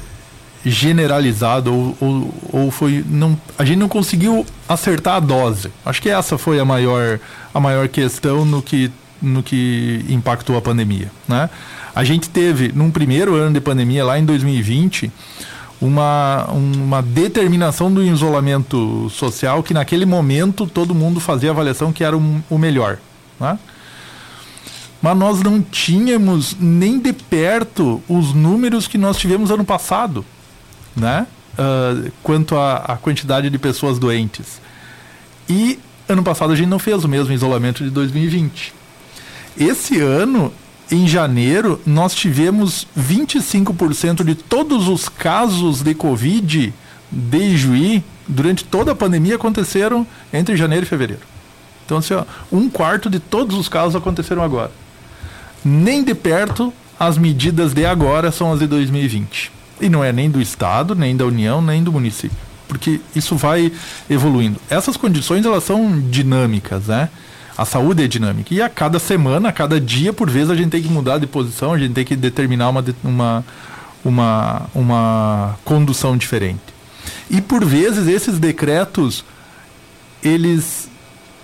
generalizado 0.65 1.73
ou, 1.73 1.97
ou, 1.99 2.33
ou, 2.51 2.71
foi 2.71 3.03
não 3.07 3.39
a 3.57 3.63
gente 3.63 3.77
não 3.77 3.87
conseguiu 3.87 4.45
acertar 4.67 5.15
a 5.15 5.19
dose. 5.19 5.71
Acho 5.85 6.01
que 6.01 6.09
essa 6.09 6.37
foi 6.37 6.59
a 6.59 6.65
maior 6.65 7.19
a 7.53 7.59
maior 7.59 7.87
questão 7.87 8.43
no 8.45 8.61
que 8.61 8.91
no 9.21 9.43
que 9.43 10.05
impactou 10.09 10.57
a 10.57 10.61
pandemia, 10.61 11.11
né? 11.27 11.49
A 11.95 12.03
gente 12.03 12.29
teve 12.29 12.71
num 12.73 12.91
primeiro 12.91 13.35
ano 13.35 13.53
de 13.53 13.59
pandemia 13.59 14.05
lá 14.05 14.17
em 14.17 14.25
2020 14.25 15.11
uma, 15.81 16.45
uma 16.51 17.01
determinação 17.01 17.91
do 17.91 18.03
isolamento 18.03 19.09
social 19.09 19.63
que 19.63 19.73
naquele 19.73 20.05
momento 20.05 20.65
todo 20.65 20.93
mundo 20.93 21.19
fazia 21.19 21.51
avaliação 21.51 21.91
que 21.91 22.03
era 22.03 22.17
o, 22.17 22.43
o 22.49 22.57
melhor. 22.57 22.97
Né? 23.39 23.57
mas 25.01 25.17
nós 25.17 25.41
não 25.41 25.61
tínhamos 25.61 26.55
nem 26.59 26.99
de 26.99 27.13
perto 27.13 28.01
os 28.07 28.33
números 28.33 28.87
que 28.87 28.97
nós 28.97 29.17
tivemos 29.17 29.49
ano 29.49 29.63
passado, 29.63 30.25
né? 30.95 31.27
Uh, 31.57 32.11
quanto 32.23 32.55
à 32.55 32.97
quantidade 33.01 33.49
de 33.49 33.57
pessoas 33.57 33.99
doentes. 33.99 34.61
E 35.47 35.79
ano 36.07 36.23
passado 36.23 36.53
a 36.53 36.55
gente 36.55 36.69
não 36.69 36.79
fez 36.79 37.03
o 37.03 37.07
mesmo 37.07 37.33
isolamento 37.33 37.83
de 37.83 37.89
2020. 37.89 38.73
Esse 39.57 39.99
ano, 39.99 40.53
em 40.89 41.07
janeiro, 41.07 41.81
nós 41.85 42.13
tivemos 42.13 42.87
25% 42.97 44.23
de 44.23 44.35
todos 44.35 44.87
os 44.87 45.09
casos 45.09 45.81
de 45.81 45.93
Covid 45.93 46.73
de 47.11 47.57
Juí 47.57 48.03
durante 48.27 48.63
toda 48.63 48.91
a 48.91 48.95
pandemia 48.95 49.35
aconteceram 49.35 50.07
entre 50.31 50.55
janeiro 50.55 50.85
e 50.85 50.89
fevereiro. 50.89 51.23
Então, 51.85 51.97
assim, 51.97 52.13
ó, 52.13 52.23
um 52.51 52.69
quarto 52.69 53.09
de 53.09 53.19
todos 53.19 53.57
os 53.57 53.67
casos 53.67 53.95
aconteceram 53.95 54.43
agora 54.43 54.71
nem 55.63 56.03
de 56.03 56.15
perto 56.15 56.73
as 56.99 57.17
medidas 57.17 57.73
de 57.73 57.85
agora 57.85 58.31
são 58.31 58.51
as 58.51 58.59
de 58.59 58.67
2020. 58.67 59.51
E 59.79 59.89
não 59.89 60.03
é 60.03 60.11
nem 60.11 60.29
do 60.29 60.41
Estado, 60.41 60.95
nem 60.95 61.15
da 61.15 61.25
União, 61.25 61.61
nem 61.61 61.83
do 61.83 61.91
município. 61.91 62.37
Porque 62.67 62.99
isso 63.15 63.35
vai 63.35 63.71
evoluindo. 64.09 64.59
Essas 64.69 64.95
condições, 64.95 65.45
elas 65.45 65.63
são 65.63 65.99
dinâmicas, 66.01 66.87
né? 66.87 67.09
A 67.57 67.65
saúde 67.65 68.03
é 68.03 68.07
dinâmica. 68.07 68.53
E 68.53 68.61
a 68.61 68.69
cada 68.69 68.99
semana, 68.99 69.49
a 69.49 69.51
cada 69.51 69.81
dia, 69.81 70.13
por 70.13 70.29
vezes, 70.29 70.49
a 70.49 70.55
gente 70.55 70.69
tem 70.69 70.81
que 70.81 70.89
mudar 70.89 71.17
de 71.17 71.27
posição, 71.27 71.73
a 71.73 71.79
gente 71.79 71.93
tem 71.93 72.05
que 72.05 72.15
determinar 72.15 72.69
uma, 72.69 72.85
uma, 73.03 73.45
uma, 74.03 74.61
uma 74.73 75.59
condução 75.65 76.15
diferente. 76.15 76.79
E 77.29 77.41
por 77.41 77.63
vezes 77.63 78.07
esses 78.07 78.39
decretos 78.39 79.23
eles 80.23 80.89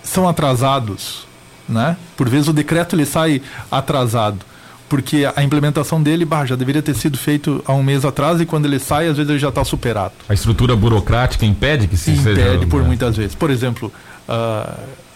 são 0.04 0.28
atrasados, 0.28 1.28
né? 1.68 1.98
Por 2.16 2.30
vezes 2.30 2.48
o 2.48 2.54
decreto 2.54 2.96
ele 2.96 3.06
sai 3.06 3.42
atrasado, 3.72 4.40
porque 4.88 5.28
a 5.36 5.44
implementação 5.44 6.02
dele 6.02 6.26
bah, 6.26 6.46
já 6.46 6.56
deveria 6.56 6.82
ter 6.82 6.96
sido 6.96 7.18
feito 7.18 7.64
há 7.66 7.74
um 7.74 7.84
mês 7.84 8.06
atrás 8.06 8.40
e 8.40 8.46
quando 8.46 8.66
ele 8.66 8.80
sai 8.80 9.08
às 9.08 9.18
vezes 9.18 9.30
ele 9.30 9.40
já 9.40 9.50
está 9.50 9.64
superado. 9.64 10.14
A 10.30 10.34
estrutura 10.34 10.76
burocrática 10.76 11.46
impede 11.46 11.88
que 11.88 11.98
se 11.98 12.12
impede 12.12 12.36
seja... 12.36 12.48
Impede 12.50 12.66
por 12.68 12.82
né? 12.82 12.88
muitas 12.88 13.18
vezes. 13.18 13.36
Por 13.36 13.50
exemplo, 13.50 13.92
uh, 14.28 14.72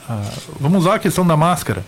uh, 0.10 0.32
vamos 0.60 0.80
usar 0.80 0.96
a 0.96 1.00
questão 1.00 1.26
da 1.26 1.38
máscara. 1.38 1.84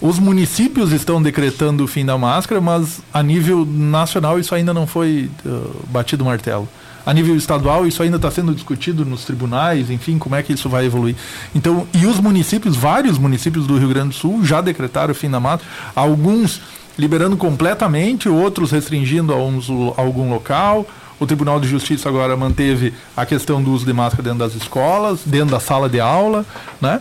Os 0.00 0.18
municípios 0.20 0.92
estão 0.92 1.20
decretando 1.20 1.82
o 1.82 1.88
fim 1.88 2.06
da 2.06 2.16
máscara, 2.16 2.60
mas 2.60 3.00
a 3.12 3.20
nível 3.20 3.66
nacional 3.66 4.38
isso 4.38 4.54
ainda 4.54 4.72
não 4.72 4.86
foi 4.86 5.28
uh, 5.44 5.84
batido 5.90 6.22
o 6.22 6.26
martelo 6.26 6.68
a 7.08 7.14
nível 7.14 7.34
estadual 7.34 7.86
isso 7.86 8.02
ainda 8.02 8.16
está 8.16 8.30
sendo 8.30 8.54
discutido 8.54 9.02
nos 9.02 9.24
tribunais, 9.24 9.88
enfim, 9.88 10.18
como 10.18 10.34
é 10.34 10.42
que 10.42 10.52
isso 10.52 10.68
vai 10.68 10.84
evoluir. 10.84 11.16
Então, 11.54 11.88
e 11.94 12.04
os 12.04 12.20
municípios, 12.20 12.76
vários 12.76 13.16
municípios 13.16 13.66
do 13.66 13.78
Rio 13.78 13.88
Grande 13.88 14.08
do 14.10 14.14
Sul 14.14 14.44
já 14.44 14.60
decretaram 14.60 15.12
o 15.12 15.14
fim 15.14 15.30
da 15.30 15.40
mata, 15.40 15.64
alguns 15.96 16.60
liberando 16.98 17.34
completamente, 17.34 18.28
outros 18.28 18.72
restringindo 18.72 19.32
a, 19.32 19.36
uns, 19.42 19.70
a 19.70 20.02
algum 20.02 20.28
local. 20.28 20.86
O 21.18 21.26
Tribunal 21.26 21.58
de 21.58 21.66
Justiça 21.66 22.10
agora 22.10 22.36
manteve 22.36 22.92
a 23.16 23.24
questão 23.24 23.62
do 23.62 23.72
uso 23.72 23.86
de 23.86 23.92
máscara 23.94 24.22
dentro 24.24 24.40
das 24.40 24.54
escolas, 24.54 25.20
dentro 25.24 25.50
da 25.52 25.60
sala 25.60 25.88
de 25.88 25.98
aula, 25.98 26.44
né? 26.78 27.00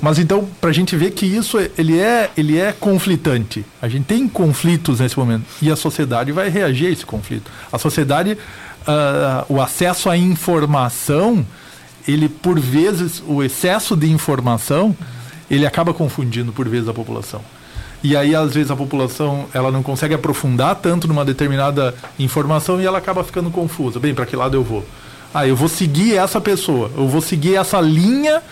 Mas 0.00 0.20
então, 0.20 0.48
para 0.60 0.70
a 0.70 0.72
gente 0.72 0.96
ver 0.96 1.10
que 1.10 1.26
isso 1.26 1.58
ele 1.76 1.98
é, 1.98 2.30
ele 2.36 2.58
é 2.58 2.72
conflitante. 2.72 3.64
A 3.82 3.88
gente 3.88 4.04
tem 4.04 4.28
conflitos 4.28 5.00
nesse 5.00 5.18
momento 5.18 5.44
e 5.60 5.68
a 5.68 5.74
sociedade 5.74 6.30
vai 6.30 6.48
reagir 6.48 6.86
a 6.86 6.90
esse 6.90 7.04
conflito. 7.04 7.50
A 7.72 7.76
sociedade 7.76 8.38
uh, 8.86 9.44
o 9.48 9.60
acesso 9.60 10.08
à 10.08 10.16
informação, 10.16 11.44
ele 12.06 12.28
por 12.28 12.58
vezes, 12.58 13.22
o 13.26 13.42
excesso 13.42 13.96
de 13.96 14.10
informação, 14.10 14.96
ele 15.50 15.66
acaba 15.66 15.92
confundindo 15.92 16.52
por 16.52 16.68
vezes 16.68 16.88
a 16.88 16.94
população. 16.94 17.40
E 18.02 18.16
aí, 18.16 18.34
às 18.34 18.52
vezes, 18.52 18.70
a 18.70 18.76
população 18.76 19.46
ela 19.54 19.70
não 19.70 19.82
consegue 19.82 20.14
aprofundar 20.14 20.74
tanto 20.76 21.06
numa 21.06 21.24
determinada 21.24 21.94
informação 22.18 22.80
e 22.80 22.86
ela 22.86 22.98
acaba 22.98 23.22
ficando 23.22 23.50
confusa. 23.50 24.00
Bem, 24.00 24.12
para 24.12 24.26
que 24.26 24.34
lado 24.34 24.56
eu 24.56 24.64
vou? 24.64 24.84
Ah, 25.32 25.46
eu 25.46 25.54
vou 25.54 25.68
seguir 25.68 26.16
essa 26.16 26.40
pessoa, 26.40 26.90
eu 26.96 27.08
vou 27.08 27.22
seguir 27.22 27.54
essa 27.54 27.80
linha 27.80 28.42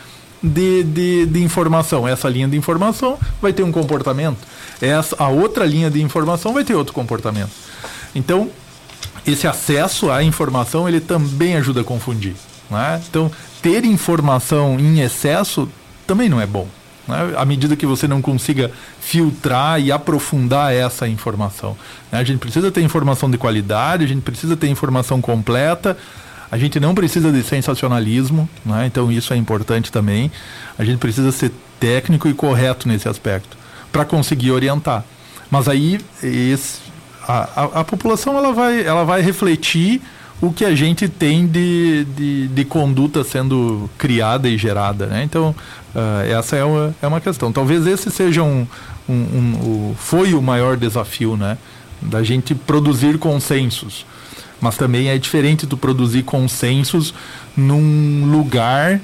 de, 0.43 0.85
de, 0.85 1.27
de, 1.27 1.43
informação. 1.43 2.07
Essa 2.09 2.29
linha 2.29 2.49
de 2.49 2.57
informação 2.57 3.19
vai 3.43 3.53
ter 3.53 3.63
um 3.63 3.73
comportamento. 3.73 4.39
Essa, 4.81 5.17
a 5.19 5.29
outra 5.29 5.67
linha 5.67 5.91
de 5.91 6.01
informação 6.01 6.55
vai 6.55 6.65
ter 6.65 6.75
outro 6.75 6.95
comportamento. 6.95 7.51
Então, 8.15 8.49
esse 9.27 9.47
acesso 9.47 10.11
à 10.11 10.23
informação 10.23 10.89
ele 10.89 11.01
também 11.01 11.57
ajuda 11.57 11.81
a 11.81 11.85
confundir. 11.85 12.35
Né? 12.71 13.03
Então, 13.09 13.31
ter 13.61 13.85
informação 13.85 14.79
em 14.79 15.01
excesso 15.01 15.69
também 16.07 16.29
não 16.29 16.41
é 16.41 16.47
bom. 16.47 16.67
Né? 17.07 17.35
À 17.37 17.45
medida 17.45 17.77
que 17.77 17.87
você 17.87 18.07
não 18.07 18.23
consiga 18.23 18.71
filtrar 19.01 19.81
e 19.81 19.91
aprofundar 19.91 20.73
essa 20.73 21.09
informação. 21.09 21.77
Né? 22.11 22.19
A 22.19 22.25
gente 22.25 22.39
precisa 22.39 22.71
ter 22.71 22.83
informação 22.83 23.31
de 23.31 23.37
qualidade, 23.37 24.05
a 24.05 24.09
gente 24.09 24.23
precisa 24.23 24.57
ter 24.57 24.69
informação 24.69 25.21
completa. 25.21 25.97
A 26.51 26.59
gente 26.59 26.81
não 26.81 26.97
precisa 26.97 27.31
de 27.31 27.45
sensacionalismo, 27.45 28.49
né? 28.67 28.85
então 28.85 29.11
isso 29.13 29.33
é 29.33 29.37
importante 29.37 29.93
também. 29.93 30.33
A 30.77 30.85
gente 30.85 30.99
precisa 30.99 31.31
ser 31.31 31.53
técnico 31.79 32.29
e 32.29 32.35
correto 32.35 32.89
nesse 32.89 33.09
aspecto 33.09 33.57
para 33.93 34.05
conseguir 34.05 34.51
orientar. 34.51 35.05
Mas 35.49 35.69
aí 35.69 36.01
esse, 36.23 36.81
a, 37.31 37.49
a, 37.55 37.81
a, 37.81 37.85
população 37.85 38.37
ela 38.37 38.53
vai, 38.53 38.85
ela 38.85 39.05
vai 39.05 39.23
refletir 39.23 40.03
o 40.41 40.51
que 40.53 40.65
a 40.65 40.75
gente 40.75 41.09
tem 41.09 41.47
de, 41.47 42.05
de, 42.17 42.49
de 42.49 42.65
conduta 42.65 43.23
sendo 43.23 43.89
criada 43.97 44.49
e 44.49 44.59
gerada. 44.59 45.07
Né? 45.07 45.23
Então, 45.23 45.55
uh, 45.95 46.27
essa 46.29 46.57
é 46.57 46.65
uma, 46.65 46.95
é 47.01 47.07
uma 47.07 47.21
questão. 47.21 47.53
Talvez 47.53 47.87
esse 47.87 48.11
seja 48.11 48.43
um, 48.43 48.67
um, 49.09 49.13
um, 49.13 49.91
um, 49.91 49.95
foi 49.97 50.35
o 50.35 50.43
maior 50.43 50.77
desafio, 50.77 51.37
né? 51.37 51.57
Da 52.03 52.23
gente 52.23 52.55
produzir 52.55 53.19
consensos. 53.19 54.07
Mas 54.61 54.77
também 54.77 55.09
é 55.09 55.19
diferente 55.19 55.67
do 55.67 55.77
produzir 55.77 56.23
consensos 56.23 57.15
num 57.57 58.31
lugar, 58.31 59.01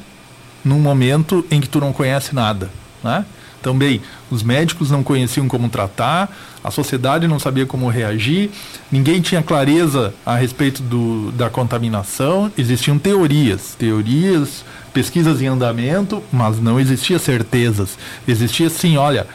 num 0.65 0.81
momento 0.81 1.45
em 1.51 1.61
que 1.61 1.69
tu 1.69 1.79
não 1.79 1.93
conhece 1.93 2.35
nada. 2.35 2.71
Né? 3.05 3.25
Também, 3.63 4.01
os 4.31 4.43
médicos 4.43 4.91
não 4.91 5.03
conheciam 5.03 5.49
como 5.49 5.69
tratar, 5.69 6.35
a 6.63 6.71
sociedade 6.71 7.27
não 7.27 7.39
sabia 7.39 7.67
como 7.67 7.89
reagir, 7.89 8.51
ninguém 8.91 9.21
tinha 9.21 9.43
clareza 9.43 10.15
a 10.25 10.37
respeito 10.37 10.83
do, 10.83 11.33
da 11.33 11.51
contaminação, 11.51 12.51
existiam 12.57 12.99
teorias, 12.99 13.75
teorias, 13.79 14.65
pesquisas 14.93 15.43
em 15.43 15.47
andamento, 15.47 16.23
mas 16.33 16.61
não 16.61 16.79
existia 16.79 17.19
certezas. 17.19 17.99
Existia 18.27 18.71
sim, 18.71 18.97
olha, 18.97 19.27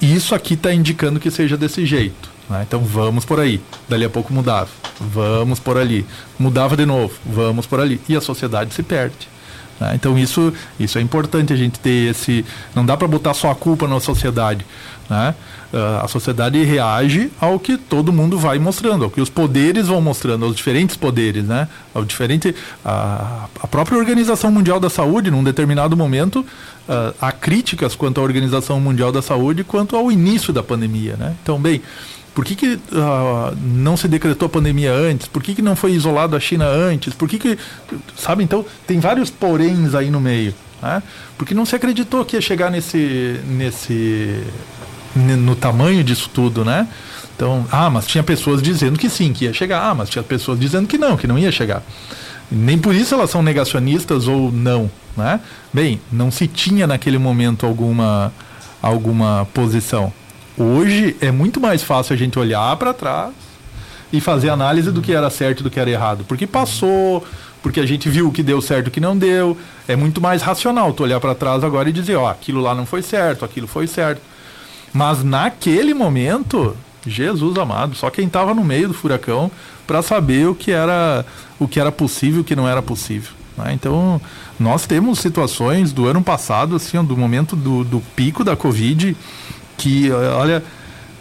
isso 0.00 0.34
aqui 0.34 0.54
está 0.54 0.72
indicando 0.72 1.18
que 1.18 1.30
seja 1.30 1.56
desse 1.56 1.86
jeito. 1.86 2.34
Né? 2.48 2.64
Então 2.66 2.80
vamos 2.80 3.24
por 3.24 3.40
aí. 3.40 3.60
Dali 3.88 4.04
a 4.04 4.10
pouco 4.10 4.32
mudava. 4.32 4.68
Vamos 5.00 5.58
por 5.58 5.78
ali. 5.78 6.06
Mudava 6.38 6.76
de 6.76 6.84
novo. 6.84 7.14
Vamos 7.24 7.66
por 7.66 7.80
ali. 7.80 8.00
E 8.08 8.16
a 8.16 8.20
sociedade 8.20 8.74
se 8.74 8.82
perde. 8.82 9.33
Né? 9.80 9.92
Então 9.94 10.18
isso, 10.18 10.52
isso 10.78 10.98
é 10.98 11.00
importante 11.00 11.52
a 11.52 11.56
gente 11.56 11.78
ter 11.78 12.10
esse. 12.10 12.44
Não 12.74 12.84
dá 12.84 12.96
para 12.96 13.08
botar 13.08 13.34
só 13.34 13.50
a 13.50 13.54
culpa 13.54 13.86
na 13.86 14.00
sociedade. 14.00 14.64
Né? 15.08 15.34
Uh, 15.72 16.04
a 16.04 16.08
sociedade 16.08 16.62
reage 16.62 17.30
ao 17.40 17.58
que 17.58 17.76
todo 17.76 18.12
mundo 18.12 18.38
vai 18.38 18.58
mostrando, 18.58 19.04
ao 19.04 19.10
que 19.10 19.20
os 19.20 19.28
poderes 19.28 19.88
vão 19.88 20.00
mostrando, 20.00 20.44
aos 20.44 20.54
diferentes 20.54 20.96
poderes, 20.96 21.44
né? 21.44 21.68
Ao 21.92 22.04
diferente, 22.04 22.54
a, 22.84 23.48
a 23.60 23.66
própria 23.66 23.98
Organização 23.98 24.52
Mundial 24.52 24.78
da 24.78 24.88
Saúde, 24.88 25.32
num 25.32 25.42
determinado 25.42 25.96
momento, 25.96 26.46
uh, 26.88 27.14
há 27.20 27.32
críticas 27.32 27.96
quanto 27.96 28.20
à 28.20 28.22
Organização 28.22 28.78
Mundial 28.80 29.10
da 29.10 29.20
Saúde 29.20 29.64
quanto 29.64 29.96
ao 29.96 30.12
início 30.12 30.52
da 30.52 30.62
pandemia, 30.62 31.16
né? 31.16 31.34
Então, 31.42 31.60
bem, 31.60 31.82
por 32.34 32.44
que, 32.44 32.56
que 32.56 32.74
uh, 32.74 33.56
não 33.62 33.96
se 33.96 34.08
decretou 34.08 34.46
a 34.46 34.48
pandemia 34.48 34.92
antes? 34.92 35.28
Por 35.28 35.42
que, 35.42 35.54
que 35.54 35.62
não 35.62 35.76
foi 35.76 35.92
isolado 35.92 36.34
a 36.34 36.40
China 36.40 36.66
antes? 36.66 37.14
Por 37.14 37.28
que, 37.28 37.38
que. 37.38 37.58
Sabe, 38.16 38.42
então, 38.42 38.66
tem 38.86 38.98
vários 38.98 39.30
poréns 39.30 39.94
aí 39.94 40.10
no 40.10 40.20
meio. 40.20 40.52
Né? 40.82 41.00
Porque 41.38 41.54
não 41.54 41.64
se 41.64 41.76
acreditou 41.76 42.24
que 42.24 42.36
ia 42.36 42.42
chegar 42.42 42.70
nesse. 42.70 43.40
nesse 43.46 44.42
no 45.14 45.54
tamanho 45.54 46.02
disso 46.02 46.28
tudo, 46.34 46.64
né? 46.64 46.88
Então, 47.36 47.64
ah, 47.70 47.88
mas 47.88 48.04
tinha 48.04 48.22
pessoas 48.22 48.60
dizendo 48.60 48.98
que 48.98 49.08
sim, 49.08 49.32
que 49.32 49.44
ia 49.44 49.52
chegar. 49.52 49.88
Ah, 49.88 49.94
mas 49.94 50.10
tinha 50.10 50.24
pessoas 50.24 50.58
dizendo 50.58 50.88
que 50.88 50.98
não, 50.98 51.16
que 51.16 51.28
não 51.28 51.38
ia 51.38 51.52
chegar. 51.52 51.84
Nem 52.50 52.76
por 52.76 52.92
isso 52.92 53.14
elas 53.14 53.30
são 53.30 53.40
negacionistas 53.40 54.26
ou 54.26 54.50
não, 54.50 54.90
né? 55.16 55.38
Bem, 55.72 56.00
não 56.10 56.32
se 56.32 56.48
tinha 56.48 56.84
naquele 56.84 57.16
momento 57.16 57.64
alguma 57.64 58.32
alguma 58.82 59.46
posição. 59.54 60.12
Hoje 60.56 61.16
é 61.20 61.32
muito 61.32 61.60
mais 61.60 61.82
fácil 61.82 62.14
a 62.14 62.16
gente 62.16 62.38
olhar 62.38 62.76
para 62.76 62.94
trás 62.94 63.32
e 64.12 64.20
fazer 64.20 64.50
análise 64.50 64.92
do 64.92 65.02
que 65.02 65.12
era 65.12 65.28
certo 65.28 65.60
e 65.60 65.62
do 65.64 65.70
que 65.70 65.80
era 65.80 65.90
errado, 65.90 66.24
porque 66.28 66.46
passou, 66.46 67.26
porque 67.60 67.80
a 67.80 67.86
gente 67.86 68.08
viu 68.08 68.28
o 68.28 68.32
que 68.32 68.40
deu 68.42 68.62
certo 68.62 68.86
e 68.86 68.88
o 68.88 68.92
que 68.92 69.00
não 69.00 69.18
deu. 69.18 69.58
É 69.88 69.96
muito 69.96 70.20
mais 70.20 70.42
racional 70.42 70.92
tu 70.92 71.02
olhar 71.02 71.18
para 71.18 71.34
trás 71.34 71.64
agora 71.64 71.88
e 71.88 71.92
dizer, 71.92 72.14
ó, 72.14 72.28
aquilo 72.28 72.60
lá 72.60 72.72
não 72.72 72.86
foi 72.86 73.02
certo, 73.02 73.44
aquilo 73.44 73.66
foi 73.66 73.88
certo. 73.88 74.22
Mas 74.92 75.24
naquele 75.24 75.92
momento, 75.92 76.76
Jesus 77.04 77.58
amado, 77.58 77.96
só 77.96 78.08
quem 78.08 78.26
estava 78.26 78.54
no 78.54 78.62
meio 78.62 78.86
do 78.86 78.94
furacão 78.94 79.50
para 79.88 80.02
saber 80.02 80.46
o 80.46 80.54
que 80.54 80.70
era 80.70 81.26
o 81.58 81.66
que 81.66 81.80
era 81.80 81.90
possível 81.90 82.42
o 82.42 82.44
que 82.44 82.54
não 82.54 82.68
era 82.68 82.80
possível. 82.80 83.32
Né? 83.56 83.72
Então, 83.72 84.20
nós 84.58 84.86
temos 84.86 85.18
situações 85.18 85.92
do 85.92 86.06
ano 86.06 86.22
passado, 86.22 86.76
assim, 86.76 87.02
do 87.04 87.16
momento 87.16 87.56
do, 87.56 87.82
do 87.82 88.00
pico 88.14 88.44
da 88.44 88.56
Covid, 88.56 89.16
que, 89.76 90.10
olha, 90.10 90.62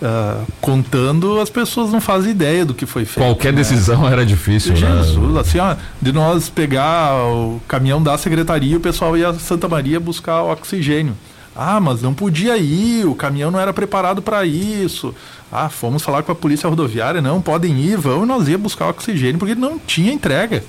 uh, 0.02 0.46
contando, 0.60 1.40
as 1.40 1.50
pessoas 1.50 1.92
não 1.92 2.02
fazem 2.02 2.32
ideia 2.32 2.66
do 2.66 2.74
que 2.74 2.86
foi 2.86 3.06
feito. 3.06 3.26
Qualquer 3.26 3.54
né? 3.54 3.60
decisão 3.60 4.08
era 4.08 4.26
difícil, 4.26 4.76
Jesus, 4.76 5.34
né? 5.34 5.40
assim, 5.40 5.60
ó, 5.60 5.76
de 6.02 6.12
nós 6.12 6.50
pegar 6.50 7.16
o 7.26 7.62
caminhão 7.68 8.04
da 8.04 8.18
secretaria, 8.18 8.78
o 8.78 8.82
pessoal 8.82 9.18
ia 9.18 9.30
a 9.30 9.34
Santa 9.34 9.68
Maria 9.68 10.00
buscar 10.00 10.44
oxigênio. 10.44 11.16
Ah, 11.56 11.80
mas 11.80 12.02
não 12.02 12.14
podia 12.14 12.58
ir, 12.58 13.06
o 13.06 13.14
caminhão 13.14 13.52
não 13.52 13.60
era 13.60 13.72
preparado 13.72 14.22
para 14.22 14.44
isso. 14.44 15.14
Ah, 15.52 15.70
fomos 15.70 16.02
falar 16.02 16.24
com 16.24 16.32
a 16.32 16.36
polícia 16.36 16.68
rodoviária, 16.68 17.22
não, 17.22 17.40
podem 17.40 17.80
ir, 17.80 17.96
vão, 17.96 18.24
e 18.24 18.28
nós 18.28 18.48
ia 18.48 18.58
buscar 18.58 18.90
oxigênio, 18.90 19.38
porque 19.38 19.54
não 19.54 19.78
tinha 19.78 20.12
entrega. 20.12 20.64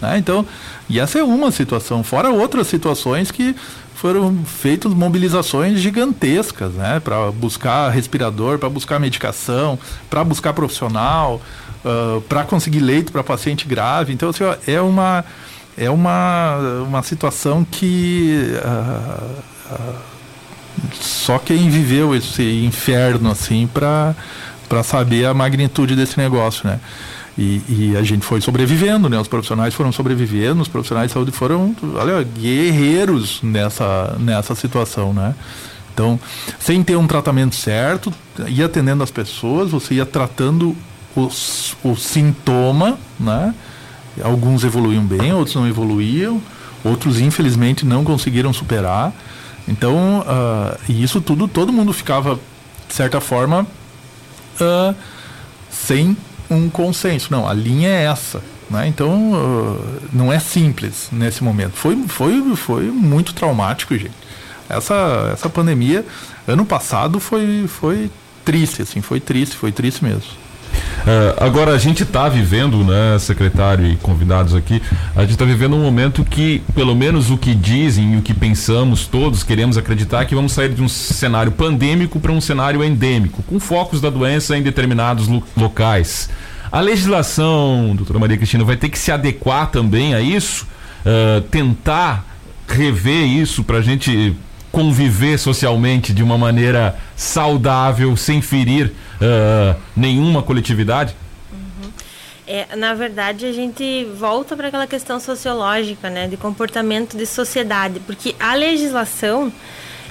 Né? 0.00 0.18
Então, 0.18 0.46
e 0.88 1.00
essa 1.00 1.18
é 1.18 1.22
uma 1.22 1.50
situação, 1.50 2.02
fora 2.02 2.30
outras 2.30 2.66
situações 2.66 3.30
que 3.30 3.54
foram 3.94 4.44
feitas 4.44 4.92
mobilizações 4.92 5.80
gigantescas, 5.80 6.72
né, 6.74 7.00
para 7.00 7.32
buscar 7.32 7.88
respirador, 7.88 8.58
para 8.58 8.68
buscar 8.68 9.00
medicação, 9.00 9.78
para 10.10 10.22
buscar 10.22 10.52
profissional, 10.52 11.40
uh, 11.82 12.20
para 12.22 12.44
conseguir 12.44 12.80
leito 12.80 13.10
para 13.10 13.24
paciente 13.24 13.66
grave. 13.66 14.12
Então, 14.12 14.28
assim, 14.28 14.44
ó, 14.44 14.54
é 14.66 14.80
uma 14.80 15.24
é 15.78 15.90
uma, 15.90 16.56
uma 16.86 17.02
situação 17.02 17.64
que 17.64 18.54
uh, 18.64 19.74
uh, 19.74 19.94
só 21.00 21.38
quem 21.38 21.68
viveu 21.68 22.14
esse 22.14 22.64
inferno 22.64 23.30
assim 23.30 23.66
para 23.66 24.14
para 24.68 24.82
saber 24.82 25.26
a 25.26 25.32
magnitude 25.32 25.94
desse 25.94 26.18
negócio, 26.18 26.68
né? 26.68 26.80
E, 27.38 27.60
e, 27.68 27.96
a 27.96 28.02
gente 28.02 28.24
foi 28.24 28.40
sobrevivendo, 28.40 29.10
né? 29.10 29.18
Os 29.18 29.28
profissionais 29.28 29.74
foram 29.74 29.92
sobrevivendo, 29.92 30.62
os 30.62 30.68
profissionais 30.68 31.08
de 31.08 31.12
saúde 31.12 31.32
foram, 31.32 31.76
olha, 31.94 32.22
guerreiros 32.22 33.40
nessa, 33.42 34.16
nessa 34.18 34.54
situação, 34.54 35.12
né? 35.12 35.34
Então, 35.92 36.18
sem 36.58 36.82
ter 36.82 36.96
um 36.96 37.06
tratamento 37.06 37.54
certo, 37.54 38.12
ia 38.48 38.66
atendendo 38.66 39.02
as 39.02 39.10
pessoas, 39.10 39.70
você 39.70 39.94
ia 39.94 40.06
tratando 40.06 40.74
o 41.82 41.96
sintoma, 41.96 42.98
né? 43.18 43.54
Alguns 44.22 44.64
evoluíam 44.64 45.04
bem, 45.04 45.32
outros 45.32 45.56
não 45.56 45.66
evoluíam, 45.66 46.40
outros 46.84 47.20
infelizmente 47.20 47.84
não 47.84 48.04
conseguiram 48.04 48.52
superar. 48.52 49.12
Então, 49.68 50.20
uh, 50.20 50.92
isso 50.92 51.20
tudo, 51.20 51.48
todo 51.48 51.72
mundo 51.72 51.92
ficava, 51.92 52.38
de 52.88 52.94
certa 52.94 53.20
forma, 53.20 53.66
uh, 54.60 54.94
sem 55.70 56.16
um 56.50 56.68
consenso. 56.68 57.28
Não, 57.30 57.48
a 57.48 57.52
linha 57.52 57.88
é 57.88 58.04
essa. 58.04 58.42
Né? 58.70 58.88
Então, 58.88 59.32
uh, 59.32 60.00
não 60.12 60.32
é 60.32 60.38
simples 60.38 61.08
nesse 61.12 61.42
momento. 61.42 61.72
Foi, 61.72 61.96
foi, 62.08 62.56
foi 62.56 62.84
muito 62.84 63.32
traumático, 63.32 63.96
gente. 63.96 64.14
Essa, 64.68 65.30
essa 65.32 65.48
pandemia, 65.48 66.04
ano 66.46 66.66
passado, 66.66 67.20
foi, 67.20 67.66
foi 67.68 68.10
triste, 68.44 68.82
assim, 68.82 69.00
foi 69.00 69.20
triste, 69.20 69.56
foi 69.56 69.70
triste 69.70 70.02
mesmo. 70.02 70.45
Uh, 71.06 71.44
agora, 71.44 71.72
a 71.72 71.78
gente 71.78 72.02
está 72.02 72.28
vivendo, 72.28 72.82
né, 72.84 73.18
secretário 73.18 73.86
e 73.86 73.96
convidados 73.96 74.54
aqui, 74.54 74.82
a 75.14 75.22
gente 75.22 75.32
está 75.32 75.44
vivendo 75.44 75.76
um 75.76 75.82
momento 75.82 76.24
que, 76.24 76.62
pelo 76.74 76.94
menos 76.94 77.30
o 77.30 77.36
que 77.38 77.54
dizem 77.54 78.14
e 78.14 78.16
o 78.16 78.22
que 78.22 78.34
pensamos, 78.34 79.06
todos 79.06 79.42
queremos 79.42 79.78
acreditar 79.78 80.24
que 80.24 80.34
vamos 80.34 80.52
sair 80.52 80.74
de 80.74 80.82
um 80.82 80.88
cenário 80.88 81.52
pandêmico 81.52 82.18
para 82.18 82.32
um 82.32 82.40
cenário 82.40 82.82
endêmico, 82.82 83.42
com 83.42 83.60
focos 83.60 84.00
da 84.00 84.10
doença 84.10 84.56
em 84.56 84.62
determinados 84.62 85.28
lo 85.28 85.42
locais. 85.56 86.28
A 86.70 86.80
legislação, 86.80 87.94
doutora 87.94 88.18
Maria 88.18 88.36
Cristina, 88.36 88.64
vai 88.64 88.76
ter 88.76 88.88
que 88.88 88.98
se 88.98 89.12
adequar 89.12 89.70
também 89.70 90.14
a 90.14 90.20
isso, 90.20 90.66
uh, 91.04 91.40
tentar 91.42 92.24
rever 92.68 93.24
isso 93.24 93.62
para 93.62 93.78
a 93.78 93.82
gente 93.82 94.34
conviver 94.72 95.38
socialmente 95.38 96.12
de 96.12 96.22
uma 96.22 96.36
maneira 96.36 96.96
saudável, 97.16 98.14
sem 98.16 98.42
ferir 98.42 98.92
uh, 99.20 99.80
nenhuma 99.96 100.42
coletividade? 100.42 101.14
Uhum. 101.52 101.90
É, 102.46 102.76
na 102.76 102.94
verdade, 102.94 103.46
a 103.46 103.52
gente 103.52 104.04
volta 104.16 104.56
para 104.56 104.68
aquela 104.68 104.86
questão 104.86 105.18
sociológica, 105.18 106.08
né, 106.08 106.28
de 106.28 106.36
comportamento 106.36 107.16
de 107.16 107.26
sociedade, 107.26 108.00
porque 108.00 108.34
a 108.38 108.54
legislação 108.54 109.52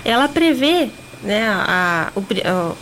ela 0.03 0.28
prevê, 0.28 0.89
né, 1.24 1.47
a, 1.47 2.12
o, 2.16 2.22
a, 2.45 2.76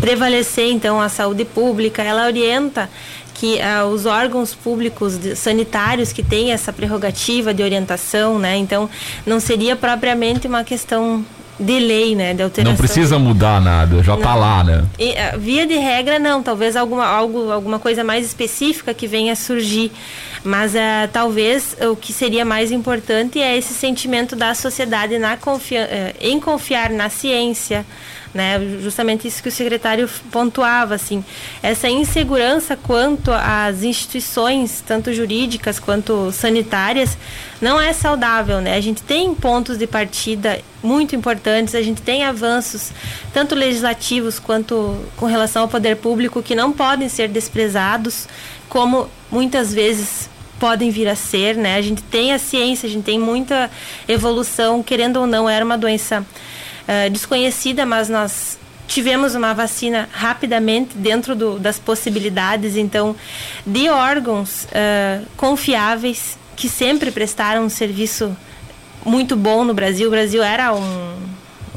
prevalecer 0.00 0.70
então 0.70 1.00
a 1.00 1.08
saúde 1.08 1.44
pública, 1.44 2.02
ela 2.02 2.26
orienta 2.26 2.88
que 3.34 3.58
uh, 3.58 3.86
os 3.88 4.06
órgãos 4.06 4.54
públicos 4.54 5.18
de, 5.18 5.34
sanitários 5.34 6.12
que 6.12 6.22
têm 6.22 6.52
essa 6.52 6.72
prerrogativa 6.72 7.52
de 7.52 7.62
orientação, 7.62 8.38
né? 8.38 8.56
Então, 8.56 8.88
não 9.26 9.40
seria 9.40 9.74
propriamente 9.74 10.46
uma 10.46 10.62
questão 10.62 11.24
de 11.58 11.78
lei, 11.78 12.14
né, 12.14 12.34
de 12.34 12.42
alteração. 12.42 12.72
Não 12.72 12.76
precisa 12.76 13.18
mudar 13.18 13.60
nada, 13.60 14.02
já 14.02 14.14
está 14.14 14.34
lá, 14.34 14.64
né? 14.64 14.84
E, 14.98 15.10
uh, 15.10 15.38
via 15.38 15.66
de 15.66 15.76
regra, 15.76 16.18
não. 16.18 16.42
Talvez 16.42 16.76
alguma, 16.76 17.06
algo, 17.06 17.50
alguma 17.50 17.78
coisa 17.78 18.02
mais 18.02 18.26
específica 18.26 18.92
que 18.92 19.06
venha 19.06 19.32
a 19.32 19.36
surgir. 19.36 19.92
Mas 20.42 20.74
uh, 20.74 21.08
talvez 21.12 21.76
o 21.90 21.96
que 21.96 22.12
seria 22.12 22.44
mais 22.44 22.70
importante 22.70 23.40
é 23.40 23.56
esse 23.56 23.72
sentimento 23.72 24.36
da 24.36 24.54
sociedade 24.54 25.18
na 25.18 25.36
confia 25.36 25.88
uh, 25.90 26.16
em 26.20 26.40
confiar 26.40 26.90
na 26.90 27.08
ciência, 27.08 27.86
né? 28.34 28.60
Justamente 28.82 29.28
isso 29.28 29.42
que 29.42 29.48
o 29.48 29.52
secretário 29.52 30.10
pontuava, 30.30 30.96
assim, 30.96 31.24
essa 31.62 31.88
insegurança 31.88 32.76
quanto 32.76 33.30
às 33.30 33.84
instituições, 33.84 34.82
tanto 34.86 35.14
jurídicas 35.14 35.78
quanto 35.78 36.32
sanitárias, 36.32 37.16
não 37.60 37.80
é 37.80 37.92
saudável, 37.92 38.60
né? 38.60 38.76
A 38.76 38.80
gente 38.80 39.02
tem 39.02 39.32
pontos 39.34 39.78
de 39.78 39.86
partida 39.86 40.60
muito 40.82 41.14
importantes, 41.14 41.74
a 41.74 41.80
gente 41.80 42.02
tem 42.02 42.24
avanços, 42.24 42.90
tanto 43.32 43.54
legislativos 43.54 44.38
quanto 44.38 44.98
com 45.16 45.26
relação 45.26 45.62
ao 45.62 45.68
poder 45.68 45.96
público, 45.96 46.42
que 46.42 46.54
não 46.54 46.72
podem 46.72 47.08
ser 47.08 47.28
desprezados, 47.28 48.28
como 48.68 49.08
muitas 49.30 49.72
vezes 49.72 50.28
podem 50.58 50.90
vir 50.90 51.08
a 51.08 51.14
ser, 51.14 51.56
né? 51.56 51.76
A 51.76 51.82
gente 51.82 52.02
tem 52.02 52.32
a 52.32 52.38
ciência, 52.38 52.88
a 52.88 52.90
gente 52.90 53.04
tem 53.04 53.18
muita 53.18 53.70
evolução, 54.08 54.82
querendo 54.82 55.18
ou 55.18 55.26
não, 55.26 55.48
era 55.48 55.64
uma 55.64 55.78
doença 55.78 56.24
uh, 56.88 57.10
desconhecida, 57.10 57.84
mas 57.84 58.08
nós 58.08 58.58
tivemos 58.86 59.34
uma 59.34 59.54
vacina 59.54 60.08
rapidamente 60.12 60.96
dentro 60.96 61.34
do, 61.34 61.58
das 61.58 61.78
possibilidades, 61.78 62.76
então, 62.76 63.16
de 63.66 63.88
órgãos 63.88 64.64
uh, 64.64 65.26
confiáveis 65.36 66.38
que 66.56 66.68
sempre 66.68 67.10
prestaram 67.10 67.64
um 67.64 67.68
serviço 67.68 68.36
muito 69.04 69.36
bom 69.36 69.64
no 69.64 69.74
Brasil. 69.74 70.08
O 70.08 70.10
Brasil 70.10 70.42
era 70.42 70.72
um, 70.72 71.16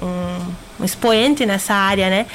um, 0.02 0.54
um 0.80 0.86
expoente 0.86 1.46
nessa 1.46 1.74
área, 1.74 2.10
né? 2.10 2.26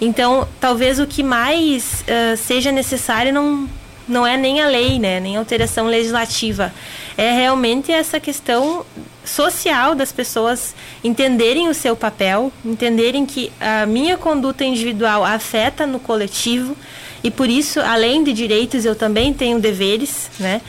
Então, 0.00 0.46
talvez 0.60 1.00
o 1.00 1.06
que 1.06 1.22
mais 1.22 2.02
uh, 2.02 2.36
seja 2.36 2.70
necessário 2.70 3.32
não, 3.32 3.68
não 4.06 4.26
é 4.26 4.36
nem 4.36 4.60
a 4.60 4.66
lei, 4.68 4.98
né? 4.98 5.18
Nem 5.18 5.36
a 5.36 5.38
alteração 5.38 5.86
legislativa. 5.86 6.72
É 7.18 7.32
realmente 7.32 7.90
essa 7.90 8.20
questão 8.20 8.86
social 9.24 9.96
das 9.96 10.12
pessoas 10.12 10.72
entenderem 11.02 11.68
o 11.68 11.74
seu 11.74 11.96
papel, 11.96 12.52
entenderem 12.64 13.26
que 13.26 13.52
a 13.60 13.84
minha 13.86 14.16
conduta 14.16 14.64
individual 14.64 15.24
afeta 15.24 15.84
no 15.84 15.98
coletivo 15.98 16.76
e 17.22 17.28
por 17.28 17.50
isso, 17.50 17.80
além 17.80 18.22
de 18.22 18.32
direitos, 18.32 18.84
eu 18.84 18.94
também 18.94 19.34
tenho 19.34 19.58
deveres, 19.58 20.30
né? 20.38 20.60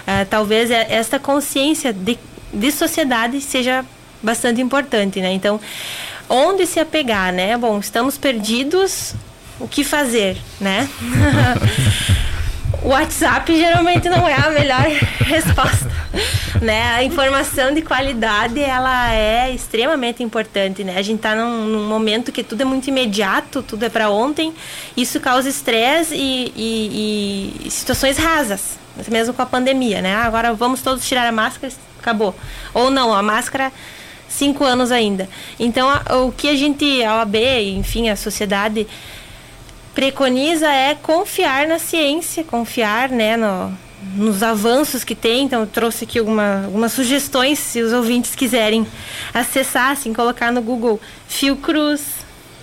Uh, 0.00 0.24
talvez 0.30 0.70
esta 0.70 1.18
consciência 1.18 1.92
de, 1.92 2.18
de 2.52 2.72
sociedade 2.72 3.38
seja 3.42 3.84
bastante 4.22 4.62
importante, 4.62 5.20
né? 5.20 5.30
Então, 5.32 5.60
onde 6.26 6.66
se 6.66 6.80
apegar, 6.80 7.32
né? 7.34 7.56
Bom, 7.58 7.78
estamos 7.78 8.16
perdidos, 8.16 9.14
o 9.60 9.68
que 9.68 9.84
fazer, 9.84 10.38
né? 10.58 10.88
o 12.82 12.88
WhatsApp 12.88 13.54
geralmente 13.56 14.08
não 14.08 14.26
é 14.26 14.34
a 14.34 14.50
melhor 14.50 14.82
resposta, 15.20 15.90
né? 16.62 16.94
A 16.94 17.04
informação 17.04 17.74
de 17.74 17.82
qualidade, 17.82 18.60
ela 18.60 19.12
é 19.12 19.52
extremamente 19.52 20.22
importante, 20.22 20.84
né? 20.84 20.96
A 20.96 21.02
gente 21.02 21.16
está 21.16 21.34
num, 21.34 21.64
num, 21.64 21.88
momento 21.88 22.30
que 22.30 22.42
tudo 22.44 22.62
é 22.62 22.64
muito 22.64 22.88
imediato, 22.88 23.62
tudo 23.62 23.84
é 23.84 23.88
para 23.88 24.10
ontem, 24.10 24.54
isso 24.96 25.18
causa 25.18 25.48
estresse 25.48 26.14
e, 26.14 26.52
e, 26.56 27.66
e, 27.66 27.70
situações 27.70 28.16
rasas, 28.16 28.78
mesmo 29.10 29.34
com 29.34 29.42
a 29.42 29.46
pandemia, 29.46 30.00
né? 30.00 30.14
Agora 30.14 30.54
vamos 30.54 30.80
todos 30.80 31.06
tirar 31.06 31.26
a 31.26 31.32
máscara, 31.32 31.72
acabou. 31.98 32.34
Ou 32.72 32.90
não, 32.90 33.12
a 33.12 33.22
máscara 33.22 33.72
cinco 34.28 34.62
anos 34.62 34.92
ainda. 34.92 35.28
Então, 35.58 35.88
a, 35.88 36.16
o 36.18 36.30
que 36.30 36.48
a 36.48 36.54
gente, 36.54 37.02
a 37.02 37.16
OAB, 37.16 37.36
enfim, 37.76 38.08
a 38.08 38.16
sociedade 38.16 38.86
preconiza 39.98 40.68
é 40.68 40.94
confiar 40.94 41.66
na 41.66 41.80
ciência, 41.80 42.44
confiar 42.44 43.08
né, 43.08 43.36
no, 43.36 43.76
nos 44.14 44.44
avanços 44.44 45.02
que 45.02 45.12
tem. 45.12 45.42
Então, 45.42 45.66
trouxe 45.66 46.04
aqui 46.04 46.20
alguma, 46.20 46.66
algumas 46.66 46.92
sugestões, 46.92 47.58
se 47.58 47.82
os 47.82 47.92
ouvintes 47.92 48.36
quiserem 48.36 48.86
acessar, 49.34 49.90
assim, 49.90 50.12
colocar 50.12 50.52
no 50.52 50.62
Google 50.62 51.00
Fiocruz. 51.26 52.00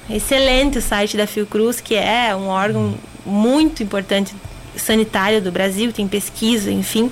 Excelente 0.10 0.78
o 0.78 0.82
site 0.82 1.18
da 1.18 1.28
Fiocruz, 1.28 1.82
que 1.82 1.94
é 1.94 2.34
um 2.34 2.48
órgão 2.48 2.96
muito 3.26 3.84
importante 3.84 4.34
sanitário 4.78 5.42
do 5.42 5.52
Brasil, 5.52 5.92
tem 5.92 6.08
pesquisa, 6.08 6.72
enfim. 6.72 7.12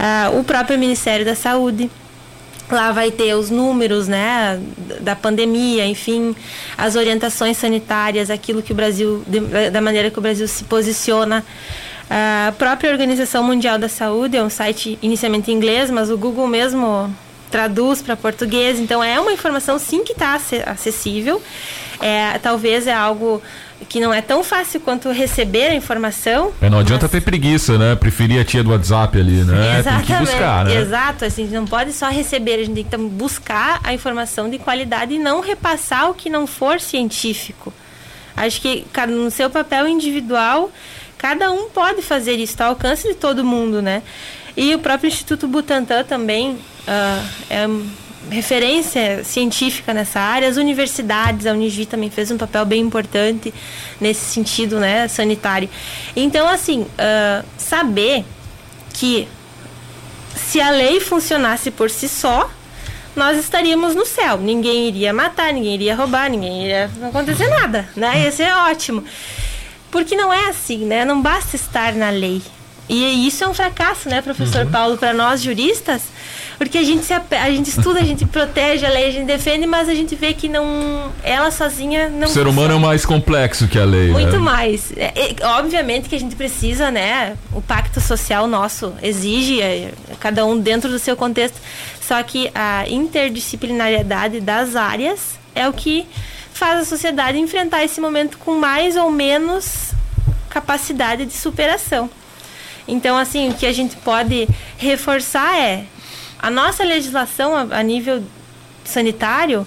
Uh, 0.00 0.40
o 0.40 0.44
próprio 0.44 0.78
Ministério 0.78 1.26
da 1.26 1.34
Saúde. 1.34 1.90
Lá 2.72 2.90
vai 2.90 3.10
ter 3.10 3.34
os 3.34 3.50
números, 3.50 4.08
né, 4.08 4.58
da 5.00 5.14
pandemia, 5.14 5.86
enfim, 5.86 6.34
as 6.76 6.96
orientações 6.96 7.58
sanitárias, 7.58 8.30
aquilo 8.30 8.62
que 8.62 8.72
o 8.72 8.74
Brasil, 8.74 9.22
da 9.70 9.80
maneira 9.80 10.10
que 10.10 10.18
o 10.18 10.22
Brasil 10.22 10.48
se 10.48 10.64
posiciona. 10.64 11.44
A 12.08 12.52
própria 12.52 12.90
Organização 12.90 13.42
Mundial 13.44 13.78
da 13.78 13.88
Saúde 13.88 14.36
é 14.36 14.42
um 14.42 14.50
site 14.50 14.98
inicialmente 15.02 15.50
em 15.50 15.54
inglês, 15.54 15.90
mas 15.90 16.10
o 16.10 16.16
Google 16.16 16.46
mesmo 16.46 17.14
traduz 17.50 18.00
para 18.02 18.16
português. 18.16 18.80
Então 18.80 19.04
é 19.04 19.20
uma 19.20 19.32
informação 19.32 19.78
sim 19.78 20.02
que 20.02 20.12
está 20.12 20.40
acessível. 20.66 21.40
É, 22.00 22.38
talvez 22.38 22.86
é 22.86 22.92
algo 22.92 23.42
que 23.88 24.00
não 24.00 24.12
é 24.12 24.20
tão 24.20 24.42
fácil 24.42 24.80
quanto 24.80 25.10
receber 25.10 25.68
a 25.68 25.74
informação. 25.74 26.52
É, 26.60 26.68
não 26.68 26.78
adianta 26.78 27.04
mas... 27.04 27.12
ter 27.12 27.20
preguiça, 27.20 27.78
né? 27.78 27.94
Preferir 27.94 28.40
a 28.40 28.44
tia 28.44 28.62
do 28.62 28.70
WhatsApp 28.70 29.18
ali, 29.18 29.44
né? 29.44 29.78
Exatamente. 29.78 30.06
Tem 30.06 30.16
que 30.16 30.22
buscar, 30.22 30.64
né? 30.64 30.76
Exato, 30.76 31.24
assim, 31.24 31.42
a 31.42 31.44
gente 31.46 31.54
não 31.54 31.66
pode 31.66 31.92
só 31.92 32.08
receber, 32.08 32.54
a 32.54 32.64
gente 32.64 32.74
tem 32.74 32.84
que 32.84 32.96
buscar 32.96 33.80
a 33.82 33.92
informação 33.92 34.48
de 34.48 34.58
qualidade 34.58 35.14
e 35.14 35.18
não 35.18 35.40
repassar 35.40 36.10
o 36.10 36.14
que 36.14 36.28
não 36.28 36.46
for 36.46 36.80
científico. 36.80 37.72
Acho 38.36 38.60
que 38.60 38.84
no 39.08 39.30
seu 39.30 39.50
papel 39.50 39.86
individual, 39.86 40.70
cada 41.18 41.50
um 41.52 41.68
pode 41.68 42.02
fazer 42.02 42.32
isso, 42.34 42.52
está 42.52 42.64
ao 42.64 42.70
alcance 42.70 43.06
de 43.06 43.14
todo 43.14 43.44
mundo, 43.44 43.82
né? 43.82 44.02
E 44.56 44.74
o 44.74 44.78
próprio 44.78 45.08
Instituto 45.08 45.48
Butantan 45.48 46.04
também 46.04 46.52
uh, 46.52 47.26
é 47.48 47.66
referência 48.30 49.24
científica 49.24 49.92
nessa 49.92 50.20
área. 50.20 50.48
As 50.48 50.56
universidades, 50.56 51.46
a 51.46 51.52
Univi 51.52 51.86
também 51.86 52.10
fez 52.10 52.30
um 52.30 52.38
papel 52.38 52.64
bem 52.64 52.82
importante 52.82 53.52
nesse 54.00 54.32
sentido, 54.32 54.78
né, 54.78 55.08
sanitário. 55.08 55.68
Então, 56.14 56.48
assim, 56.48 56.82
uh, 56.82 57.44
saber 57.56 58.24
que 58.92 59.28
se 60.34 60.60
a 60.60 60.70
lei 60.70 61.00
funcionasse 61.00 61.70
por 61.70 61.90
si 61.90 62.08
só, 62.08 62.50
nós 63.14 63.38
estaríamos 63.38 63.94
no 63.94 64.06
céu. 64.06 64.38
Ninguém 64.38 64.88
iria 64.88 65.12
matar, 65.12 65.52
ninguém 65.52 65.74
iria 65.74 65.94
roubar, 65.94 66.30
ninguém 66.30 66.64
iria 66.64 66.90
não 66.98 67.08
acontecer 67.08 67.48
nada, 67.48 67.88
né? 67.94 68.22
Ia 68.24 68.32
ser 68.32 68.54
ótimo. 68.54 69.04
Porque 69.90 70.16
não 70.16 70.32
é 70.32 70.48
assim, 70.48 70.86
né? 70.86 71.04
Não 71.04 71.20
basta 71.20 71.54
estar 71.54 71.92
na 71.92 72.08
lei. 72.08 72.42
E 72.88 73.26
isso 73.26 73.44
é 73.44 73.48
um 73.48 73.54
fracasso, 73.54 74.08
né, 74.08 74.20
professor 74.20 74.66
uhum. 74.66 74.70
Paulo, 74.70 74.98
para 74.98 75.14
nós 75.14 75.40
juristas, 75.40 76.02
porque 76.62 76.78
a 76.78 76.82
gente, 76.84 77.04
se, 77.04 77.12
a 77.12 77.50
gente 77.50 77.70
estuda, 77.70 77.98
a 77.98 78.04
gente 78.04 78.24
protege 78.24 78.86
a 78.86 78.88
lei, 78.88 79.08
a 79.08 79.10
gente 79.10 79.26
defende, 79.26 79.66
mas 79.66 79.88
a 79.88 79.94
gente 79.94 80.14
vê 80.14 80.32
que 80.32 80.48
não. 80.48 81.10
Ela 81.24 81.50
sozinha 81.50 82.08
não. 82.08 82.28
O 82.28 82.30
ser 82.30 82.46
humano 82.46 82.74
é 82.74 82.78
mais 82.78 83.04
complexo 83.04 83.66
que 83.66 83.76
a 83.76 83.84
lei. 83.84 84.12
Muito 84.12 84.34
né? 84.34 84.38
mais. 84.38 84.92
É, 84.96 85.12
é, 85.16 85.46
obviamente 85.58 86.08
que 86.08 86.14
a 86.14 86.20
gente 86.20 86.36
precisa, 86.36 86.88
né? 86.88 87.36
O 87.52 87.60
pacto 87.60 88.00
social 88.00 88.46
nosso 88.46 88.94
exige, 89.02 89.60
é, 89.60 89.90
cada 90.20 90.46
um 90.46 90.56
dentro 90.56 90.88
do 90.88 91.00
seu 91.00 91.16
contexto. 91.16 91.60
Só 92.00 92.22
que 92.22 92.48
a 92.54 92.88
interdisciplinariedade 92.88 94.40
das 94.40 94.76
áreas 94.76 95.36
é 95.56 95.68
o 95.68 95.72
que 95.72 96.06
faz 96.54 96.80
a 96.80 96.84
sociedade 96.84 97.38
enfrentar 97.38 97.82
esse 97.82 98.00
momento 98.00 98.38
com 98.38 98.54
mais 98.54 98.94
ou 98.96 99.10
menos 99.10 99.90
capacidade 100.48 101.26
de 101.26 101.32
superação. 101.32 102.08
Então, 102.86 103.18
assim, 103.18 103.50
o 103.50 103.54
que 103.54 103.66
a 103.66 103.72
gente 103.72 103.96
pode 103.96 104.48
reforçar 104.78 105.58
é 105.58 105.86
a 106.42 106.50
nossa 106.50 106.84
legislação 106.84 107.56
a, 107.56 107.78
a 107.78 107.82
nível 107.82 108.22
sanitário 108.84 109.64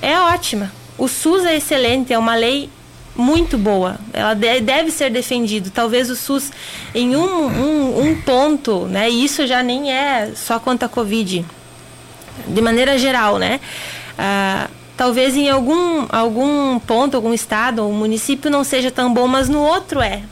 é 0.00 0.18
ótima. 0.18 0.72
O 0.96 1.08
SUS 1.08 1.44
é 1.44 1.56
excelente, 1.56 2.12
é 2.12 2.18
uma 2.18 2.36
lei 2.36 2.70
muito 3.16 3.58
boa. 3.58 3.98
Ela 4.12 4.34
deve 4.34 4.92
ser 4.92 5.10
defendido. 5.10 5.70
Talvez 5.70 6.08
o 6.10 6.16
SUS 6.16 6.52
em 6.94 7.16
um, 7.16 7.46
um, 7.46 8.00
um, 8.06 8.22
ponto, 8.22 8.86
né? 8.86 9.10
E 9.10 9.24
isso 9.24 9.46
já 9.46 9.62
nem 9.62 9.92
é 9.92 10.32
só 10.36 10.60
quanto 10.60 10.84
à 10.84 10.88
Covid, 10.88 11.44
de 12.46 12.60
maneira 12.62 12.96
geral, 12.96 13.38
né? 13.38 13.60
Ah, 14.16 14.68
talvez 14.96 15.36
em 15.36 15.48
algum, 15.48 16.06
algum 16.08 16.78
ponto, 16.78 17.16
algum 17.16 17.34
estado 17.34 17.84
ou 17.84 17.92
município 17.92 18.50
não 18.50 18.62
seja 18.62 18.90
tão 18.90 19.12
bom, 19.12 19.26
mas 19.26 19.48
no 19.48 19.60
outro 19.60 20.00
é. 20.00 20.22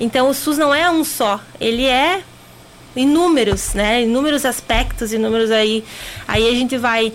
Então 0.00 0.28
o 0.28 0.34
SUS 0.34 0.58
não 0.58 0.74
é 0.74 0.90
um 0.90 1.04
só, 1.04 1.40
ele 1.60 1.84
é 1.86 2.22
inúmeros, 2.96 3.74
né? 3.74 4.02
Inúmeros 4.02 4.44
aspectos, 4.44 5.12
inúmeros 5.12 5.50
aí. 5.50 5.84
Aí 6.26 6.48
a 6.48 6.52
gente 6.52 6.76
vai 6.78 7.12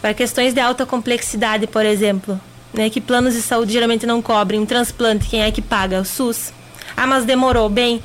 para 0.00 0.14
questões 0.14 0.54
de 0.54 0.60
alta 0.60 0.86
complexidade, 0.86 1.66
por 1.66 1.84
exemplo, 1.84 2.40
né? 2.72 2.88
Que 2.90 3.00
planos 3.00 3.34
de 3.34 3.42
saúde 3.42 3.72
geralmente 3.72 4.06
não 4.06 4.22
cobrem. 4.22 4.60
Um 4.60 4.66
transplante, 4.66 5.28
quem 5.28 5.42
é 5.42 5.50
que 5.50 5.62
paga? 5.62 6.00
O 6.00 6.04
SUS. 6.04 6.52
Ah, 6.96 7.06
mas 7.06 7.24
demorou. 7.24 7.68
Bem, 7.68 8.02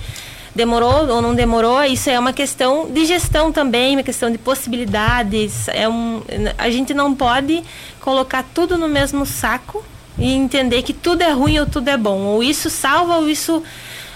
demorou 0.55 1.07
ou 1.07 1.21
não 1.21 1.33
demorou, 1.33 1.83
isso 1.83 2.09
é 2.09 2.19
uma 2.19 2.31
questão 2.31 2.89
de 2.91 3.05
gestão 3.05 3.51
também, 3.51 3.95
uma 3.95 4.03
questão 4.03 4.31
de 4.31 4.37
possibilidades. 4.37 5.67
É 5.67 5.87
um, 5.89 6.21
a 6.57 6.69
gente 6.69 6.93
não 6.93 7.13
pode 7.15 7.63
colocar 7.99 8.43
tudo 8.53 8.77
no 8.77 8.87
mesmo 8.87 9.25
saco 9.25 9.83
e 10.17 10.31
entender 10.31 10.83
que 10.83 10.93
tudo 10.93 11.21
é 11.21 11.31
ruim 11.31 11.59
ou 11.59 11.65
tudo 11.65 11.87
é 11.89 11.97
bom. 11.97 12.19
Ou 12.19 12.43
isso 12.43 12.69
salva 12.69 13.17
ou 13.17 13.29
isso 13.29 13.63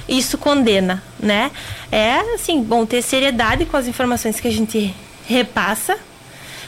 isso 0.08 0.38
condena, 0.38 1.04
né? 1.20 1.52
É 1.92 2.20
assim, 2.34 2.62
bom 2.62 2.86
ter 2.86 3.02
seriedade 3.02 3.66
com 3.66 3.78
as 3.78 3.88
informações 3.88 4.40
que 4.40 4.48
a 4.48 4.52
gente 4.52 4.94
repassa, 5.26 5.98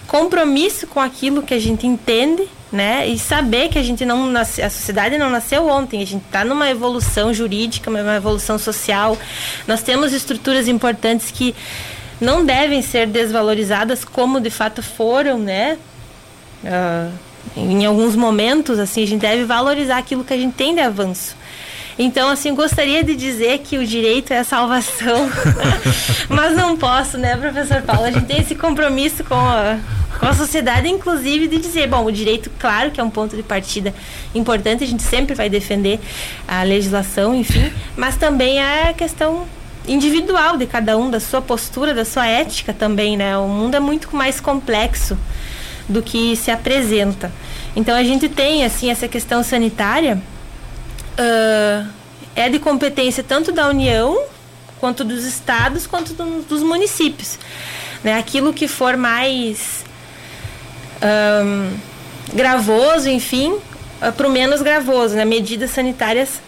compromisso 0.07 0.87
com 0.87 0.99
aquilo 0.99 1.43
que 1.43 1.53
a 1.53 1.59
gente 1.59 1.87
entende, 1.87 2.47
né? 2.71 3.07
E 3.07 3.17
saber 3.17 3.69
que 3.69 3.79
a 3.79 3.83
gente 3.83 4.05
não 4.05 4.27
nasce, 4.27 4.61
a 4.61 4.69
sociedade 4.69 5.17
não 5.17 5.29
nasceu 5.29 5.67
ontem, 5.67 6.01
a 6.01 6.05
gente 6.05 6.25
está 6.25 6.43
numa 6.43 6.69
evolução 6.69 7.33
jurídica, 7.33 7.89
uma 7.89 8.15
evolução 8.15 8.57
social. 8.57 9.17
Nós 9.67 9.81
temos 9.81 10.13
estruturas 10.13 10.67
importantes 10.67 11.31
que 11.31 11.55
não 12.19 12.45
devem 12.45 12.81
ser 12.81 13.07
desvalorizadas 13.07 14.03
como 14.03 14.41
de 14.41 14.49
fato 14.49 14.83
foram, 14.83 15.39
né? 15.39 15.77
Uh, 16.63 17.11
em 17.55 17.85
alguns 17.85 18.15
momentos, 18.15 18.79
assim, 18.79 19.03
a 19.03 19.07
gente 19.07 19.21
deve 19.21 19.45
valorizar 19.45 19.97
aquilo 19.97 20.23
que 20.23 20.33
a 20.33 20.37
gente 20.37 20.53
tem 20.53 20.75
de 20.75 20.81
avanço. 20.81 21.35
Então, 22.01 22.29
assim, 22.29 22.55
gostaria 22.55 23.03
de 23.03 23.13
dizer 23.13 23.59
que 23.59 23.77
o 23.77 23.85
direito 23.85 24.31
é 24.31 24.39
a 24.39 24.43
salvação, 24.45 25.29
mas 26.29 26.55
não 26.55 26.77
posso, 26.77 27.17
né, 27.17 27.35
professor 27.35 27.81
Paulo? 27.81 28.05
A 28.05 28.11
gente 28.11 28.25
tem 28.25 28.39
esse 28.39 28.55
compromisso 28.55 29.21
com 29.25 29.35
a, 29.35 29.77
com 30.17 30.25
a 30.25 30.33
sociedade, 30.33 30.87
inclusive, 30.87 31.49
de 31.49 31.57
dizer, 31.57 31.89
bom, 31.89 32.05
o 32.05 32.11
direito, 32.11 32.49
claro 32.57 32.89
que 32.89 33.01
é 33.01 33.03
um 33.03 33.09
ponto 33.09 33.35
de 33.35 33.43
partida 33.43 33.93
importante, 34.33 34.81
a 34.81 34.87
gente 34.87 35.03
sempre 35.03 35.35
vai 35.35 35.49
defender 35.49 35.99
a 36.47 36.63
legislação, 36.63 37.35
enfim, 37.35 37.69
mas 37.97 38.15
também 38.15 38.61
é 38.61 38.91
a 38.91 38.93
questão 38.93 39.45
individual 39.85 40.55
de 40.55 40.67
cada 40.67 40.97
um, 40.97 41.09
da 41.09 41.19
sua 41.19 41.41
postura, 41.41 41.93
da 41.93 42.05
sua 42.05 42.25
ética 42.25 42.71
também, 42.71 43.17
né? 43.17 43.37
O 43.37 43.49
mundo 43.49 43.75
é 43.75 43.79
muito 43.81 44.15
mais 44.15 44.39
complexo 44.39 45.17
do 45.89 46.01
que 46.01 46.33
se 46.37 46.49
apresenta. 46.49 47.29
Então 47.75 47.93
a 47.93 48.03
gente 48.03 48.29
tem 48.29 48.63
assim 48.63 48.89
essa 48.89 49.07
questão 49.07 49.43
sanitária 49.43 50.21
uh, 51.20 51.88
é 52.36 52.49
de 52.49 52.57
competência 52.59 53.24
tanto 53.24 53.51
da 53.51 53.67
União, 53.67 54.24
quanto 54.80 55.03
dos 55.03 55.26
estados, 55.26 55.86
quanto 55.86 56.13
do, 56.13 56.41
dos 56.43 56.63
municípios. 56.63 57.38
Né? 58.03 58.17
Aquilo 58.17 58.53
que 58.53 58.67
for 58.67 58.95
mais 58.95 59.84
um, 61.03 61.78
gravoso, 62.34 63.09
enfim, 63.09 63.51
uh, 63.51 64.11
para 64.15 64.28
o 64.28 64.32
menos 64.32 64.61
gravoso, 64.61 65.15
né? 65.15 65.26
medidas 65.26 65.72
sanitárias 65.72 66.41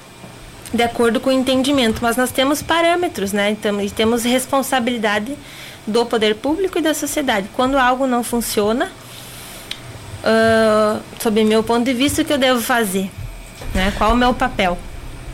de 0.73 0.81
acordo 0.81 1.19
com 1.19 1.29
o 1.29 1.33
entendimento. 1.33 1.99
Mas 2.01 2.15
nós 2.15 2.31
temos 2.31 2.61
parâmetros, 2.61 3.33
né? 3.33 3.51
Então, 3.51 3.81
e 3.81 3.89
temos 3.89 4.23
responsabilidade 4.23 5.35
do 5.85 6.05
poder 6.05 6.35
público 6.35 6.79
e 6.79 6.81
da 6.81 6.93
sociedade. 6.93 7.49
Quando 7.53 7.77
algo 7.77 8.07
não 8.07 8.23
funciona, 8.23 8.89
uh, 10.23 11.01
sob 11.21 11.43
meu 11.43 11.61
ponto 11.61 11.83
de 11.83 11.93
vista, 11.93 12.21
o 12.21 12.25
que 12.25 12.31
eu 12.31 12.37
devo 12.37 12.61
fazer? 12.61 13.11
Né? 13.73 13.93
Qual 13.97 14.13
o 14.13 14.17
meu 14.17 14.33
papel? 14.33 14.77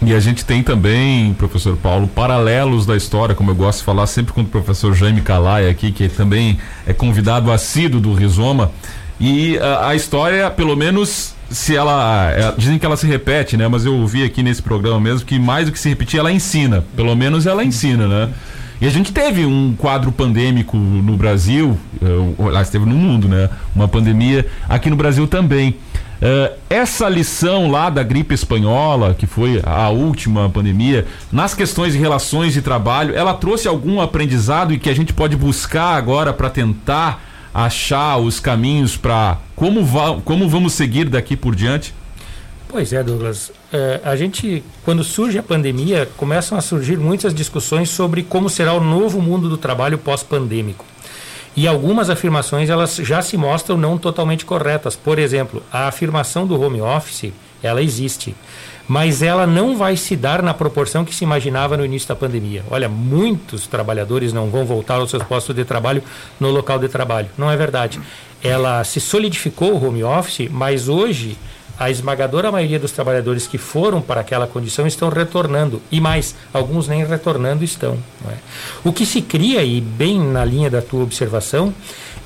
E 0.01 0.13
a 0.13 0.19
gente 0.19 0.45
tem 0.45 0.61
também, 0.61 1.33
professor 1.33 1.75
Paulo, 1.75 2.07
paralelos 2.07 2.85
da 2.85 2.95
história, 2.95 3.33
como 3.33 3.49
eu 3.51 3.55
gosto 3.55 3.79
de 3.79 3.85
falar 3.85 4.05
sempre 4.05 4.31
com 4.31 4.41
o 4.41 4.45
professor 4.45 4.93
Jaime 4.93 5.21
Calai 5.21 5.67
aqui, 5.67 5.91
que 5.91 6.07
também 6.07 6.59
é 6.85 6.93
convidado 6.93 7.51
assíduo 7.51 7.99
do 7.99 8.13
Rizoma. 8.13 8.71
E 9.19 9.57
a, 9.57 9.89
a 9.89 9.95
história, 9.95 10.51
pelo 10.51 10.75
menos, 10.75 11.33
se 11.49 11.75
ela. 11.75 12.31
É, 12.31 12.53
dizem 12.57 12.77
que 12.77 12.85
ela 12.85 12.95
se 12.95 13.07
repete, 13.07 13.57
né? 13.57 13.67
Mas 13.67 13.85
eu 13.85 13.95
ouvi 13.95 14.23
aqui 14.23 14.43
nesse 14.43 14.61
programa 14.61 14.99
mesmo 14.99 15.25
que 15.25 15.39
mais 15.39 15.65
do 15.65 15.71
que 15.71 15.79
se 15.79 15.89
repetir, 15.89 16.19
ela 16.19 16.31
ensina. 16.31 16.85
Pelo 16.95 17.15
menos 17.15 17.47
ela 17.47 17.63
ensina, 17.63 18.07
né? 18.07 18.29
E 18.79 18.85
a 18.85 18.91
gente 18.91 19.11
teve 19.11 19.43
um 19.43 19.73
quadro 19.75 20.11
pandêmico 20.11 20.77
no 20.77 21.17
Brasil, 21.17 21.75
lá 22.37 22.61
esteve 22.61 22.85
no 22.85 22.93
mundo, 22.93 23.27
né? 23.27 23.49
Uma 23.75 23.87
pandemia 23.87 24.45
aqui 24.69 24.87
no 24.89 24.95
Brasil 24.95 25.27
também. 25.27 25.75
Uh, 26.17 26.57
essa 26.69 27.07
lição 27.07 27.69
lá 27.69 27.89
da 27.89 28.01
gripe 28.01 28.33
espanhola, 28.33 29.13
que 29.13 29.27
foi 29.27 29.61
a 29.63 29.89
última 29.89 30.49
pandemia, 30.49 31.05
nas 31.31 31.53
questões 31.53 31.93
de 31.93 31.99
relações 31.99 32.53
de 32.53 32.61
trabalho, 32.61 33.15
ela 33.15 33.33
trouxe 33.33 33.67
algum 33.67 34.01
aprendizado 34.01 34.73
e 34.73 34.79
que 34.79 34.89
a 34.89 34.95
gente 34.95 35.13
pode 35.13 35.35
buscar 35.35 35.95
agora 35.95 36.33
para 36.33 36.49
tentar 36.49 37.23
achar 37.53 38.17
os 38.17 38.39
caminhos 38.39 38.97
para 38.97 39.37
como, 39.55 39.83
va 39.83 40.19
como 40.21 40.47
vamos 40.47 40.73
seguir 40.73 41.09
daqui 41.09 41.35
por 41.35 41.55
diante? 41.55 41.93
Pois 42.67 42.91
é, 42.91 43.01
Douglas. 43.01 43.51
É, 43.71 44.01
a 44.03 44.15
gente, 44.15 44.63
quando 44.83 45.03
surge 45.03 45.37
a 45.37 45.43
pandemia, 45.43 46.07
começam 46.17 46.57
a 46.57 46.61
surgir 46.61 46.97
muitas 46.97 47.33
discussões 47.33 47.89
sobre 47.89 48.23
como 48.23 48.49
será 48.49 48.73
o 48.73 48.83
novo 48.83 49.21
mundo 49.21 49.49
do 49.49 49.57
trabalho 49.57 49.97
pós-pandêmico. 49.97 50.85
E 51.57 51.67
algumas 51.67 52.07
afirmações 52.07 52.69
elas 52.69 52.97
já 52.97 53.19
se 53.23 53.35
mostram 53.35 53.75
não 53.75 53.97
totalmente 53.97 54.45
corretas. 54.45 54.95
Por 54.95 55.17
exemplo, 55.17 55.63
a 55.73 55.87
afirmação 55.87 56.45
do 56.45 56.61
home 56.61 56.79
office 56.79 57.33
ela 57.63 57.81
existe. 57.81 58.35
Mas 58.87 59.23
ela 59.23 59.47
não 59.47 59.75
vai 59.75 59.97
se 59.97 60.15
dar 60.15 60.43
na 60.43 60.53
proporção 60.53 61.03
que 61.03 61.15
se 61.15 61.23
imaginava 61.23 61.75
no 61.75 61.83
início 61.83 62.07
da 62.07 62.15
pandemia. 62.15 62.63
Olha, 62.69 62.87
muitos 62.87 63.65
trabalhadores 63.65 64.31
não 64.31 64.51
vão 64.51 64.65
voltar 64.65 64.95
aos 64.97 65.09
seus 65.09 65.23
postos 65.23 65.55
de 65.55 65.65
trabalho 65.65 66.03
no 66.39 66.51
local 66.51 66.77
de 66.77 66.87
trabalho. 66.87 67.27
Não 67.35 67.49
é 67.49 67.57
verdade. 67.57 67.99
Ela 68.43 68.83
se 68.83 69.01
solidificou 69.01 69.73
o 69.73 69.83
home 69.83 70.03
office, 70.03 70.47
mas 70.51 70.87
hoje 70.87 71.35
a 71.79 71.89
esmagadora 71.89 72.51
maioria 72.51 72.79
dos 72.79 72.91
trabalhadores 72.91 73.45
que 73.45 73.57
foram 73.57 74.01
para 74.01 74.21
aquela 74.21 74.47
condição 74.47 74.87
estão 74.87 75.09
retornando. 75.09 75.81
E 75.91 76.01
mais, 76.01 76.35
alguns 76.53 76.87
nem 76.87 77.05
retornando 77.05 77.63
estão. 77.63 77.97
É? 78.29 78.35
O 78.83 78.91
que 78.91 79.05
se 79.05 79.21
cria, 79.21 79.63
e 79.63 79.79
bem 79.79 80.19
na 80.19 80.43
linha 80.43 80.69
da 80.69 80.81
tua 80.81 81.03
observação, 81.03 81.73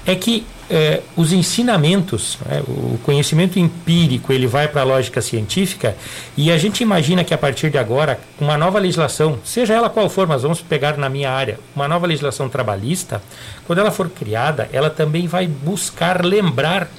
é 0.05 0.15
que 0.15 0.45
eh, 0.69 1.01
os 1.15 1.31
ensinamentos, 1.33 2.37
né, 2.45 2.63
o 2.67 2.97
conhecimento 3.03 3.59
empírico, 3.59 4.31
ele 4.31 4.47
vai 4.47 4.67
para 4.67 4.81
a 4.81 4.83
lógica 4.83 5.21
científica 5.21 5.95
e 6.35 6.51
a 6.51 6.57
gente 6.57 6.81
imagina 6.81 7.23
que 7.23 7.33
a 7.33 7.37
partir 7.37 7.69
de 7.69 7.77
agora, 7.77 8.19
uma 8.39 8.57
nova 8.57 8.79
legislação, 8.79 9.37
seja 9.43 9.73
ela 9.73 9.89
qual 9.89 10.09
for, 10.09 10.25
mas 10.25 10.41
vamos 10.41 10.61
pegar 10.61 10.97
na 10.97 11.09
minha 11.09 11.29
área, 11.29 11.59
uma 11.75 11.87
nova 11.87 12.07
legislação 12.07 12.49
trabalhista, 12.49 13.21
quando 13.67 13.79
ela 13.79 13.91
for 13.91 14.09
criada, 14.09 14.69
ela 14.71 14.89
também 14.89 15.27
vai 15.27 15.45
buscar 15.45 16.25
lembrar 16.25 16.89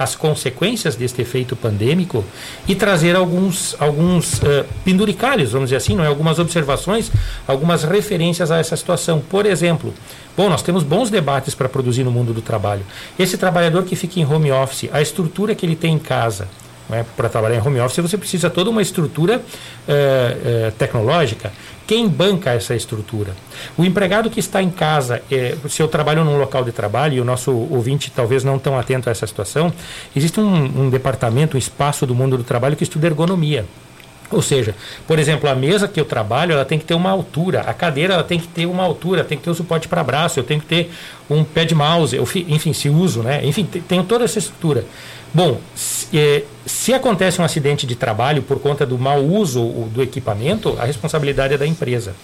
as 0.00 0.16
consequências 0.16 0.96
deste 0.96 1.20
efeito 1.20 1.54
pandêmico 1.54 2.24
e 2.66 2.74
trazer 2.74 3.14
alguns, 3.14 3.76
alguns 3.78 4.38
uh, 4.38 4.64
penduricalhos, 4.82 5.52
vamos 5.52 5.68
dizer 5.68 5.76
assim, 5.76 5.94
não 5.94 6.02
é? 6.02 6.06
algumas 6.06 6.38
observações, 6.38 7.12
algumas 7.46 7.84
referências 7.84 8.50
a 8.50 8.56
essa 8.56 8.74
situação. 8.74 9.20
Por 9.20 9.44
exemplo, 9.44 9.92
bom, 10.34 10.48
nós 10.48 10.62
temos 10.62 10.82
bons 10.82 11.10
debates 11.10 11.54
para 11.54 11.68
produzir 11.68 12.02
no 12.02 12.10
mundo 12.10 12.32
do 12.32 12.40
trabalho. 12.40 12.82
Esse 13.18 13.36
trabalhador 13.36 13.84
que 13.84 13.94
fica 13.94 14.18
em 14.18 14.24
home 14.24 14.50
office, 14.50 14.88
a 14.90 15.02
estrutura 15.02 15.54
que 15.54 15.66
ele 15.66 15.76
tem 15.76 15.96
em 15.96 15.98
casa, 15.98 16.48
é? 16.92 17.04
para 17.16 17.28
trabalhar 17.28 17.56
em 17.56 17.66
home 17.66 17.80
office, 17.80 17.98
você 17.98 18.18
precisa 18.18 18.50
toda 18.50 18.70
uma 18.70 18.82
estrutura 18.82 19.38
uh, 19.38 19.40
uh, 19.40 20.72
tecnológica. 20.72 21.52
Quem 21.86 22.08
banca 22.08 22.50
essa 22.50 22.74
estrutura? 22.74 23.34
O 23.76 23.84
empregado 23.84 24.30
que 24.30 24.38
está 24.38 24.62
em 24.62 24.70
casa, 24.70 25.22
é, 25.30 25.56
se 25.68 25.82
eu 25.82 25.88
trabalho 25.88 26.24
num 26.24 26.38
local 26.38 26.62
de 26.62 26.70
trabalho, 26.70 27.14
e 27.14 27.20
o 27.20 27.24
nosso 27.24 27.50
ouvinte 27.52 28.12
talvez 28.14 28.44
não 28.44 28.60
tão 28.60 28.78
atento 28.78 29.08
a 29.08 29.12
essa 29.12 29.26
situação, 29.26 29.72
existe 30.14 30.38
um, 30.38 30.82
um 30.82 30.88
departamento, 30.88 31.56
um 31.56 31.58
espaço 31.58 32.06
do 32.06 32.14
mundo 32.14 32.36
do 32.36 32.44
trabalho 32.44 32.76
que 32.76 32.84
estuda 32.84 33.08
ergonomia. 33.08 33.66
Ou 34.30 34.40
seja, 34.40 34.74
por 35.06 35.18
exemplo, 35.18 35.50
a 35.50 35.54
mesa 35.54 35.88
que 35.88 36.00
eu 36.00 36.04
trabalho, 36.04 36.52
ela 36.52 36.64
tem 36.64 36.78
que 36.78 36.84
ter 36.84 36.94
uma 36.94 37.10
altura, 37.10 37.62
a 37.62 37.74
cadeira 37.74 38.14
ela 38.14 38.22
tem 38.22 38.38
que 38.38 38.46
ter 38.46 38.66
uma 38.66 38.84
altura, 38.84 39.24
tem 39.24 39.36
que 39.36 39.42
ter 39.42 39.50
um 39.50 39.54
suporte 39.54 39.88
para 39.88 40.04
braço, 40.04 40.38
eu 40.38 40.44
tenho 40.44 40.60
que 40.60 40.66
ter 40.66 40.90
um 41.28 41.42
pé 41.42 41.64
de 41.64 41.74
mouse, 41.74 42.14
eu, 42.14 42.22
enfim, 42.48 42.72
se 42.72 42.88
uso, 42.88 43.22
né? 43.22 43.40
Enfim, 43.44 43.64
tenho 43.64 44.04
toda 44.04 44.24
essa 44.24 44.38
estrutura. 44.38 44.84
Bom, 45.34 45.60
se, 45.74 46.16
é, 46.16 46.44
se, 46.66 46.92
acontece 46.92 47.40
um 47.40 47.44
acidente 47.44 47.86
de 47.86 47.94
trabalho 47.94 48.42
por 48.42 48.58
conta 48.60 48.84
do 48.84 48.98
mau 48.98 49.22
uso 49.22 49.62
do 49.92 50.02
equipamento, 50.02 50.76
a 50.78 50.84
responsabilidade 50.84 51.54
é 51.54 51.58
da 51.58 51.66
empresa. 51.66 52.14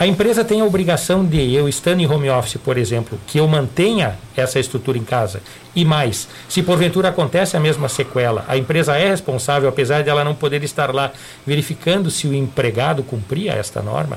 A 0.00 0.06
empresa 0.06 0.42
tem 0.42 0.62
a 0.62 0.64
obrigação 0.64 1.26
de, 1.26 1.52
eu 1.52 1.68
estando 1.68 2.00
em 2.00 2.06
home 2.06 2.30
office, 2.30 2.56
por 2.56 2.78
exemplo, 2.78 3.20
que 3.26 3.36
eu 3.36 3.46
mantenha 3.46 4.18
essa 4.34 4.58
estrutura 4.58 4.96
em 4.96 5.04
casa. 5.04 5.42
E 5.76 5.84
mais, 5.84 6.26
se 6.48 6.62
porventura 6.62 7.10
acontece 7.10 7.54
a 7.54 7.60
mesma 7.60 7.86
sequela, 7.86 8.42
a 8.48 8.56
empresa 8.56 8.96
é 8.96 9.10
responsável, 9.10 9.68
apesar 9.68 10.02
de 10.02 10.08
ela 10.08 10.24
não 10.24 10.34
poder 10.34 10.64
estar 10.64 10.94
lá 10.94 11.12
verificando 11.46 12.10
se 12.10 12.26
o 12.26 12.32
empregado 12.32 13.02
cumpria 13.02 13.52
esta 13.52 13.82
norma. 13.82 14.16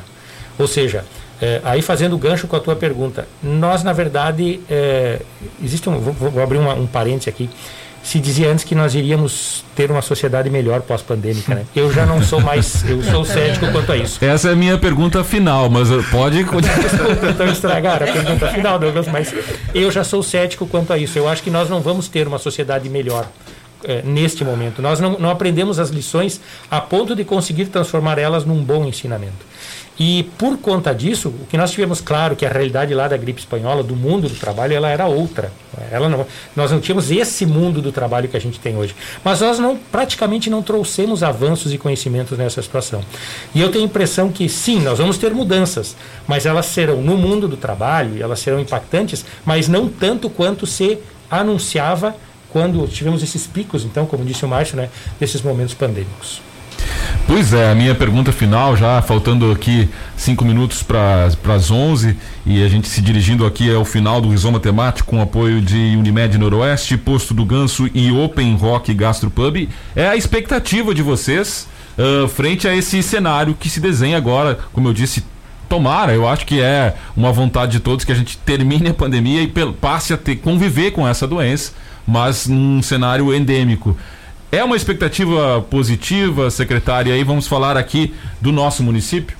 Ou 0.58 0.68
seja, 0.68 1.04
é, 1.42 1.60
aí 1.66 1.82
fazendo 1.82 2.18
gancho 2.18 2.48
com 2.48 2.56
a 2.56 2.62
tua 2.62 2.78
pergunta, 2.78 3.28
nós 3.44 3.84
na 3.84 3.92
verdade, 3.92 4.62
é, 4.70 5.20
existe 5.62 5.90
um, 5.90 6.00
vou, 6.00 6.14
vou 6.14 6.42
abrir 6.42 6.60
uma, 6.60 6.76
um 6.76 6.88
parênteses 6.88 7.28
aqui, 7.28 7.50
se 8.04 8.20
dizia 8.20 8.52
antes 8.52 8.66
que 8.66 8.76
nós 8.76 8.94
iríamos 8.94 9.64
ter 9.76 9.90
uma 9.90 10.02
sociedade 10.02 10.50
melhor 10.50 10.82
pós-pandêmica, 10.82 11.56
né? 11.56 11.66
Eu 11.74 11.92
já 11.92 12.06
não 12.06 12.22
sou 12.22 12.42
mais, 12.42 12.88
eu 12.88 13.02
sou 13.02 13.24
cético 13.24 13.72
quanto 13.72 13.92
a 13.94 13.98
isso. 13.98 14.24
Essa 14.24 14.50
é 14.50 14.52
a 14.52 14.56
minha 14.56 14.78
pergunta 14.78 15.24
final, 15.24 15.70
mas 15.70 15.88
pode 16.12 16.44
Desculpa, 16.44 17.30
então 17.30 17.48
estragar 17.48 18.04
a 18.04 18.08
pergunta 18.08 18.48
final, 18.50 18.78
Douglas, 18.78 19.08
mas 19.08 19.34
eu 19.74 19.90
já 19.90 20.04
sou 20.04 20.22
cético 20.22 20.68
quanto 20.68 20.92
a 20.92 20.98
isso. 20.98 21.18
Eu 21.18 21.30
acho 21.30 21.42
que 21.42 21.50
nós 21.50 21.70
não 21.70 21.80
vamos 21.80 22.10
ter 22.10 22.28
uma 22.28 22.38
sociedade 22.38 22.90
melhor 22.90 23.26
é, 23.86 24.02
neste 24.02 24.44
momento. 24.44 24.82
Nós 24.82 25.00
não, 25.00 25.18
não 25.18 25.30
aprendemos 25.30 25.80
as 25.80 25.90
lições 25.90 26.42
a 26.70 26.82
ponto 26.82 27.16
de 27.16 27.24
conseguir 27.24 27.68
transformar 27.68 28.18
elas 28.18 28.44
num 28.46 28.62
bom 28.64 28.86
ensinamento. 28.86 29.46
E 30.00 30.24
por 30.38 30.58
conta 30.58 30.94
disso, 30.94 31.30
o 31.30 31.46
que 31.46 31.56
nós 31.56 31.72
tivemos 31.72 32.02
claro 32.02 32.36
que 32.36 32.46
a 32.46 32.50
realidade 32.50 32.94
lá 32.94 33.08
da 33.08 33.16
gripe 33.16 33.40
espanhola, 33.40 33.84
do 33.84 33.96
mundo 33.96 34.28
do 34.28 34.36
trabalho, 34.36 34.74
ela 34.74 34.90
era 34.90 35.06
outra. 35.06 35.52
Ela 35.92 36.10
não, 36.10 36.26
nós 36.56 36.72
não 36.72 36.80
tínhamos 36.80 37.12
esse 37.12 37.46
mundo 37.46 37.82
do 37.82 37.92
trabalho 37.92 38.28
que 38.28 38.36
a 38.36 38.40
gente 38.40 38.60
tem 38.60 38.76
hoje. 38.76 38.96
Mas 39.24 39.42
nós 39.42 39.60
não, 39.60 39.78
praticamente 39.78 40.50
não 40.50 40.64
trouxemos 40.64 41.22
avanços 41.22 41.74
e 41.74 41.78
conhecimentos 41.78 42.38
nessa 42.38 42.62
situação. 42.62 43.04
E 43.54 43.62
eu 43.62 43.70
tenho 43.72 43.84
a 43.84 43.88
impressão 43.88 44.32
que 44.32 44.50
sim, 44.50 44.80
nós 44.80 44.98
vamos 44.98 45.18
ter 45.18 45.32
mudanças, 45.34 45.96
mas 46.28 46.46
elas 46.46 46.66
serão 46.66 47.02
no 47.02 47.16
mundo 47.16 47.48
do 47.48 47.58
trabalho, 47.58 48.22
elas 48.22 48.40
serão 48.40 48.60
impactantes, 48.60 49.24
mas 49.46 49.68
não 49.68 49.88
tanto 49.88 50.30
quanto 50.30 50.66
se 50.66 50.98
anunciava 51.30 52.16
quando 52.50 52.88
tivemos 52.88 53.24
esses 53.24 53.48
picos, 53.48 53.84
então, 53.84 54.06
como 54.06 54.24
disse 54.24 54.46
o 54.46 54.48
Márcio, 54.48 54.78
né, 54.78 54.90
desses 55.20 55.42
momentos 55.42 55.74
pandêmicos. 55.74 56.53
Pois 57.26 57.54
é, 57.54 57.72
a 57.72 57.76
minha 57.76 57.96
pergunta 57.96 58.32
final, 58.32 58.76
já 58.76 59.02
faltando 59.02 59.52
aqui 59.52 59.90
cinco 60.16 60.44
minutos 60.44 60.84
para 60.84 61.26
as 61.26 61.72
11 61.72 62.18
e 62.46 62.64
a 62.64 62.68
gente 62.68 62.88
se 62.88 63.02
dirigindo 63.02 63.46
aqui 63.46 63.74
ao 63.74 63.86
final 63.86 64.20
do 64.20 64.30
Rizoma 64.30 64.60
Temático 64.60 65.10
com 65.10 65.22
apoio 65.22 65.62
de 65.62 65.96
Unimed 65.98 66.38
Noroeste, 66.38 66.98
Posto 66.98 67.34
do 67.34 67.46
Ganso 67.46 67.90
e 67.94 68.12
Open 68.12 68.56
Rock 68.56 68.94
Gastropub, 68.94 69.70
é 69.96 70.08
a 70.08 70.16
expectativa 70.16 70.94
de 70.94 71.02
vocês 71.02 71.68
uh, 71.98 72.28
frente 72.28 72.68
a 72.68 72.76
esse 72.76 73.02
cenário 73.02 73.56
que 73.58 73.70
se 73.70 73.80
desenha 73.80 74.18
agora, 74.18 74.60
como 74.72 74.88
eu 74.90 74.94
disse, 74.94 75.24
tomara, 75.70 76.14
eu 76.14 76.28
acho 76.28 76.46
que 76.46 76.62
é 76.62 76.94
uma 77.16 77.32
vontade 77.32 77.72
de 77.72 77.80
todos 77.80 78.06
que 78.06 78.12
a 78.12 78.16
gente 78.16 78.38
termine 78.38 78.90
a 78.90 78.94
pandemia 78.94 79.42
e 79.42 79.48
passe 79.74 80.14
a 80.14 80.18
ter 80.18 80.36
conviver 80.36 80.92
com 80.92 81.08
essa 81.08 81.26
doença, 81.28 81.72
mas 82.06 82.48
num 82.48 82.82
cenário 82.82 83.34
endêmico. 83.34 83.98
É 84.54 84.64
uma 84.64 84.76
expectativa 84.76 85.66
positiva, 85.68 86.52
secretária, 86.52 87.10
e 87.10 87.14
aí 87.14 87.24
vamos 87.24 87.48
falar 87.48 87.76
aqui 87.76 88.14
do 88.40 88.52
nosso 88.52 88.84
município? 88.84 89.36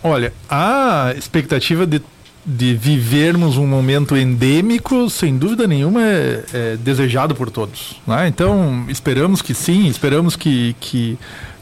Olha, 0.00 0.32
a 0.48 1.12
expectativa 1.18 1.84
de, 1.84 2.00
de 2.46 2.76
vivermos 2.76 3.56
um 3.56 3.66
momento 3.66 4.16
endêmico, 4.16 5.10
sem 5.10 5.36
dúvida 5.36 5.66
nenhuma, 5.66 6.00
é, 6.00 6.44
é 6.52 6.76
desejado 6.76 7.34
por 7.34 7.50
todos. 7.50 8.00
Né? 8.06 8.28
Então, 8.28 8.86
esperamos 8.88 9.42
que 9.42 9.52
sim, 9.52 9.88
esperamos 9.88 10.36
que, 10.36 10.76
que 10.78 11.18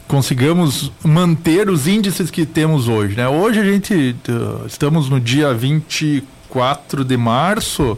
consigamos 0.07 0.91
manter 1.03 1.71
os 1.71 1.87
índices 1.87 2.29
que 2.29 2.45
temos 2.45 2.87
hoje. 2.87 3.15
Né? 3.15 3.27
Hoje 3.27 3.59
a 3.59 3.63
gente 3.63 4.15
estamos 4.67 5.09
no 5.09 5.19
dia 5.19 5.55
24 5.55 7.03
de 7.03 7.17
março 7.17 7.97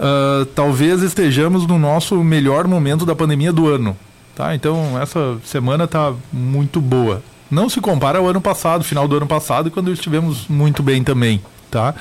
uh, 0.00 0.44
talvez 0.46 1.02
estejamos 1.02 1.66
no 1.66 1.78
nosso 1.78 2.16
melhor 2.22 2.66
momento 2.66 3.04
da 3.04 3.14
pandemia 3.14 3.52
do 3.52 3.66
ano. 3.68 3.96
Tá? 4.34 4.54
Então, 4.54 5.00
essa 5.00 5.38
semana 5.44 5.84
está 5.84 6.12
muito 6.32 6.80
boa. 6.80 7.22
Não 7.50 7.68
se 7.68 7.80
compara 7.80 8.18
ao 8.18 8.26
ano 8.26 8.40
passado, 8.40 8.84
final 8.84 9.06
do 9.08 9.16
ano 9.16 9.26
passado, 9.26 9.70
quando 9.70 9.92
estivemos 9.92 10.46
muito 10.48 10.82
bem 10.82 11.02
também. 11.02 11.40
Tá? 11.70 11.94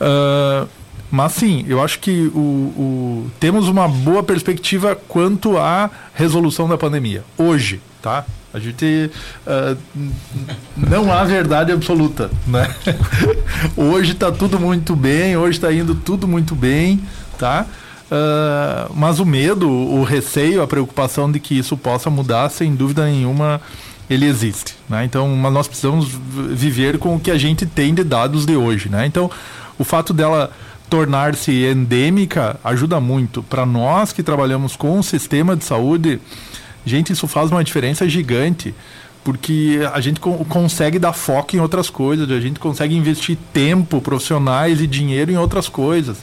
Uh, 0.00 0.68
mas 1.10 1.32
sim, 1.32 1.64
eu 1.68 1.82
acho 1.82 1.98
que 1.98 2.30
o, 2.34 2.38
o, 2.38 3.30
temos 3.40 3.68
uma 3.68 3.88
boa 3.88 4.22
perspectiva 4.22 4.96
quanto 5.08 5.58
à 5.58 5.90
resolução 6.14 6.68
da 6.68 6.78
pandemia. 6.78 7.24
Hoje, 7.36 7.80
tá? 8.00 8.24
A 8.52 8.58
gente 8.58 9.10
uh, 9.46 9.76
não 10.76 11.12
há 11.12 11.24
verdade 11.24 11.72
absoluta, 11.72 12.30
né? 12.46 12.74
hoje 13.76 14.12
está 14.12 14.32
tudo 14.32 14.58
muito 14.58 14.96
bem, 14.96 15.36
hoje 15.36 15.58
está 15.58 15.72
indo 15.72 15.94
tudo 15.94 16.26
muito 16.26 16.54
bem 16.54 17.00
tá? 17.40 17.64
Uh, 18.12 18.92
mas 18.94 19.18
o 19.18 19.24
medo, 19.24 19.68
o 19.70 20.04
receio, 20.04 20.62
a 20.62 20.66
preocupação 20.66 21.32
de 21.32 21.40
que 21.40 21.56
isso 21.56 21.76
possa 21.76 22.10
mudar, 22.10 22.50
sem 22.50 22.74
dúvida 22.74 23.06
nenhuma, 23.06 23.60
ele 24.10 24.26
existe. 24.26 24.76
Né? 24.88 25.04
Então, 25.04 25.28
mas 25.28 25.52
nós 25.52 25.66
precisamos 25.66 26.08
viver 26.08 26.98
com 26.98 27.16
o 27.16 27.20
que 27.20 27.30
a 27.30 27.38
gente 27.38 27.64
tem 27.64 27.94
de 27.94 28.04
dados 28.04 28.44
de 28.44 28.56
hoje. 28.56 28.88
Né? 28.88 29.06
Então, 29.06 29.30
o 29.78 29.84
fato 29.84 30.12
dela 30.12 30.50
tornar-se 30.90 31.64
endêmica 31.64 32.58
ajuda 32.64 33.00
muito. 33.00 33.42
Para 33.44 33.64
nós 33.64 34.12
que 34.12 34.24
trabalhamos 34.24 34.74
com 34.74 34.98
o 34.98 35.02
sistema 35.02 35.56
de 35.56 35.64
saúde, 35.64 36.20
gente, 36.84 37.12
isso 37.12 37.26
faz 37.26 37.50
uma 37.50 37.62
diferença 37.62 38.08
gigante. 38.08 38.74
Porque 39.22 39.80
a 39.92 40.00
gente 40.00 40.18
co 40.18 40.32
consegue 40.46 40.98
dar 40.98 41.12
foco 41.12 41.54
em 41.54 41.60
outras 41.60 41.90
coisas, 41.90 42.30
a 42.30 42.40
gente 42.40 42.58
consegue 42.58 42.96
investir 42.96 43.36
tempo, 43.52 44.00
profissionais 44.00 44.80
e 44.80 44.86
dinheiro 44.86 45.30
em 45.30 45.36
outras 45.36 45.68
coisas. 45.68 46.18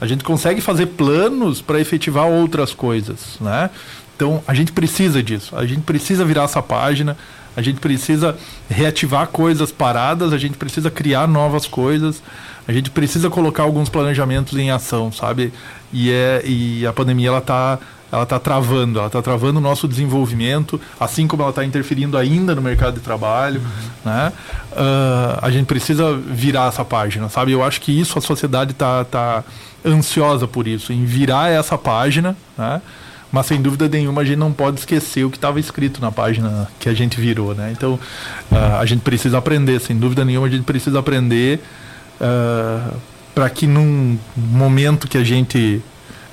A 0.00 0.06
gente 0.06 0.24
consegue 0.24 0.60
fazer 0.60 0.86
planos 0.86 1.60
para 1.60 1.80
efetivar 1.80 2.26
outras 2.26 2.72
coisas, 2.72 3.36
né? 3.40 3.68
Então 4.16 4.42
a 4.46 4.54
gente 4.54 4.72
precisa 4.72 5.22
disso. 5.22 5.54
A 5.56 5.66
gente 5.66 5.82
precisa 5.82 6.24
virar 6.24 6.44
essa 6.44 6.62
página. 6.62 7.16
A 7.56 7.60
gente 7.60 7.80
precisa 7.80 8.36
reativar 8.68 9.26
coisas 9.28 9.70
paradas. 9.70 10.32
A 10.32 10.38
gente 10.38 10.56
precisa 10.56 10.90
criar 10.90 11.26
novas 11.26 11.66
coisas. 11.66 12.22
A 12.66 12.72
gente 12.72 12.90
precisa 12.90 13.28
colocar 13.28 13.64
alguns 13.64 13.88
planejamentos 13.88 14.56
em 14.58 14.70
ação, 14.70 15.12
sabe? 15.12 15.52
E 15.92 16.10
é 16.10 16.42
e 16.44 16.86
a 16.86 16.92
pandemia 16.92 17.28
ela 17.28 17.38
está 17.38 17.78
ela 18.10 18.22
está 18.22 18.38
travando, 18.38 18.98
ela 18.98 19.08
está 19.08 19.20
travando 19.20 19.58
o 19.58 19.62
nosso 19.62 19.86
desenvolvimento, 19.86 20.80
assim 20.98 21.26
como 21.26 21.42
ela 21.42 21.50
está 21.50 21.64
interferindo 21.64 22.16
ainda 22.16 22.54
no 22.54 22.62
mercado 22.62 22.94
de 22.94 23.00
trabalho, 23.00 23.60
uhum. 23.60 24.10
né? 24.12 24.32
Uh, 24.72 25.38
a 25.42 25.50
gente 25.50 25.66
precisa 25.66 26.14
virar 26.16 26.68
essa 26.68 26.84
página, 26.84 27.28
sabe? 27.28 27.52
Eu 27.52 27.62
acho 27.62 27.80
que 27.80 27.98
isso 27.98 28.18
a 28.18 28.22
sociedade 28.22 28.72
está 28.72 29.04
tá 29.04 29.44
ansiosa 29.84 30.48
por 30.48 30.66
isso, 30.66 30.92
em 30.92 31.04
virar 31.04 31.50
essa 31.50 31.76
página, 31.76 32.36
né? 32.56 32.80
Mas 33.30 33.44
sem 33.44 33.60
dúvida 33.60 33.86
nenhuma 33.88 34.22
a 34.22 34.24
gente 34.24 34.38
não 34.38 34.52
pode 34.52 34.78
esquecer 34.78 35.24
o 35.24 35.30
que 35.30 35.36
estava 35.36 35.60
escrito 35.60 36.00
na 36.00 36.10
página 36.10 36.66
que 36.80 36.88
a 36.88 36.94
gente 36.94 37.20
virou, 37.20 37.54
né? 37.54 37.70
Então 37.76 37.94
uh, 38.50 38.56
a 38.80 38.86
gente 38.86 39.02
precisa 39.02 39.36
aprender, 39.36 39.78
sem 39.80 39.98
dúvida 39.98 40.24
nenhuma 40.24 40.46
a 40.46 40.50
gente 40.50 40.64
precisa 40.64 40.98
aprender 40.98 41.60
uh, 42.20 42.96
para 43.34 43.50
que 43.50 43.66
num 43.66 44.18
momento 44.34 45.06
que 45.06 45.18
a 45.18 45.24
gente 45.24 45.82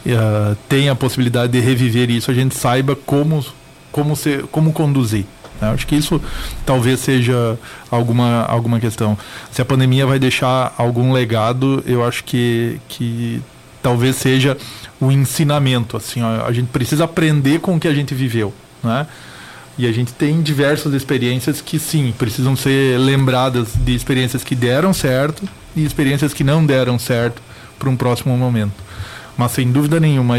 uh, 0.08 0.56
tem 0.70 0.89
a 0.89 0.95
possibilidade 0.95 1.51
de 1.51 1.60
reviver 1.60 2.10
isso, 2.10 2.32
a 2.32 2.34
gente 2.34 2.56
saiba 2.56 2.95
como, 2.95 3.43
como, 3.91 4.16
ser, 4.16 4.43
como 4.47 4.72
conduzir. 4.74 5.26
Né? 5.62 5.72
Acho 5.72 5.88
que 5.88 5.95
isso 5.95 6.22
talvez 6.66 6.99
seja 6.99 7.58
alguma, 7.89 8.43
alguma 8.43 8.80
questão. 8.80 9.18
Se 9.51 9.62
a 9.62 9.66
pandemia 9.66 10.06
vai 10.06 10.20
deixar 10.20 10.74
algum 10.78 11.12
legado, 11.12 11.84
eu 11.86 12.03
acho 12.03 12.24
que, 12.24 12.80
que 12.88 13.41
talvez 13.82 14.16
seja 14.16 14.58
o 14.99 15.12
ensinamento. 15.12 15.97
Assim, 15.97 16.22
ó, 16.22 16.45
a 16.45 16.51
gente 16.51 16.68
precisa 16.68 17.06
aprender 17.06 17.60
com 17.60 17.76
o 17.76 17.80
que 17.80 17.88
a 17.88 17.93
gente 17.93 18.14
viveu. 18.14 18.53
Né? 18.84 19.08
E 19.78 19.86
a 19.86 19.91
gente 19.91 20.14
tem 20.14 20.41
diversas 20.41 20.93
experiências 20.93 21.62
que 21.62 21.78
sim, 21.78 22.14
precisam 22.18 22.56
ser 22.56 22.97
lembradas 22.97 23.70
de 23.76 23.93
experiências 23.93 24.43
que 24.43 24.56
deram 24.56 24.93
certo 24.93 25.43
e 25.76 25.84
experiências 25.84 26.34
que 26.34 26.43
não 26.43 26.66
deram 26.66 26.97
certo 26.97 27.41
para 27.78 27.89
um 27.89 27.97
próximo 27.97 28.38
momento. 28.38 28.86
Mas 29.38 29.51
sem 29.51 29.71
dúvida 29.71 29.99
nenhuma, 29.99 30.36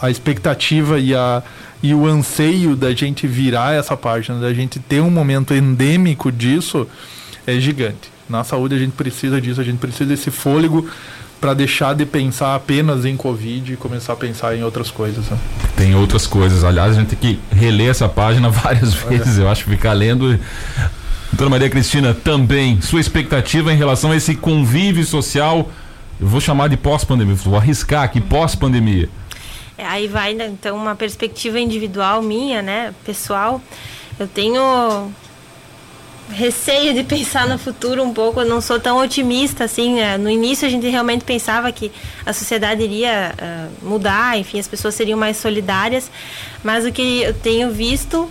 a 0.00 0.10
expectativa 0.10 0.98
e, 0.98 1.14
a, 1.14 1.42
e 1.82 1.94
o 1.94 2.06
anseio 2.06 2.74
da 2.74 2.94
gente 2.94 3.26
virar 3.26 3.74
essa 3.74 3.96
página, 3.96 4.40
da 4.40 4.52
gente 4.54 4.78
ter 4.78 5.00
um 5.00 5.10
momento 5.10 5.52
endêmico 5.52 6.32
disso, 6.32 6.86
é 7.46 7.58
gigante. 7.60 8.10
Na 8.28 8.44
saúde 8.44 8.74
a 8.74 8.78
gente 8.78 8.92
precisa 8.92 9.40
disso, 9.40 9.60
a 9.60 9.64
gente 9.64 9.78
precisa 9.78 10.06
desse 10.06 10.30
fôlego 10.30 10.88
para 11.40 11.54
deixar 11.54 11.94
de 11.94 12.04
pensar 12.04 12.54
apenas 12.54 13.04
em 13.04 13.16
Covid 13.16 13.72
e 13.72 13.76
começar 13.76 14.12
a 14.14 14.16
pensar 14.16 14.56
em 14.56 14.62
outras 14.62 14.90
coisas. 14.90 15.28
Né? 15.28 15.38
Tem 15.76 15.94
outras 15.94 16.26
coisas. 16.26 16.64
Aliás, 16.64 16.96
a 16.96 17.00
gente 17.00 17.14
tem 17.14 17.18
que 17.18 17.54
reler 17.54 17.90
essa 17.90 18.08
página 18.08 18.50
várias 18.50 18.94
vezes. 18.94 19.38
Eu 19.38 19.48
acho 19.48 19.64
que 19.64 19.70
ficar 19.70 19.92
lendo. 19.92 20.38
Doutora 21.30 21.50
Maria 21.50 21.70
Cristina, 21.70 22.14
também, 22.14 22.80
sua 22.80 23.00
expectativa 23.00 23.72
em 23.72 23.76
relação 23.76 24.10
a 24.10 24.16
esse 24.16 24.34
convívio 24.34 25.04
social 25.04 25.70
eu 26.20 26.26
vou 26.26 26.40
chamar 26.40 26.68
de 26.68 26.76
pós-pandemia, 26.76 27.34
vou 27.36 27.56
arriscar 27.56 28.02
aqui 28.02 28.20
pós-pandemia. 28.20 29.08
É, 29.76 29.86
aí 29.86 30.08
vai, 30.08 30.34
né, 30.34 30.46
então, 30.46 30.76
uma 30.76 30.96
perspectiva 30.96 31.60
individual 31.60 32.20
minha, 32.20 32.60
né, 32.60 32.92
pessoal. 33.04 33.62
Eu 34.18 34.26
tenho 34.26 35.12
receio 36.30 36.92
de 36.92 37.04
pensar 37.04 37.46
no 37.48 37.58
futuro 37.58 38.02
um 38.02 38.12
pouco, 38.12 38.40
eu 38.40 38.44
não 38.44 38.60
sou 38.60 38.80
tão 38.80 38.98
otimista 38.98 39.64
assim. 39.64 39.94
Né? 39.94 40.18
No 40.18 40.28
início 40.28 40.66
a 40.66 40.70
gente 40.70 40.88
realmente 40.88 41.24
pensava 41.24 41.70
que 41.70 41.92
a 42.26 42.32
sociedade 42.32 42.82
iria 42.82 43.32
uh, 43.34 43.88
mudar, 43.88 44.36
enfim, 44.38 44.58
as 44.58 44.68
pessoas 44.68 44.94
seriam 44.94 45.18
mais 45.18 45.36
solidárias, 45.36 46.10
mas 46.62 46.84
o 46.84 46.92
que 46.92 47.22
eu 47.22 47.34
tenho 47.34 47.70
visto 47.70 48.28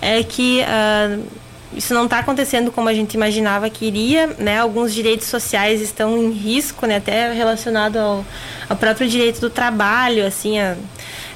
é 0.00 0.22
que 0.22 0.62
uh, 0.62 1.22
isso 1.74 1.92
não 1.92 2.04
está 2.04 2.20
acontecendo 2.20 2.70
como 2.70 2.88
a 2.88 2.94
gente 2.94 3.14
imaginava 3.14 3.68
que 3.68 3.86
iria, 3.86 4.28
né? 4.38 4.60
Alguns 4.60 4.94
direitos 4.94 5.26
sociais 5.26 5.80
estão 5.80 6.16
em 6.16 6.30
risco, 6.30 6.86
né? 6.86 6.96
Até 6.96 7.32
relacionado 7.32 7.96
ao, 7.96 8.24
ao 8.68 8.76
próprio 8.76 9.08
direito 9.08 9.40
do 9.40 9.50
trabalho, 9.50 10.24
assim, 10.26 10.58
a 10.58 10.76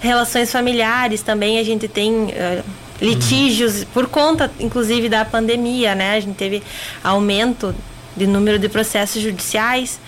relações 0.00 0.50
familiares 0.50 1.22
também 1.22 1.58
a 1.58 1.62
gente 1.62 1.86
tem 1.86 2.12
uh, 2.26 2.64
litígios 3.00 3.84
por 3.84 4.06
conta, 4.06 4.50
inclusive, 4.58 5.08
da 5.08 5.24
pandemia, 5.24 5.94
né? 5.94 6.16
A 6.16 6.20
gente 6.20 6.36
teve 6.36 6.62
aumento 7.04 7.74
de 8.16 8.26
número 8.26 8.58
de 8.58 8.68
processos 8.68 9.22
judiciais. 9.22 10.00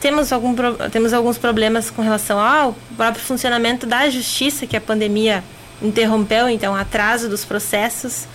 Temos, 0.00 0.32
algum, 0.32 0.54
temos 0.90 1.12
alguns 1.12 1.38
problemas 1.38 1.90
com 1.90 2.02
relação 2.02 2.38
ao 2.38 2.76
próprio 2.96 3.24
funcionamento 3.24 3.86
da 3.86 4.10
justiça 4.10 4.66
que 4.66 4.76
a 4.76 4.80
pandemia 4.80 5.42
interrompeu, 5.80 6.48
então 6.48 6.74
atraso 6.74 7.28
dos 7.28 7.44
processos 7.44 8.26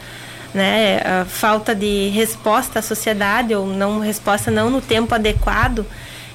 né, 0.54 1.02
a 1.04 1.26
falta 1.26 1.74
de 1.74 2.10
resposta 2.10 2.80
à 2.80 2.82
sociedade 2.82 3.56
ou 3.56 3.66
não 3.66 4.00
resposta 4.00 4.52
não 4.52 4.70
no 4.70 4.82
tempo 4.82 5.14
adequado. 5.16 5.86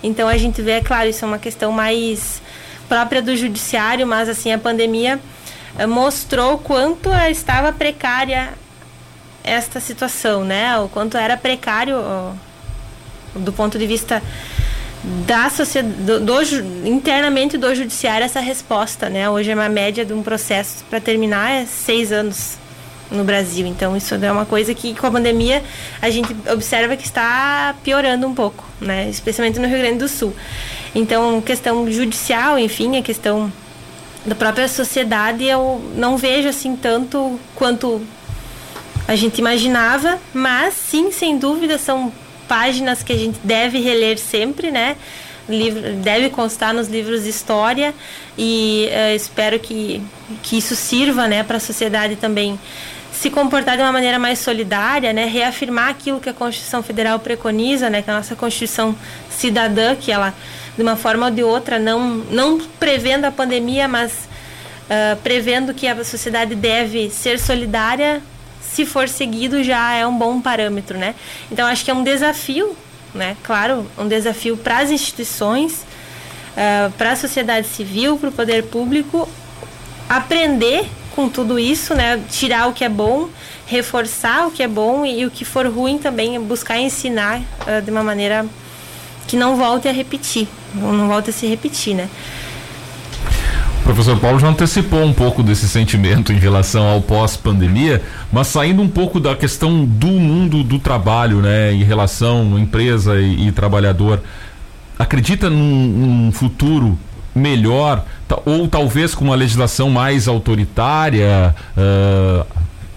Então 0.02 0.28
a 0.28 0.36
gente 0.36 0.62
vê, 0.62 0.72
é 0.72 0.80
claro, 0.80 1.08
isso 1.08 1.24
é 1.24 1.28
uma 1.28 1.38
questão 1.38 1.72
mais 1.72 2.40
própria 2.88 3.20
do 3.20 3.36
judiciário, 3.36 4.06
mas 4.06 4.28
assim 4.28 4.52
a 4.52 4.58
pandemia 4.58 5.20
eh, 5.78 5.86
mostrou 5.86 6.58
quanto 6.58 7.10
estava 7.30 7.72
precária 7.72 8.54
esta 9.42 9.80
situação, 9.80 10.44
né? 10.44 10.78
O 10.78 10.88
quanto 10.88 11.16
era 11.16 11.36
precário 11.36 11.96
do 13.34 13.52
ponto 13.52 13.78
de 13.78 13.86
vista 13.86 14.22
da 15.26 15.48
sociedade, 15.50 15.94
do, 16.02 16.20
do, 16.20 16.42
internamente 16.84 17.56
do 17.56 17.72
judiciário 17.74 18.24
essa 18.24 18.40
resposta, 18.40 19.08
né? 19.08 19.30
Hoje 19.30 19.50
é 19.50 19.54
uma 19.54 19.68
média 19.68 20.04
de 20.04 20.12
um 20.12 20.22
processo 20.22 20.84
para 20.90 21.00
terminar 21.00 21.50
é 21.50 21.66
seis 21.66 22.10
anos 22.10 22.58
no 23.10 23.24
Brasil. 23.24 23.66
Então 23.66 23.96
isso 23.96 24.14
é 24.14 24.32
uma 24.32 24.46
coisa 24.46 24.74
que 24.74 24.94
com 24.94 25.06
a 25.06 25.10
pandemia 25.10 25.62
a 26.00 26.10
gente 26.10 26.34
observa 26.52 26.96
que 26.96 27.04
está 27.04 27.74
piorando 27.82 28.26
um 28.26 28.34
pouco, 28.34 28.64
né? 28.80 29.08
Especialmente 29.08 29.58
no 29.58 29.66
Rio 29.66 29.78
Grande 29.78 29.98
do 29.98 30.08
Sul. 30.08 30.34
Então, 30.94 31.40
questão 31.42 31.90
judicial, 31.90 32.58
enfim, 32.58 32.96
a 32.96 33.02
questão 33.02 33.52
da 34.24 34.34
própria 34.34 34.66
sociedade, 34.66 35.44
eu 35.44 35.80
não 35.94 36.16
vejo 36.16 36.48
assim 36.48 36.74
tanto 36.74 37.38
quanto 37.54 38.00
a 39.06 39.14
gente 39.14 39.38
imaginava, 39.38 40.18
mas 40.34 40.74
sim, 40.74 41.12
sem 41.12 41.38
dúvida, 41.38 41.78
são 41.78 42.12
páginas 42.48 43.02
que 43.02 43.12
a 43.12 43.16
gente 43.16 43.38
deve 43.44 43.78
reler 43.78 44.18
sempre, 44.18 44.70
né? 44.70 44.96
Livro, 45.48 45.92
deve 45.94 46.30
constar 46.30 46.74
nos 46.74 46.88
livros 46.88 47.22
de 47.24 47.30
história 47.30 47.94
e 48.36 48.88
uh, 48.90 49.14
espero 49.14 49.58
que, 49.58 50.02
que 50.42 50.58
isso 50.58 50.74
sirva 50.74 51.28
né, 51.28 51.42
para 51.42 51.56
a 51.56 51.60
sociedade 51.60 52.16
também 52.16 52.58
se 53.12 53.30
comportar 53.30 53.76
de 53.76 53.82
uma 53.82 53.92
maneira 53.92 54.18
mais 54.18 54.38
solidária, 54.38 55.12
né, 55.12 55.24
reafirmar 55.24 55.88
aquilo 55.88 56.20
que 56.20 56.28
a 56.28 56.34
Constituição 56.34 56.82
Federal 56.82 57.18
preconiza, 57.18 57.88
né, 57.88 58.02
que 58.02 58.10
a 58.10 58.14
nossa 58.14 58.36
Constituição 58.36 58.94
cidadã, 59.30 59.94
que 59.96 60.12
ela 60.12 60.34
de 60.76 60.82
uma 60.82 60.96
forma 60.96 61.26
ou 61.26 61.32
de 61.32 61.42
outra 61.42 61.78
não 61.78 62.16
não 62.30 62.60
prevendo 62.78 63.24
a 63.24 63.30
pandemia, 63.30 63.88
mas 63.88 64.12
uh, 64.12 65.16
prevendo 65.22 65.72
que 65.72 65.86
a 65.86 66.04
sociedade 66.04 66.54
deve 66.54 67.08
ser 67.10 67.38
solidária, 67.38 68.22
se 68.60 68.84
for 68.84 69.08
seguido 69.08 69.62
já 69.62 69.94
é 69.94 70.06
um 70.06 70.16
bom 70.16 70.40
parâmetro, 70.40 70.98
né? 70.98 71.14
Então 71.50 71.66
acho 71.66 71.84
que 71.84 71.90
é 71.90 71.94
um 71.94 72.04
desafio, 72.04 72.76
né? 73.16 73.36
Claro, 73.42 73.86
um 73.98 74.06
desafio 74.06 74.56
para 74.56 74.78
as 74.78 74.90
instituições, 74.90 75.84
uh, 76.52 76.90
para 76.92 77.12
a 77.12 77.16
sociedade 77.16 77.66
civil, 77.66 78.18
para 78.18 78.28
o 78.28 78.32
poder 78.32 78.64
público 78.64 79.28
aprender 80.08 80.86
com 81.14 81.28
tudo 81.28 81.58
isso, 81.58 81.94
né? 81.94 82.22
Tirar 82.30 82.68
o 82.68 82.72
que 82.72 82.84
é 82.84 82.88
bom, 82.88 83.28
reforçar 83.66 84.46
o 84.46 84.50
que 84.50 84.62
é 84.62 84.68
bom 84.68 85.04
e, 85.04 85.20
e 85.20 85.26
o 85.26 85.30
que 85.30 85.44
for 85.44 85.66
ruim 85.66 85.98
também 85.98 86.38
buscar 86.40 86.78
ensinar 86.78 87.40
uh, 87.40 87.82
de 87.82 87.90
uma 87.90 88.02
maneira 88.02 88.46
que 89.26 89.36
não 89.36 89.56
volte 89.56 89.88
a 89.88 89.92
repetir, 89.92 90.46
não 90.74 91.08
volte 91.08 91.30
a 91.30 91.32
se 91.32 91.46
repetir, 91.46 91.94
né? 91.94 92.08
Professor 93.86 94.18
Paulo 94.18 94.40
já 94.40 94.48
antecipou 94.48 95.04
um 95.04 95.12
pouco 95.12 95.44
desse 95.44 95.68
sentimento 95.68 96.32
em 96.32 96.38
relação 96.38 96.88
ao 96.88 97.00
pós-pandemia, 97.00 98.02
mas 98.32 98.48
saindo 98.48 98.82
um 98.82 98.88
pouco 98.88 99.20
da 99.20 99.36
questão 99.36 99.84
do 99.84 100.08
mundo 100.08 100.64
do 100.64 100.80
trabalho, 100.80 101.40
né, 101.40 101.72
em 101.72 101.84
relação 101.84 102.58
empresa 102.58 103.20
e, 103.20 103.46
e 103.46 103.52
trabalhador, 103.52 104.20
acredita 104.98 105.48
num, 105.48 105.86
num 105.86 106.32
futuro 106.32 106.98
melhor, 107.32 108.04
ou 108.44 108.66
talvez 108.66 109.14
com 109.14 109.26
uma 109.26 109.36
legislação 109.36 109.88
mais 109.88 110.26
autoritária 110.26 111.54
uh, 111.76 112.44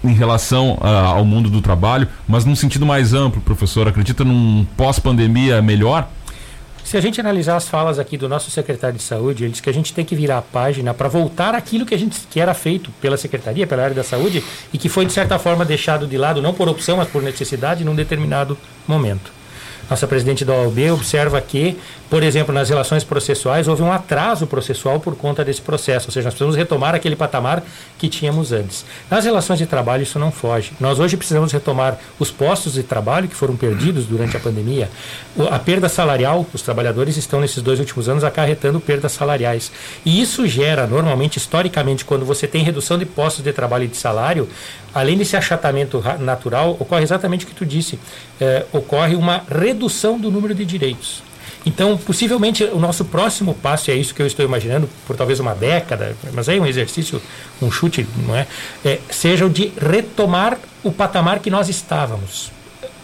em 0.02 0.12
relação 0.12 0.72
uh, 0.72 0.86
ao 0.86 1.24
mundo 1.24 1.48
do 1.48 1.60
trabalho, 1.60 2.08
mas 2.26 2.44
num 2.44 2.56
sentido 2.56 2.84
mais 2.84 3.14
amplo, 3.14 3.40
professor? 3.40 3.86
Acredita 3.86 4.24
num 4.24 4.66
pós-pandemia 4.76 5.62
melhor? 5.62 6.08
Se 6.90 6.96
a 6.96 7.00
gente 7.00 7.20
analisar 7.20 7.54
as 7.54 7.68
falas 7.68 8.00
aqui 8.00 8.16
do 8.16 8.28
nosso 8.28 8.50
secretário 8.50 8.96
de 8.96 9.02
saúde, 9.04 9.44
ele 9.44 9.52
diz 9.52 9.60
que 9.60 9.70
a 9.70 9.72
gente 9.72 9.94
tem 9.94 10.04
que 10.04 10.16
virar 10.16 10.38
a 10.38 10.42
página 10.42 10.92
para 10.92 11.08
voltar 11.08 11.54
aquilo 11.54 11.86
que 11.86 11.94
a 11.94 11.96
gente 11.96 12.18
que 12.28 12.40
era 12.40 12.52
feito 12.52 12.90
pela 13.00 13.16
secretaria, 13.16 13.64
pela 13.64 13.84
área 13.84 13.94
da 13.94 14.02
saúde 14.02 14.42
e 14.72 14.76
que 14.76 14.88
foi 14.88 15.06
de 15.06 15.12
certa 15.12 15.38
forma 15.38 15.64
deixado 15.64 16.04
de 16.04 16.18
lado, 16.18 16.42
não 16.42 16.52
por 16.52 16.68
opção, 16.68 16.96
mas 16.96 17.06
por 17.06 17.22
necessidade, 17.22 17.84
num 17.84 17.94
determinado 17.94 18.58
momento. 18.88 19.30
nossa 19.88 20.04
presidente 20.08 20.44
da 20.44 20.52
OAB 20.52 20.90
observa 20.92 21.40
que, 21.40 21.78
por 22.10 22.24
exemplo, 22.24 22.52
nas 22.52 22.68
relações 22.68 23.04
processuais 23.04 23.68
houve 23.68 23.82
um 23.82 23.92
atraso 23.92 24.44
processual 24.44 24.98
por 24.98 25.14
conta 25.14 25.44
desse 25.44 25.62
processo, 25.62 26.08
ou 26.08 26.12
seja, 26.12 26.24
nós 26.24 26.34
precisamos 26.34 26.56
retomar 26.56 26.92
aquele 26.92 27.14
patamar 27.14 27.62
que 27.98 28.08
tínhamos 28.08 28.50
antes. 28.50 28.84
Nas 29.08 29.24
relações 29.24 29.60
de 29.60 29.66
trabalho 29.66 30.02
isso 30.02 30.18
não 30.18 30.32
foge. 30.32 30.72
Nós 30.80 30.98
hoje 30.98 31.16
precisamos 31.16 31.52
retomar 31.52 31.96
os 32.18 32.28
postos 32.28 32.72
de 32.72 32.82
trabalho 32.82 33.28
que 33.28 33.36
foram 33.36 33.56
perdidos 33.56 34.06
durante 34.06 34.36
a 34.36 34.40
pandemia. 34.40 34.90
A 35.52 35.58
perda 35.60 35.88
salarial, 35.88 36.44
os 36.52 36.62
trabalhadores 36.62 37.16
estão 37.16 37.40
nesses 37.40 37.62
dois 37.62 37.78
últimos 37.78 38.08
anos 38.08 38.24
acarretando 38.24 38.80
perdas 38.80 39.12
salariais. 39.12 39.70
E 40.04 40.20
isso 40.20 40.48
gera, 40.48 40.88
normalmente, 40.88 41.36
historicamente, 41.36 42.04
quando 42.04 42.24
você 42.24 42.48
tem 42.48 42.64
redução 42.64 42.98
de 42.98 43.06
postos 43.06 43.44
de 43.44 43.52
trabalho 43.52 43.84
e 43.84 43.88
de 43.88 43.96
salário, 43.96 44.48
além 44.92 45.16
desse 45.16 45.36
achatamento 45.36 46.02
natural, 46.18 46.76
ocorre 46.80 47.04
exatamente 47.04 47.44
o 47.44 47.48
que 47.48 47.54
tu 47.54 47.64
disse, 47.64 48.00
é, 48.40 48.66
ocorre 48.72 49.14
uma 49.14 49.44
redução 49.48 50.18
do 50.18 50.28
número 50.28 50.56
de 50.56 50.64
direitos. 50.64 51.29
Então, 51.64 51.96
possivelmente, 51.96 52.64
o 52.64 52.78
nosso 52.78 53.04
próximo 53.04 53.54
passo, 53.54 53.90
e 53.90 53.94
é 53.94 53.96
isso 53.96 54.14
que 54.14 54.22
eu 54.22 54.26
estou 54.26 54.44
imaginando, 54.44 54.88
por 55.06 55.16
talvez 55.16 55.40
uma 55.40 55.54
década, 55.54 56.16
mas 56.32 56.48
aí 56.48 56.58
um 56.58 56.66
exercício, 56.66 57.20
um 57.60 57.70
chute, 57.70 58.06
não 58.26 58.34
é? 58.34 58.46
é 58.84 58.98
seja 59.10 59.44
o 59.44 59.50
de 59.50 59.72
retomar 59.78 60.58
o 60.82 60.90
patamar 60.90 61.40
que 61.40 61.50
nós 61.50 61.68
estávamos 61.68 62.50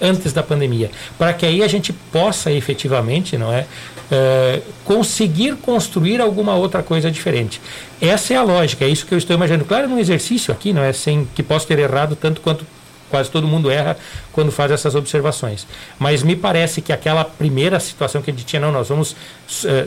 antes 0.00 0.32
da 0.32 0.42
pandemia, 0.42 0.90
para 1.18 1.32
que 1.32 1.44
aí 1.44 1.62
a 1.62 1.68
gente 1.68 1.92
possa 1.92 2.50
efetivamente, 2.50 3.36
não 3.36 3.52
é, 3.52 3.66
é, 4.11 4.61
conseguir 4.84 5.57
construir 5.57 6.20
alguma 6.20 6.54
outra 6.54 6.82
coisa 6.82 7.11
diferente. 7.11 7.61
Essa 8.00 8.34
é 8.34 8.36
a 8.36 8.42
lógica, 8.42 8.84
é 8.84 8.88
isso 8.88 9.07
que 9.07 9.14
eu 9.14 9.18
estou 9.18 9.34
imaginando. 9.34 9.64
Claro, 9.64 9.88
num 9.88 9.98
exercício 9.98 10.52
aqui, 10.52 10.72
não 10.72 10.82
é, 10.82 10.92
sem 10.92 11.26
que 11.34 11.42
possa 11.42 11.66
ter 11.66 11.78
errado 11.78 12.16
tanto 12.16 12.40
quanto 12.40 12.66
quase 13.11 13.30
todo 13.30 13.46
mundo 13.46 13.70
erra 13.70 13.96
quando 14.32 14.52
faz 14.52 14.70
essas 14.70 14.94
observações. 14.94 15.66
Mas 15.98 16.22
me 16.22 16.36
parece 16.36 16.80
que 16.80 16.92
aquela 16.92 17.24
primeira 17.24 17.80
situação 17.80 18.22
que 18.22 18.30
gente 18.30 18.44
tinha, 18.44 18.61
não, 18.61 18.72
nós 18.72 18.88
vamos 18.88 19.12
uh, 19.12 19.16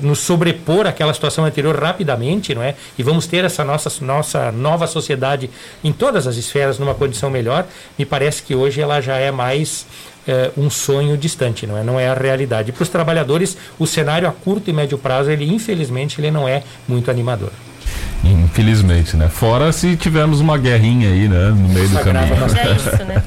nos 0.01 0.19
sobrepor 0.19 0.87
àquela 0.87 1.13
situação 1.13 1.45
anterior 1.45 1.75
rapidamente, 1.77 2.55
não 2.55 2.63
é? 2.63 2.75
E 2.97 3.03
vamos 3.03 3.27
ter 3.27 3.45
essa 3.45 3.63
nossa, 3.63 3.91
nossa 4.03 4.51
nova 4.51 4.87
sociedade 4.87 5.49
em 5.83 5.91
todas 5.91 6.27
as 6.27 6.35
esferas 6.35 6.79
numa 6.79 6.95
condição 6.95 7.29
melhor. 7.29 7.65
Me 7.97 8.05
parece 8.05 8.43
que 8.43 8.55
hoje 8.55 8.81
ela 8.81 8.99
já 9.01 9.17
é 9.17 9.31
mais 9.31 9.85
uh, 10.27 10.59
um 10.59 10.69
sonho 10.69 11.17
distante, 11.17 11.67
não 11.67 11.77
é? 11.77 11.83
Não 11.83 11.99
é 11.99 12.09
a 12.09 12.13
realidade. 12.13 12.71
Para 12.71 12.83
os 12.83 12.89
trabalhadores, 12.89 13.57
o 13.77 13.85
cenário 13.85 14.27
a 14.27 14.31
curto 14.31 14.69
e 14.69 14.73
médio 14.73 14.97
prazo, 14.97 15.29
ele 15.29 15.47
infelizmente 15.47 16.19
ele 16.19 16.31
não 16.31 16.47
é 16.47 16.63
muito 16.87 17.11
animador. 17.11 17.51
Infelizmente, 18.23 19.15
né? 19.15 19.29
Fora 19.29 19.71
se 19.71 19.95
tivermos 19.95 20.39
uma 20.41 20.57
guerrinha 20.57 21.09
aí, 21.09 21.27
né? 21.27 21.49
No 21.49 21.69
meio 21.69 21.87
do 21.87 21.99
caminho. 21.99 22.35
É 22.59 22.75
isso, 22.75 23.05
né? 23.05 23.23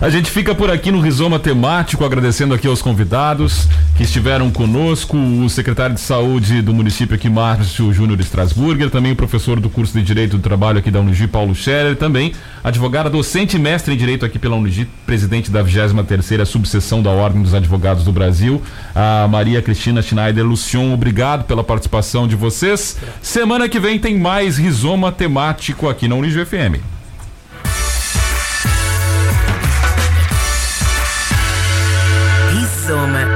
A 0.00 0.08
gente 0.08 0.30
fica 0.30 0.54
por 0.54 0.70
aqui 0.70 0.90
no 0.90 1.00
Rizoma 1.00 1.38
Temático, 1.38 2.04
agradecendo 2.04 2.54
aqui 2.54 2.66
aos 2.66 2.80
convidados 2.80 3.68
que 3.96 4.04
estiveram 4.04 4.50
conosco, 4.50 5.16
o 5.16 5.48
secretário 5.50 5.94
de 5.94 6.00
Saúde 6.00 6.62
do 6.62 6.72
município 6.72 7.14
aqui, 7.14 7.28
Márcio 7.28 7.92
Júnior 7.92 8.18
Strasburger, 8.20 8.88
também 8.88 9.12
o 9.12 9.16
professor 9.16 9.60
do 9.60 9.68
curso 9.68 9.92
de 9.92 10.02
Direito 10.02 10.38
do 10.38 10.42
Trabalho 10.42 10.78
aqui 10.78 10.90
da 10.90 11.00
Unigi, 11.00 11.26
Paulo 11.26 11.54
Scherer, 11.54 11.96
também 11.96 12.32
advogada 12.64 13.10
docente 13.10 13.56
e 13.56 13.60
mestre 13.60 13.92
em 13.92 13.96
Direito 13.96 14.24
aqui 14.24 14.38
pela 14.38 14.56
Unigi, 14.56 14.88
presidente 15.04 15.50
da 15.50 15.62
23ª 15.62 16.44
subseção 16.46 17.02
da 17.02 17.10
Ordem 17.10 17.42
dos 17.42 17.52
Advogados 17.52 18.04
do 18.04 18.12
Brasil, 18.12 18.62
a 18.94 19.28
Maria 19.28 19.60
Cristina 19.60 20.00
Schneider 20.00 20.46
Lucion. 20.46 20.94
Obrigado 20.94 21.44
pela 21.44 21.62
participação 21.62 22.26
de 22.26 22.36
vocês. 22.36 22.96
Semana 23.20 23.68
que 23.68 23.78
vem 23.90 23.98
tem 23.98 24.16
mais 24.16 24.56
Rizoma 24.56 25.10
temático 25.10 25.88
aqui 25.88 26.06
na 26.06 26.14
Unijo 26.14 26.46
FM. 26.46 26.78
Rizoma 32.52 33.29